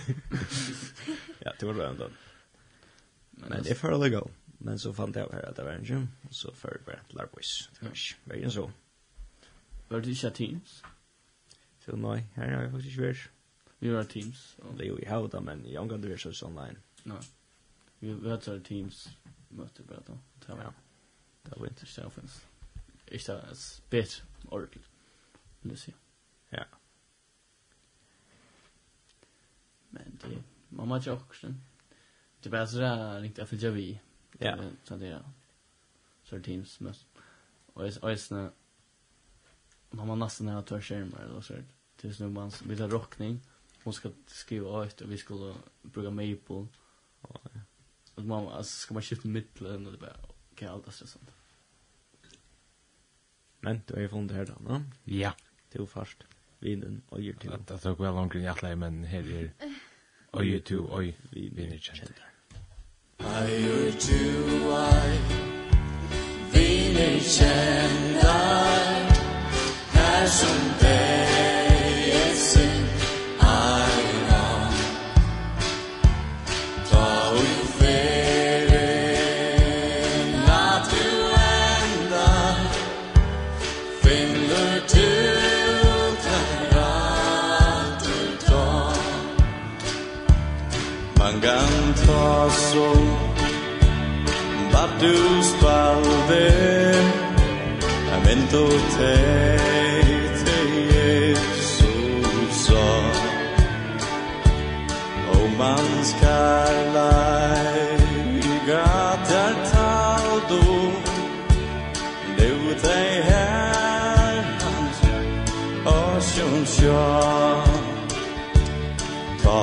ja, 1.45 1.51
det 1.59 1.67
var 1.67 1.73
det 1.73 1.87
enda. 1.89 2.07
Men 3.31 3.63
det 3.63 3.75
var 3.83 3.97
legal. 3.97 4.31
Men 4.59 4.79
så 4.79 4.93
fant 4.93 5.15
jeg 5.15 5.27
her 5.33 5.41
at 5.49 5.57
det 5.57 5.65
var 5.65 5.73
en 5.73 5.85
gym, 5.85 6.07
og 6.29 6.33
så 6.35 6.53
før 6.55 6.69
jeg 6.77 6.85
bare 6.85 7.03
til 7.09 7.17
Larbois. 7.17 7.69
Det 7.73 7.81
var 7.81 7.95
ikke 7.97 8.31
vei 8.31 8.41
enn 8.45 8.53
så. 8.53 8.67
Var 9.89 9.99
det 9.99 10.13
ikke 10.13 10.29
Teams? 10.37 10.83
Så 11.81 11.97
nei, 11.97 12.19
her 12.35 12.53
har 12.53 12.61
jeg 12.61 12.71
faktisk 12.71 12.91
ikke 12.91 13.07
vært. 13.07 13.29
Vi 13.81 13.93
var 13.93 14.03
Teams. 14.03 14.43
Det 14.77 14.85
er 14.85 14.91
jo 14.91 14.99
i 15.01 15.09
havet 15.09 15.43
men 15.43 15.65
jeg 15.65 15.79
omgang 15.81 16.03
det 16.03 16.13
er 16.13 16.21
så 16.21 16.45
online. 16.45 16.77
Nei. 17.09 17.19
Vi 17.99 18.13
vet 18.13 18.45
så 18.45 18.59
Teams 18.59 19.09
møter 19.49 19.83
bare 19.89 20.05
da. 20.07 20.19
Ja. 20.47 20.69
Det 21.49 21.57
var 21.57 21.65
ikke 21.65 21.85
det. 21.85 22.05
Ikke 22.05 22.05
det. 22.13 22.37
Ikke 23.11 23.33
det. 23.33 23.41
Ikke 23.91 24.05
det. 24.05 24.21
Ikke 24.71 24.71
det. 24.71 24.85
Ikke 25.65 25.91
det. 25.91 26.00
Ja. 26.51 26.63
Men 29.89 30.19
det 30.21 30.43
mamma 30.69 31.01
jag 31.05 31.21
også. 31.29 31.53
Det 32.43 32.45
er 32.45 32.51
bare 32.51 32.67
så 32.67 32.77
det 32.77 32.85
där 32.85 33.21
riktigt 33.21 33.49
för 33.49 33.69
vi. 33.71 33.99
Ja. 34.39 34.57
Så 34.83 34.97
det 34.97 35.07
er 35.07 35.23
Så 36.23 36.39
teams 36.39 36.79
mest. 36.79 37.07
Och 37.73 37.85
är 37.85 38.05
är 38.05 38.15
snä. 38.15 38.51
Mamma 39.91 40.15
nästan 40.15 40.47
när 40.47 40.53
jag 40.53 40.65
tar 40.65 40.81
skärmar 40.81 41.19
eller 41.19 41.41
så. 41.41 41.53
Tills 41.97 42.19
nu 42.19 42.29
man 42.29 42.51
vill 42.65 42.81
ha 42.81 42.87
rockning. 42.87 43.41
Hon 43.83 43.93
ska 43.93 44.11
skriva 44.27 44.85
ut 44.85 45.01
och 45.01 45.11
vi 45.11 45.17
skulle 45.17 45.55
bruka 45.81 46.09
maple. 46.09 46.67
Ja. 47.21 47.41
Och 48.15 48.23
mamma 48.23 48.53
alltså, 48.53 48.77
ska 48.77 48.93
man 48.93 49.03
skifta 49.03 49.27
mitten 49.27 49.85
och 49.85 49.91
det 49.91 49.97
bara 49.97 50.15
okej 50.51 50.67
allt 50.67 50.87
är 50.87 50.91
stressant. 50.91 51.31
Men 53.59 53.81
du 53.87 53.93
har 53.93 54.01
ju 54.01 54.09
funnit 54.09 54.29
det 54.29 54.35
här 54.35 54.45
då, 54.45 54.55
va? 54.59 54.83
Ja. 55.03 55.33
Det 55.69 55.79
är 55.79 55.85
först 55.85 56.25
vinen 56.61 57.01
og 57.11 57.19
gir 57.21 57.33
til. 57.41 57.51
Det 57.69 57.79
tok 57.81 57.99
vel 57.99 58.13
langt 58.13 58.35
inn 58.35 58.45
i 58.45 58.75
men 58.75 59.03
her 59.05 59.19
er 59.19 59.47
øyer 60.39 60.59
til 60.59 60.77
øy 60.99 61.11
viner 61.31 61.77
kjentar. 61.77 62.27
Øyer 63.19 63.91
til 63.99 64.61
øy 64.69 65.13
viner 66.53 67.19
kjentar, 67.35 68.81
her 69.93 70.25
som 70.27 70.59
det 70.81 70.90
passou 92.51 92.95
Bateu 94.71 95.43
spalde 95.43 96.47
Amento 98.15 98.67
te 98.95 99.15
te 100.43 100.59
Jesus 100.91 102.69
O 105.33 105.47
mans 105.57 106.09
karlai 106.19 107.89
Gatar 108.67 109.53
taldo 109.71 110.63
Leu 112.37 112.61
te 112.83 113.01
her 113.29 114.43
Ocean 115.85 116.65
shore 116.65 117.63
Ta 119.43 119.57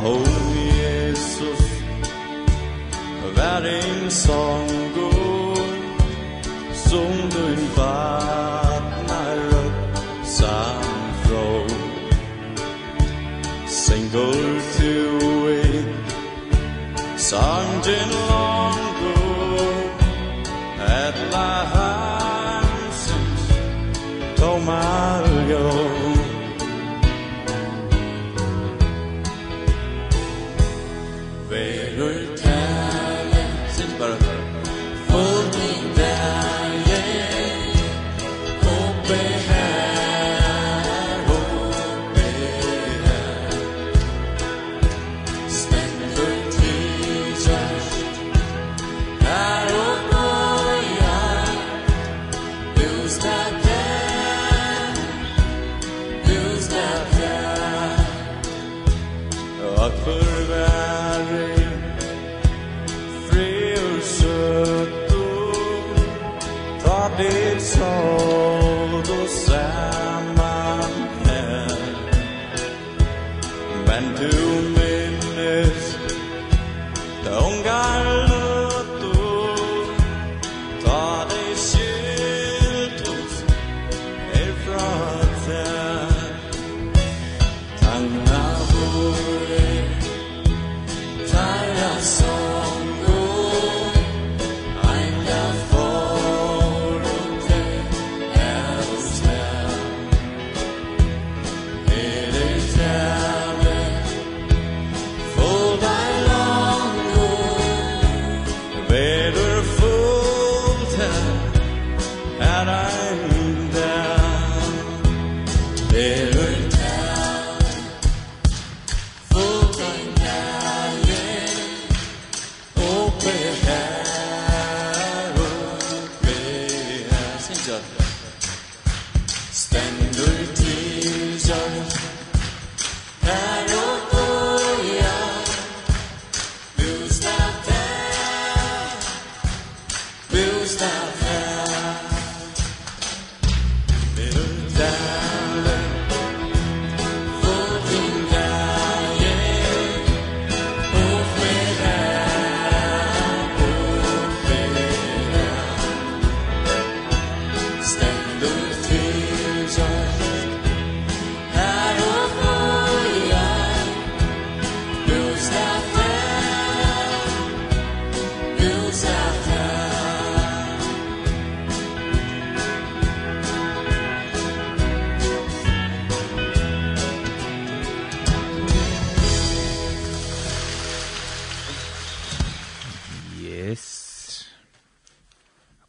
song. 4.29 4.68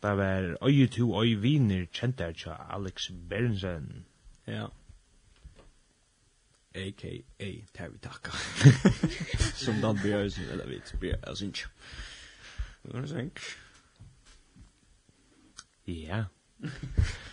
hatta 0.10 0.18
var 0.18 0.58
Øye 0.68 0.88
to 0.88 1.22
Øye 1.22 1.42
Viner 1.42 1.86
kjentar 1.86 2.32
tja 2.34 2.56
Alex 2.70 3.12
Bernsen. 3.30 4.06
Ja. 4.48 4.66
A.K.A. 6.76 7.52
Terry 7.74 7.98
Taka. 8.02 8.32
Som 9.66 9.76
Dan 9.82 10.00
Bjørsen, 10.04 10.44
eller 10.52 10.68
vi, 10.68 10.82
Bjørsen, 11.00 11.24
altså 11.24 11.46
ikke. 11.46 11.68
Det 12.84 12.94
var 12.94 13.06
sånn. 13.06 13.32
Ja. 15.88 16.24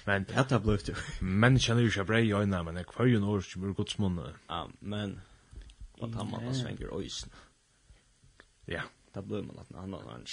Men 0.07 0.25
det 0.25 0.35
har 0.51 0.59
blivit. 0.59 0.91
Men 1.21 1.59
kjenner 1.59 1.83
ju 1.83 1.91
sig 1.91 2.05
bra 2.05 2.21
i 2.21 2.33
ögonen, 2.33 2.65
men 2.65 2.77
jag 2.77 2.87
kvar 2.87 3.07
jo 3.07 3.21
några 3.21 3.43
som 3.43 3.65
är 3.65 3.73
gott 3.73 3.91
smånne. 3.91 4.35
Ja, 4.49 4.69
men 4.81 5.21
at 6.03 6.15
han 6.15 6.31
man 6.31 6.49
av 6.49 6.53
svänger 6.53 6.87
ögonen? 6.87 7.33
Ja. 8.67 8.83
Da 9.15 9.23
blir 9.23 9.43
man 9.43 9.59
at 9.59 9.67
han 9.75 9.93
har 9.93 10.01
en 10.01 10.09
ögonen. 10.09 10.27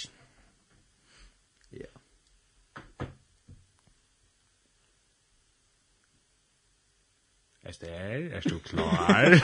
Esther, 7.64 8.28
er 8.36 8.40
du 8.44 8.58
klar? 8.60 9.34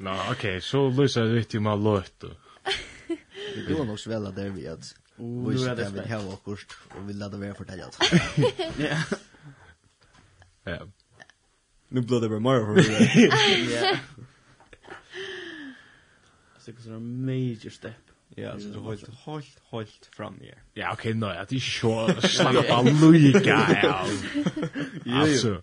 Nå, 0.00 0.14
ok, 0.32 0.44
så 0.64 0.86
lyser 0.92 1.26
jeg 1.26 1.40
litt 1.42 1.56
i 1.56 1.60
meg 1.64 1.82
løtt. 1.84 2.26
Vi 3.56 3.64
går 3.68 3.84
nok 3.88 4.00
så 4.00 4.12
vel 4.14 4.28
at 4.30 4.40
vi 4.56 4.66
at 4.68 4.88
vi 5.16 5.56
ser 5.60 5.76
det 5.78 5.86
vi 5.94 6.04
har 6.10 6.24
akkurat, 6.32 6.74
og 6.96 7.06
vi 7.08 7.14
lader 7.16 7.40
være 7.40 7.56
fortelle 7.56 7.86
alt. 7.86 7.96
Ja. 8.86 8.98
Ja. 10.66 10.78
Nu 11.94 12.02
blir 12.02 12.20
det 12.20 12.28
bare 12.32 12.42
mer 12.42 12.64
for 12.66 12.74
meg. 12.80 12.90
Ja. 13.70 13.92
Så 16.58 16.72
Det 16.72 16.86
er 16.90 16.96
en 16.96 17.10
major 17.26 17.70
step. 17.70 18.05
Ja, 18.36 18.58
så 18.58 18.68
du 18.74 18.80
holdt 18.84 19.08
holdt 19.24 19.58
holdt 19.70 20.08
fram 20.16 20.36
her. 20.42 20.58
Ja, 20.76 20.92
ok, 20.92 21.04
nå, 21.14 21.28
at 21.30 21.50
det 21.50 21.56
er 21.56 21.66
så 21.66 21.92
slanna 22.26 22.64
på 22.68 22.80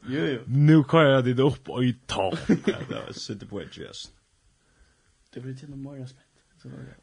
jo, 0.10 0.26
jo. 0.26 0.40
nu 0.48 0.84
kan 0.84 1.08
jeg 1.10 1.26
det 1.26 1.44
opp 1.44 1.70
og 1.70 1.86
i 1.86 1.94
topp. 2.08 2.40
Det 2.48 2.76
var 2.90 3.12
sitte 3.12 3.46
på 3.46 3.60
et 3.62 3.78
just. 3.78 4.14
Det 5.34 5.44
blir 5.44 5.54
til 5.58 5.70
noe 5.70 5.82
mer 5.82 6.04
aspekt. 6.04 6.30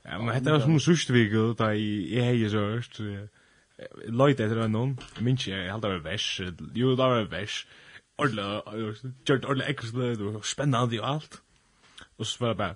Ja, 0.06 0.16
men 0.18 0.32
hetta 0.34 0.54
var 0.54 0.64
sum 0.64 0.78
sørste 0.80 1.12
vik, 1.12 1.34
og 1.36 1.56
ta 1.58 1.70
jeg 1.76 2.24
hei 2.24 2.48
så 2.48 2.64
so 2.86 3.04
løyt 4.08 4.40
etter 4.40 4.66
noen, 4.68 4.96
jeg 5.16 5.24
Minns 5.24 5.46
eg 5.48 5.68
det 5.82 5.90
var 5.90 6.02
vers, 6.04 6.26
Jo, 6.74 6.90
det 6.96 6.98
var 6.98 7.28
væs. 7.30 7.66
ordentlig, 8.18 9.12
gjørt 9.28 9.44
ordla 9.48 9.68
ekstra, 9.68 10.14
spennandi 10.44 11.00
og 11.00 11.08
alt. 11.14 11.40
Og 12.18 12.26
så 12.26 12.44
var 12.44 12.54
bara 12.54 12.74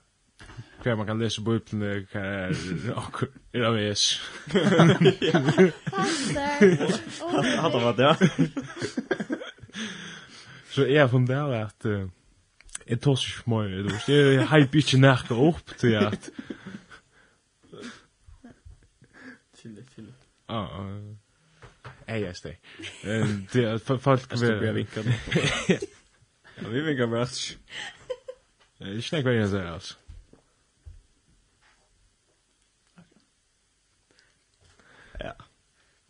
hver 0.85 0.97
man 1.01 1.07
kan 1.09 1.21
lese 1.21 1.41
bøyplene, 1.45 2.05
hva 2.13 2.21
er 2.21 2.53
akkur, 3.01 3.31
er 3.55 3.65
av 3.71 3.79
es. 3.81 4.03
hadde 7.63 7.79
av 7.81 7.87
at, 7.93 8.03
ja. 8.05 8.13
Så 10.75 10.85
jeg 10.91 11.01
har 11.01 11.09
funnet 11.09 11.37
av 11.39 11.55
at 11.57 11.89
jeg 11.89 13.01
tar 13.01 13.17
seg 13.17 13.39
for 13.39 13.55
meg 13.55 13.73
du 13.87 13.89
vet, 13.89 14.09
jeg 14.13 14.49
hype 14.51 14.83
ikke 14.83 15.01
nærke 15.01 15.41
opp 15.49 15.77
til 15.81 15.97
at 16.03 16.31
Chille, 19.65 19.81
chille. 19.95 20.13
Ja, 20.51 20.61
ja. 20.69 20.83
Jeg 22.09 22.23
er 22.29 22.33
steg. 22.37 22.59
Det 23.53 23.65
er 23.65 23.79
folk... 23.81 24.27
Jeg 24.31 24.39
skal 24.39 24.59
bli 24.61 24.73
vinket 24.83 25.07
nå. 25.09 25.13
Ja, 26.63 26.69
vi 26.69 26.81
vinket 26.85 27.09
bare. 27.11 27.21
alt. 27.21 27.59
Jeg 28.81 28.89
er 28.91 28.99
ikke 29.01 29.17
nek 29.17 29.25
hva 29.27 29.33
jeg 29.35 29.49
sier, 29.51 29.71
altså. 29.73 29.97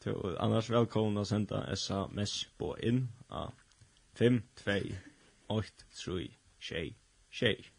Så 0.04 0.36
annars 0.40 0.70
välkomna 0.70 1.24
senda 1.24 1.72
sms 1.72 2.46
på 2.58 2.78
inn 2.78 3.08
a 3.28 3.52
5 4.18 4.42
2 4.54 4.70
8 5.46 5.68
3 6.04 6.28
tjej 6.60 6.96
tjej. 7.30 7.70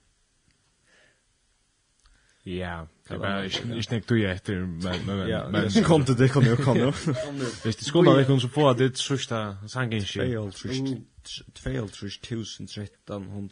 Ja, 2.44 2.88
det 3.10 3.20
var 3.20 3.44
ikke 3.44 3.68
nek 3.92 4.10
du 4.10 4.16
etter, 4.26 4.66
men 4.66 5.06
men 5.06 5.52
men 5.52 5.84
kom 5.86 6.06
til 6.06 6.18
det 6.18 6.32
kom 6.32 6.44
jo, 6.46 6.56
kom 6.56 6.78
jo. 6.78 6.92
Hvis 7.64 7.76
det 7.76 7.86
skulle 7.86 8.12
jag 8.12 8.26
kunna 8.26 8.50
få 8.50 8.70
att 8.70 8.78
det 8.78 8.98
sista 8.98 9.58
sangen 9.68 10.06
tjej. 10.06 10.36
2013 12.22 13.50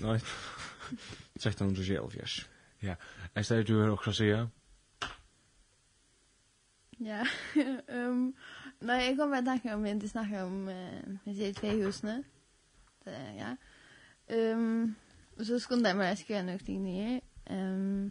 Nej. 0.00 0.20
1300 1.34 1.82
Ja. 2.80 2.94
Är 3.34 3.56
det 3.56 3.62
du 3.62 3.90
också 3.90 4.12
säga? 4.12 4.48
Ja. 7.04 7.26
Ehm 7.88 8.32
nej, 8.78 9.08
jag 9.08 9.18
kommer 9.18 9.38
att 9.38 9.44
tänka 9.44 9.74
om 9.74 9.82
vi 9.82 9.90
inte 9.90 10.08
snackar 10.08 10.44
om 10.44 10.68
eh 10.68 11.18
vi 11.24 11.34
ser 11.36 11.52
två 11.52 11.66
hus 11.66 12.02
nu. 12.02 12.24
Det 13.04 13.34
ja. 13.38 13.56
Ehm 14.26 14.94
och 15.38 15.46
så 15.46 15.60
skulle 15.60 15.88
jag 15.88 15.96
mig 15.96 16.16
skriva 16.16 16.58
ting 16.58 16.88
in 16.88 17.20
Ehm 17.44 18.10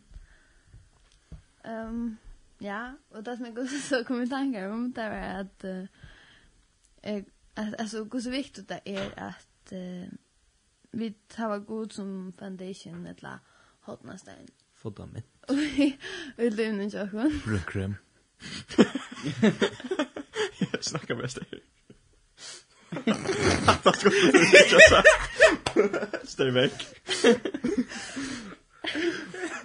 Ehm 1.63 2.17
ja, 2.59 2.93
och 3.09 3.23
det 3.23 3.37
som 3.37 3.45
jag 3.45 3.57
också 3.57 3.79
så 3.79 4.03
kommer 4.03 4.27
tänka 4.27 4.73
om 4.73 4.91
det 4.91 5.09
var 5.09 5.41
att 5.41 5.63
eh 5.63 7.23
alltså 7.77 8.03
hur 8.03 8.19
så 8.19 8.29
viktigt 8.29 8.67
det 8.67 8.81
är 8.85 9.19
att 9.19 9.73
uh, 9.73 10.07
vi 10.91 11.13
tar 11.27 11.59
god 11.59 11.91
som 11.91 12.33
foundation 12.37 13.05
eller 13.05 13.39
hotnastein. 13.81 14.47
Fundament. 14.73 15.25
Och 15.47 15.57
vi 16.35 16.49
levnar 16.49 16.83
inte 16.83 17.03
också. 17.03 17.49
Rökrem. 17.49 17.95
Jag 20.71 20.83
snackar 20.83 21.15
mest 21.15 21.37
här. 21.37 21.59
Att 23.83 23.95
ska 23.95 24.09
inte 24.09 24.79
så. 24.89 25.01
Stay 26.27 26.51
back. 26.51 26.87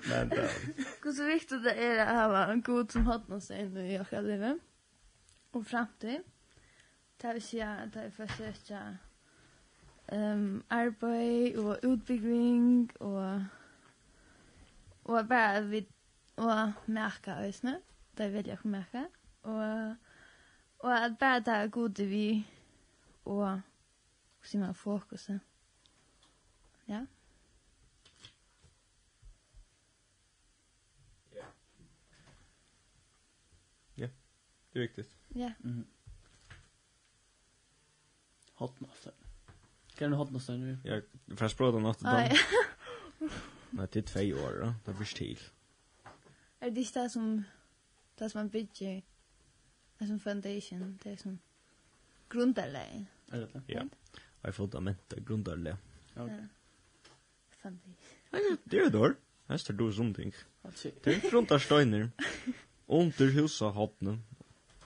Men 0.09 0.29
då. 0.29 0.37
Hur 1.03 1.12
så 1.12 1.24
viktigt 1.24 1.64
det 1.64 1.72
är 1.72 2.07
att 2.07 2.31
ha 2.31 2.53
en 2.53 2.62
god 2.62 2.93
som 2.93 3.07
har 3.07 3.22
något 3.29 3.45
sig 3.45 3.68
nu 3.68 3.93
i 3.93 4.05
själva 4.05 4.59
och 5.51 5.66
framtid. 5.66 6.20
Det 7.16 7.33
vill 7.33 7.43
säga 7.43 7.70
att 7.70 7.95
jag 7.95 8.12
försöker 8.12 8.99
ehm 10.07 10.62
arbete 10.68 11.59
och 11.59 11.79
utbildning 11.83 12.91
och 12.99 13.41
och 15.03 15.27
bara 15.27 15.61
vi 15.61 15.87
och 16.35 16.68
märka 16.85 17.37
ösnet 17.37 17.83
det 18.16 18.28
vill 18.28 18.46
jag 18.46 18.64
märka 18.64 19.08
och 19.40 19.96
och 20.78 20.94
att 20.94 21.18
bara 21.18 21.40
det 21.40 21.50
är 21.50 21.66
god 21.66 21.98
vi 21.98 22.44
och 23.22 23.58
hur 24.52 24.58
man 24.58 24.74
fokus 24.74 25.28
ja. 25.28 25.38
Ja. 33.94 34.08
Det 34.72 34.78
är 34.78 34.80
viktigt 34.80 35.16
ja. 35.28 35.52
Mm 35.64 35.86
hotmaster 38.56 39.12
kan 39.94 40.10
du 40.10 40.16
hotmaster 40.16 40.56
nu 40.56 40.78
jag 40.84 41.02
fast 41.38 41.56
prata 41.56 41.78
något 41.78 42.00
då 42.00 42.08
Nej, 42.10 42.38
det 43.70 43.96
är 43.96 44.02
två 44.02 44.20
år 44.20 44.60
då. 44.60 44.74
Det 44.84 44.92
blir 44.92 45.06
stil. 45.06 45.40
Är 46.60 46.70
det 46.70 46.94
det 46.94 47.10
som 47.10 47.44
det 48.18 48.30
som 48.30 48.38
man 48.38 48.48
bygger 48.48 49.02
det 49.98 50.06
som 50.06 50.20
foundation, 50.20 50.98
det 51.02 51.16
som 51.16 51.38
grundarläge. 52.28 53.06
Är 53.30 53.40
det 53.40 53.46
det? 53.52 53.62
Ja. 53.66 53.88
Jag 54.42 54.54
får 54.54 54.68
ta 54.68 54.80
med. 54.80 54.94
Ja. 56.14 56.28
Foundation. 57.62 57.96
Det 58.64 58.78
är 58.78 58.90
då. 58.90 59.14
Här 59.48 59.56
står 59.56 59.74
du 59.74 59.92
som 59.92 60.14
ting. 60.14 60.32
Det 61.02 61.06
är 61.06 61.30
grundar 61.30 61.58
steiner. 61.58 62.10
Under 62.86 63.26
husa 63.26 63.64
hotna. 63.64 64.18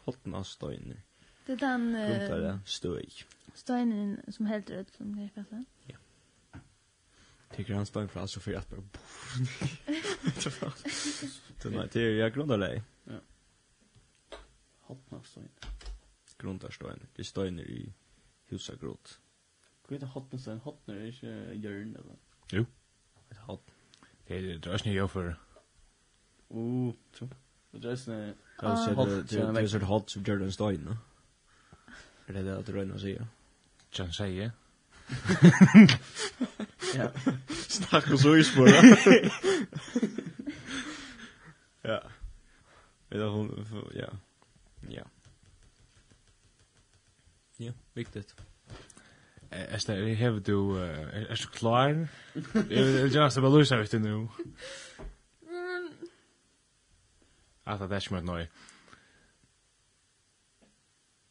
Hotna 0.04 0.44
steiner. 0.44 1.02
Det 1.46 1.52
är 1.52 1.56
den... 1.56 1.92
Grundarläge 1.92 2.60
stöj. 2.66 3.12
Steinen 3.54 4.20
som 4.28 4.46
helt 4.46 4.70
röd 4.70 4.86
som 4.96 5.16
det 5.16 5.28
kallar. 5.34 5.64
Ja 5.86 5.96
tycker 7.56 7.74
han 7.74 7.86
står 7.86 8.06
för 8.06 8.26
så 8.26 8.40
för 8.40 8.54
att 8.54 8.70
bara 8.70 8.82
Det 11.62 11.76
är 11.76 11.88
det 11.92 12.16
jag 12.16 12.34
grundar 12.34 12.58
dig. 12.58 12.82
Ja. 13.04 13.20
Hotna 14.80 15.22
stein. 15.22 15.48
Grundar 16.38 16.70
stein. 16.70 17.06
Det 17.16 17.24
stein 17.24 17.58
i 17.58 17.92
husa 18.46 18.74
grot. 18.74 19.20
Vad 19.88 20.02
är 20.02 20.06
hotna 20.06 20.38
stein? 20.38 20.58
Hotna 20.58 20.94
är 20.94 21.06
inte 21.06 21.26
jörn 21.54 21.96
eller. 21.96 22.16
Jo. 22.50 22.64
Ett 23.30 23.38
hot. 23.38 23.70
Det 24.26 24.38
är 24.38 24.42
det 24.42 24.58
drösnä 24.58 24.92
jag 24.92 25.10
för. 25.10 25.36
Oh, 26.48 26.92
så. 27.14 27.28
Det 27.70 27.78
drösnä. 27.78 28.34
Alltså 28.56 29.04
det 29.04 29.52
det 29.52 29.60
är 29.60 29.66
så 29.66 29.78
hot 29.78 30.10
som 30.10 30.22
jörn 30.22 30.52
stein, 30.52 30.86
va? 30.86 30.98
Är 32.26 32.32
det 32.32 32.42
det 32.42 32.58
att 32.58 32.68
röna 32.68 32.98
sig? 32.98 33.26
Jan 33.90 34.12
säger. 34.12 34.52
Ja. 36.94 37.10
Snack 37.48 38.10
och 38.10 38.20
så 38.20 38.36
i 38.36 38.44
spår. 38.44 38.68
Ja. 41.82 42.02
Eller 43.10 43.28
hon 43.28 43.66
ja. 43.94 44.08
Ja. 44.88 45.04
Ja, 47.56 47.72
viktigt. 47.94 48.34
Esta, 49.50 49.94
vi 49.94 50.14
hev 50.14 50.42
du, 50.42 50.78
är 50.78 51.36
du 51.36 51.46
klar? 51.52 52.08
Jeg 52.70 53.02
just 53.02 53.14
gjerne 53.14 53.42
bare 53.42 53.58
løse 53.58 53.80
etter 53.80 53.98
nu. 53.98 54.28
Ata, 57.66 57.86
det 57.86 57.96
är 57.96 58.00
ikke 58.00 58.20
mye. 58.26 58.48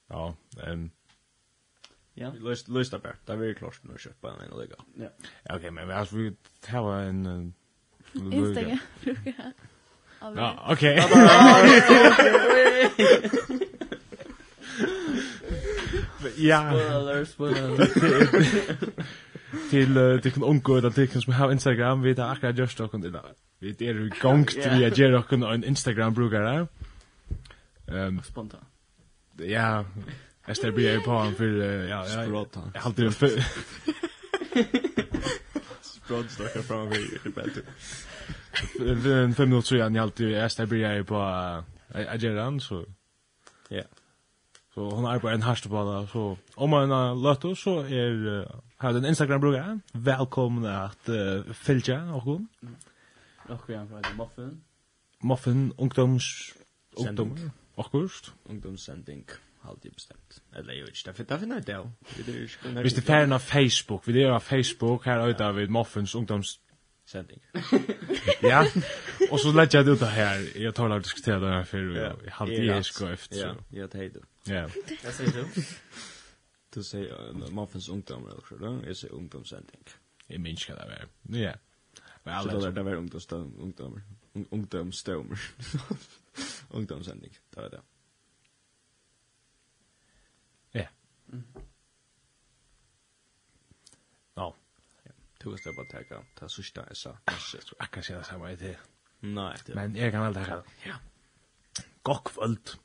Ja, 0.09 0.33
ehm... 0.63 0.91
Ja. 2.19 2.31
Lust 2.39 2.67
lust 2.67 2.91
där. 2.91 3.15
Där 3.25 3.35
vi 3.35 3.55
klart 3.55 3.79
nu 3.81 3.97
köpa 3.97 4.31
en 4.31 4.41
eller 4.41 4.57
lägga. 4.57 4.75
Ja. 4.95 5.55
Okej, 5.55 5.71
men 5.71 5.91
alltså 5.91 6.15
vi 6.15 6.35
tar 6.59 6.95
en 6.95 7.53
Instagram. 8.13 8.79
Ja, 10.21 10.65
okej. 10.69 10.95
Ja. 16.37 16.71
Spoiler, 16.71 17.25
spoiler. 17.25 17.85
Till 19.69 20.21
till 20.21 20.31
kan 20.31 20.43
onkel 20.43 20.85
att 20.85 20.95
det 20.95 21.07
kan 21.07 21.21
som 21.21 21.33
har 21.33 21.51
Instagram 21.51 22.01
vi 22.01 22.13
där 22.13 22.31
akkurat 22.31 22.57
just 22.57 22.79
och 22.79 22.99
det 22.99 23.09
Vi 23.59 23.71
det 23.71 23.87
är 23.87 24.21
gångt 24.21 24.55
vi 24.55 24.79
ger 24.79 25.13
och 25.13 25.33
en 25.33 25.63
Instagram 25.63 26.13
brukare. 26.13 26.67
Ehm 27.87 28.21
spontan. 28.23 28.65
Ja, 29.37 29.85
Jag 30.49 30.57
blir 30.57 30.71
bli 30.71 30.99
på 31.05 31.11
han 31.11 31.35
för 31.35 31.45
ja 31.89 32.07
ja. 32.07 32.25
Sprott 32.25 32.55
han. 32.55 32.71
Jag 32.73 32.81
hade 32.81 33.11
för 33.11 33.29
Sprott 35.81 36.31
stack 36.31 36.65
fram 36.65 36.89
vi 36.89 37.17
det 37.23 37.29
bättre. 37.29 37.61
För 38.77 39.23
en 39.23 39.35
fem 39.35 39.49
minuter 39.49 39.67
sedan 39.67 39.95
jag 39.95 40.03
alltid 40.03 40.31
jag 40.31 40.51
ställer 40.51 40.67
bli 40.67 41.03
på 41.03 41.17
Ajeran 41.93 42.59
så. 42.59 42.85
Ja. 43.67 43.83
Så 44.73 44.89
hon 44.89 45.05
är 45.05 45.19
på 45.19 45.29
en 45.29 45.41
hashtag 45.41 45.71
bara 45.71 46.07
så 46.07 46.37
om 46.55 46.69
man 46.69 47.21
låter 47.21 47.55
så 47.55 47.79
är 47.79 48.51
har 48.77 48.93
den 48.93 49.05
Instagram 49.05 49.41
brukar 49.41 49.79
välkommen 49.93 50.65
att 50.65 51.09
uh, 51.09 51.53
följa 51.53 52.13
och 52.13 52.21
hon. 52.21 52.47
Och 53.49 53.69
vi 53.69 53.75
har 53.75 53.85
på 53.85 54.23
Muffin. 54.23 54.61
Muffin 55.23 55.73
ungdoms 55.77 56.53
ungdom. 56.91 57.51
Och 57.75 57.91
kust 57.91 58.31
ungdomssending. 58.43 59.25
Halt 59.61 59.81
det 59.81 59.89
bestämt. 59.89 60.41
Eller 60.55 60.73
jag 60.73 60.85
vet 60.85 60.97
inte, 60.97 61.13
för 61.13 61.23
det 61.23 61.39
finner 61.39 61.61
det. 61.61 61.89
inte. 62.69 62.83
Visst 62.83 62.97
är 62.97 63.01
färgen 63.01 63.31
av 63.31 63.39
Facebook. 63.39 64.07
Vi 64.07 64.23
är 64.23 64.29
av 64.29 64.39
Facebook 64.39 65.05
här 65.05 65.29
ute 65.29 65.51
vid 65.51 65.69
Muffins 65.69 66.15
ungdoms... 66.15 66.59
Sändning. 67.05 67.39
ja, 68.41 68.65
och 69.31 69.39
så 69.39 69.51
lägger 69.51 69.77
jag 69.77 69.85
det 69.85 69.91
ut 69.91 70.01
här. 70.01 70.57
Jag 70.57 70.75
tar 70.75 70.89
och 70.89 71.01
diskuterar 71.01 71.39
det 71.39 71.47
här 71.47 71.63
för 71.63 71.77
jag 71.77 72.31
har 72.31 72.47
det 72.47 72.65
jag 72.65 72.85
ska 72.85 73.11
efter. 73.11 73.37
Ja, 73.37 73.55
jag 73.69 73.91
tar 73.91 73.99
det. 73.99 74.53
Ja. 74.53 74.69
Vad 75.03 75.13
säger 75.13 75.31
du? 75.31 75.45
Du 76.73 76.83
säger 76.83 77.33
Moffens 77.51 77.89
ungdom, 77.89 78.27
eller 78.27 78.87
Jag 78.87 78.97
säger 78.97 79.13
ungdomssändning. 79.13 79.83
Jag 80.27 80.39
minns 80.39 80.65
det 80.67 80.73
vara. 80.73 81.41
Ja. 81.41 81.53
Men 82.23 82.33
alla 82.33 82.53
där 82.53 82.71
där 82.71 82.83
ungdoms 82.83 82.97
ungdomsdom, 82.97 83.55
ungdomar. 83.59 84.01
Ungdomsdom. 84.49 85.35
Ungdomssändning, 86.69 87.37
det 87.49 87.61
Där 87.61 87.69
det. 87.69 87.81
tror 95.57 95.75
jag 95.75 95.75
bara 95.75 95.85
tacka 95.85 96.23
ta 96.35 96.49
sista 96.49 96.85
så 96.93 97.17
jag 97.53 97.65
tror 97.65 97.77
akkurat 97.79 98.05
sier 98.05 98.17
det 98.17 98.25
samme 98.25 98.51
i 98.51 98.55
det 98.55 98.77
Nej 99.21 99.57
men 99.75 99.95
jeg 99.95 100.11
kan 100.11 100.21
väl 100.21 100.33
tacka 100.33 100.63
ja 100.85 100.95
gott 102.03 102.23
kvöld 102.23 102.75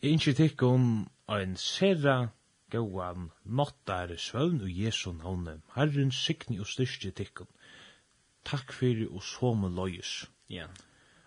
Inchi 0.00 0.30
tikk 0.34 0.62
om 0.62 1.08
ein 1.26 1.56
serra 1.56 2.30
gåan 2.70 3.30
nottar 3.44 4.12
svøvn 4.14 4.60
og 4.62 4.70
Jesu 4.70 5.10
navne. 5.12 5.56
Herren 5.74 6.12
sikni 6.14 6.60
og 6.62 6.68
styrstje 6.70 7.10
tikkum. 7.18 7.48
Takk 8.46 8.72
fyrir 8.72 9.10
og 9.10 9.24
somme 9.26 9.70
løyes. 9.74 10.28
Ja, 10.48 10.68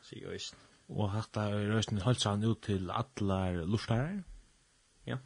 sier 0.08 0.32
øysen. 0.32 0.58
Og 0.88 1.12
hatta 1.12 1.50
røysten 1.52 2.00
holdt 2.06 2.24
seg 2.24 2.46
ut 2.48 2.64
til 2.68 2.88
allar 2.92 3.60
lustarar. 3.68 4.22
Ja, 5.08 5.18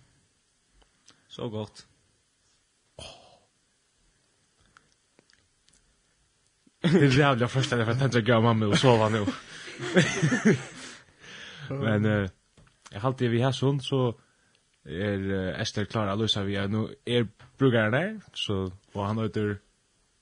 så 1.30 1.50
godt. 1.50 1.86
Det 6.92 7.06
är 7.06 7.20
jävla 7.20 7.48
första 7.48 7.76
när 7.76 7.86
jag 7.86 8.00
tänkte 8.00 8.22
gå 8.22 8.42
mamma 8.42 8.66
och 8.66 8.78
sova 8.78 9.10
nu. 9.10 9.26
Men 11.70 12.06
eh 12.06 12.30
jag 12.92 13.00
har 13.00 13.10
alltid 13.10 13.30
vi 13.30 13.42
här 13.42 13.52
sånt 13.52 13.84
så 13.84 14.20
är 14.84 15.32
Esther 15.62 15.86
klar 15.86 16.08
att 16.08 16.20
lösa 16.20 16.44
vi 16.44 16.68
nu 16.68 16.96
är 17.06 17.28
brukaren 17.58 17.92
det 17.92 18.20
så 18.34 18.72
och 18.92 19.06
han 19.06 19.18
heter 19.18 19.58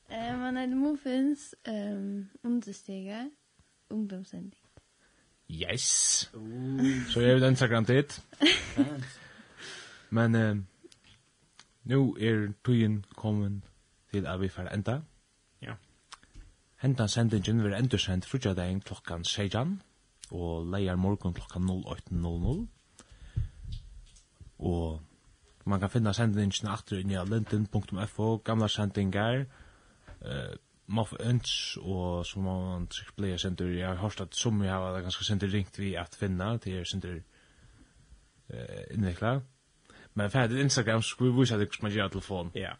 Eh 0.09 0.37
man 0.37 0.57
heter 0.57 0.75
Muffins 0.75 1.55
ehm 1.63 2.27
understiga 2.41 3.31
ungdomssändning. 3.89 4.59
Yes. 5.47 6.29
Så 7.09 7.21
jag 7.21 7.33
vill 7.33 7.43
Instagram 7.43 7.83
dit. 7.83 8.21
Men 10.09 10.35
eh 10.35 10.55
nu 11.81 11.95
är 12.19 12.53
tojen 12.61 13.05
kommen 13.15 13.61
till 14.11 14.27
att 14.27 14.39
vi 14.39 14.49
får 14.49 14.67
ända. 14.67 15.01
Hentan 16.83 17.07
sendingen 17.07 17.63
vil 17.63 17.73
endursend 17.77 18.25
frutjadagen 18.27 18.81
klokkan 18.83 19.23
16 19.23 19.77
og 20.35 20.65
leier 20.67 20.97
morgon 20.99 21.33
klokkan 21.33 21.69
08.00 21.69 22.65
og 24.59 25.01
man 25.65 25.79
kan 25.79 25.89
finna 25.89 26.13
sendingen 26.13 26.67
aftur 26.67 26.99
inni 26.99 27.15
av 27.15 27.31
linden.fo 27.31 28.27
gamla 28.43 28.67
sendingar 28.67 29.45
uh, 29.45 30.51
Moff 30.87 31.13
Unch 31.23 31.77
og 31.79 32.25
som 32.27 32.43
man 32.43 32.91
sikkert 32.91 33.15
blir 33.15 33.37
sendur. 33.39 33.71
Jeg 33.71 33.87
har 33.87 33.95
hørt 34.03 34.21
at 34.21 34.35
som 34.35 34.63
jeg 34.63 34.73
har 34.73 35.01
ganske 35.01 35.23
sendur 35.23 35.47
ringt 35.53 35.79
vi 35.79 35.95
at 35.95 36.15
finna 36.19 36.57
til 36.57 36.81
jeg 36.81 36.87
sendur 36.87 37.15
uh, 37.15 38.83
innvikla 38.91 39.37
men 40.13 40.31
fyrir 40.31 40.59
Instagram 40.61 41.01
skulle 41.01 41.31
vi 41.31 41.39
vise 41.39 41.55
at 41.55 41.61
jeg 41.61 41.81
man 41.81 41.91
gjør 41.91 42.07
telefon. 42.07 42.51
Ja. 42.55 42.59
Yeah. 42.61 42.75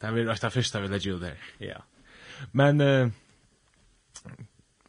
det 0.00 0.08
er 0.08 0.12
vi 0.12 0.26
rett 0.26 0.44
av 0.44 0.50
fyrsta 0.50 0.80
vi 0.80 0.88
legger 0.88 1.10
jo 1.10 1.18
der 1.18 1.38
ja. 1.60 1.66
Yeah. 1.66 1.82
men 2.52 2.80
uh, 2.80 3.10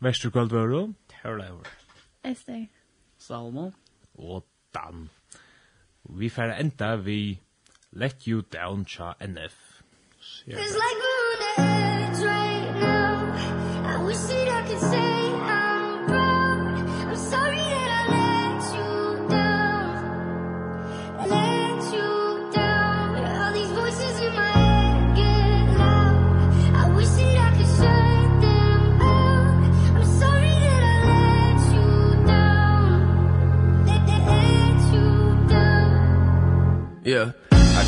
Vestur 0.01 0.31
Kvöldvöru. 0.31 0.93
Terror 1.09 1.65
Esther, 2.23 2.65
Salmo 3.17 3.71
og 4.17 4.45
Dan. 4.73 5.09
Vi 6.09 6.29
fer 6.29 6.53
enda 6.59 6.95
vi 6.95 7.39
Let 7.91 8.27
You 8.27 8.41
Down 8.41 8.85
cha 8.85 9.13
NF. 9.21 9.81
It's 10.47 10.73
like 10.73 12.04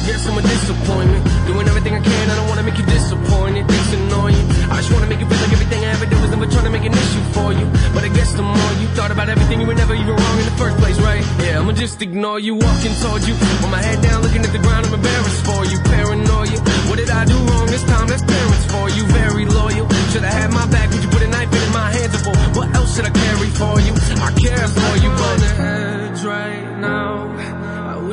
guess 0.07 0.23
I'm 0.25 0.37
a 0.39 0.41
disappointment 0.41 1.23
Doing 1.47 1.67
everything 1.67 1.93
I 1.93 2.01
can, 2.01 2.25
I 2.31 2.35
don't 2.35 2.47
wanna 2.47 2.63
make 2.63 2.77
you 2.79 2.87
disappointed. 2.87 3.65
It's 3.67 3.93
annoying. 3.93 4.45
I 4.71 4.79
just 4.79 4.91
wanna 4.91 5.07
make 5.11 5.19
you 5.19 5.27
feel 5.27 5.41
like 5.43 5.53
everything 5.53 5.83
I 5.83 5.91
ever 5.95 6.07
do 6.07 6.17
Is 6.23 6.31
never 6.31 6.47
trying 6.47 6.67
to 6.69 6.71
make 6.71 6.87
an 6.87 6.95
issue 6.95 7.23
for 7.35 7.49
you. 7.51 7.67
But 7.93 8.03
I 8.07 8.09
guess 8.09 8.31
the 8.33 8.43
more 8.43 8.71
you 8.81 8.87
thought 8.95 9.11
about 9.11 9.27
everything 9.29 9.59
You 9.61 9.67
were 9.67 9.79
never 9.83 9.93
even 9.93 10.15
wrong 10.15 10.37
in 10.39 10.45
the 10.47 10.57
first 10.57 10.77
place, 10.77 10.97
right? 10.99 11.23
Yeah, 11.43 11.59
I'ma 11.59 11.73
just 11.73 12.01
ignore 12.01 12.39
you, 12.39 12.55
walking 12.55 12.95
towards 13.03 13.27
you. 13.27 13.35
With 13.61 13.71
my 13.71 13.83
head 13.83 14.01
down, 14.01 14.23
looking 14.23 14.43
at 14.47 14.51
the 14.51 14.63
ground, 14.63 14.87
I'm 14.87 14.93
embarrassed 14.93 15.43
for 15.45 15.61
you. 15.71 15.77
Paranoia, 15.91 16.57
what 16.87 16.97
did 16.97 17.09
I 17.09 17.23
do 17.25 17.37
wrong? 17.51 17.67
This 17.67 17.83
time? 17.83 18.07
That's 18.07 18.23
parents 18.23 18.65
for 18.71 18.87
you, 18.95 19.03
very 19.11 19.45
loyal. 19.45 19.87
Should 20.11 20.23
I 20.23 20.31
have 20.39 20.51
my 20.53 20.65
back, 20.67 20.89
would 20.91 21.03
you 21.03 21.09
put 21.09 21.21
a 21.21 21.27
knife 21.27 21.51
in 21.51 21.71
my 21.73 21.91
hands? 21.91 22.15
Or 22.27 22.35
What 22.57 22.75
else 22.75 22.95
should 22.95 23.05
I 23.05 23.11
carry 23.11 23.49
for 23.59 23.75
you? 23.85 23.93
I 24.23 24.31
care 24.39 24.67
for 24.67 24.93
you, 25.03 25.09
but... 25.19 25.27
I'm 25.27 25.33
on 25.33 25.39
the 25.39 25.53
edge 25.63 26.23
right 26.23 26.79
now 26.79 27.36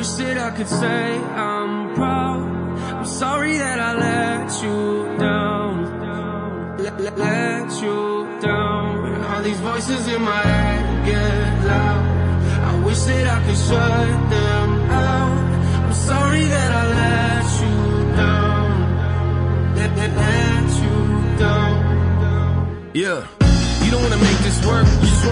wish 0.05 0.17
that 0.17 0.37
I 0.37 0.51
could 0.55 0.67
say 0.67 1.17
I'm 1.17 1.95
proud. 1.95 2.41
I'm 2.97 3.05
sorry 3.05 3.57
that 3.57 3.79
I 3.79 3.91
let 4.07 4.63
you 4.63 5.17
down. 5.17 5.73
Let, 6.77 6.99
let, 7.01 7.17
let 7.17 7.81
you 7.81 8.39
down. 8.41 9.23
All 9.29 9.41
these 9.41 9.59
voices 9.59 10.07
in 10.07 10.21
my 10.21 10.41
head 10.51 11.05
get 11.09 11.65
loud. 11.71 12.03
I 12.69 12.85
wish 12.85 13.01
that 13.09 13.27
I 13.35 13.39
could 13.45 13.59
shut 13.67 14.29
them 14.35 14.69
out. 15.05 15.85
I'm 15.85 15.93
sorry 15.93 16.43
that 16.55 16.71
I 16.81 16.83
let 17.03 17.47
you 17.63 17.75
down. 18.21 18.71
Let, 19.77 19.91
let, 19.99 20.11
let 20.23 20.69
you 20.83 20.97
down. 21.43 22.91
Yeah. 22.93 23.27
You 23.83 23.91
don't 23.91 24.03
wanna 24.03 24.17
make 24.17 24.39
this 24.47 24.65
work 24.65 24.87
You 25.01 25.07
just 25.13 25.24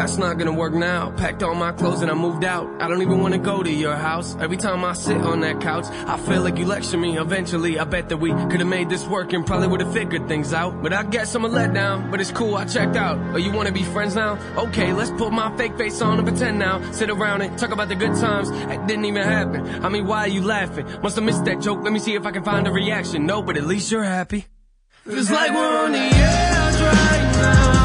That's 0.00 0.16
not 0.16 0.38
gonna 0.38 0.54
work 0.54 0.72
now. 0.72 1.10
Packed 1.10 1.42
all 1.42 1.54
my 1.54 1.72
clothes 1.72 2.00
and 2.00 2.10
I 2.10 2.14
moved 2.14 2.42
out. 2.42 2.66
I 2.80 2.88
don't 2.88 3.02
even 3.02 3.20
wanna 3.20 3.36
go 3.36 3.62
to 3.62 3.70
your 3.70 3.94
house. 3.94 4.34
Every 4.40 4.56
time 4.56 4.82
I 4.82 4.94
sit 4.94 5.18
on 5.18 5.40
that 5.40 5.60
couch 5.60 5.84
I 6.06 6.16
feel 6.16 6.40
like 6.40 6.56
you 6.56 6.64
lecture 6.64 6.96
me 6.96 7.18
Eventually. 7.18 7.78
I 7.78 7.84
bet 7.84 8.08
that 8.08 8.16
we 8.16 8.30
could've 8.30 8.66
made 8.66 8.88
this 8.88 9.06
work 9.06 9.34
And 9.34 9.44
probably 9.44 9.68
would've 9.68 9.92
figured 9.92 10.26
things 10.26 10.54
out. 10.54 10.82
But 10.82 10.94
I 10.94 11.02
guess 11.02 11.34
I'm 11.34 11.44
a 11.44 11.50
letdown 11.50 12.10
But 12.10 12.22
it's 12.22 12.30
cool 12.30 12.56
I 12.56 12.64
checked 12.64 12.96
out. 12.96 13.18
Oh 13.34 13.36
you 13.36 13.52
wanna 13.52 13.72
be 13.72 13.82
friends 13.82 14.14
now? 14.14 14.38
Okay 14.56 14.94
let's 14.94 15.10
put 15.10 15.34
my 15.34 15.54
fake 15.58 15.76
face 15.76 16.00
on 16.00 16.18
and 16.18 16.26
pretend 16.26 16.58
now. 16.58 16.80
Sit 16.92 17.10
around 17.10 17.42
and 17.42 17.58
talk 17.58 17.70
about 17.70 17.90
the 17.90 17.94
good 17.94 18.16
times. 18.16 18.50
That 18.50 18.88
didn't 18.88 19.04
even 19.04 19.22
happen. 19.22 19.84
I 19.84 19.90
mean 19.90 20.06
why 20.06 20.20
are 20.20 20.28
you 20.28 20.40
laughing? 20.40 20.86
Must 21.02 21.16
have 21.16 21.24
missed 21.26 21.44
that 21.44 21.60
joke. 21.60 21.82
Let 21.82 21.92
me 21.92 21.98
see 21.98 22.14
if 22.14 22.24
I 22.24 22.30
can 22.30 22.42
find 22.42 22.66
a 22.66 22.72
reaction. 22.72 23.26
No 23.26 23.42
but 23.42 23.58
at 23.58 23.66
least 23.66 23.92
you're 23.92 24.02
happy. 24.02 24.46
Feels 25.04 25.30
like 25.30 25.50
we're 25.50 25.84
on 25.84 25.92
the 25.92 25.98
edge 25.98 26.80
right 26.80 27.32
now. 27.42 27.79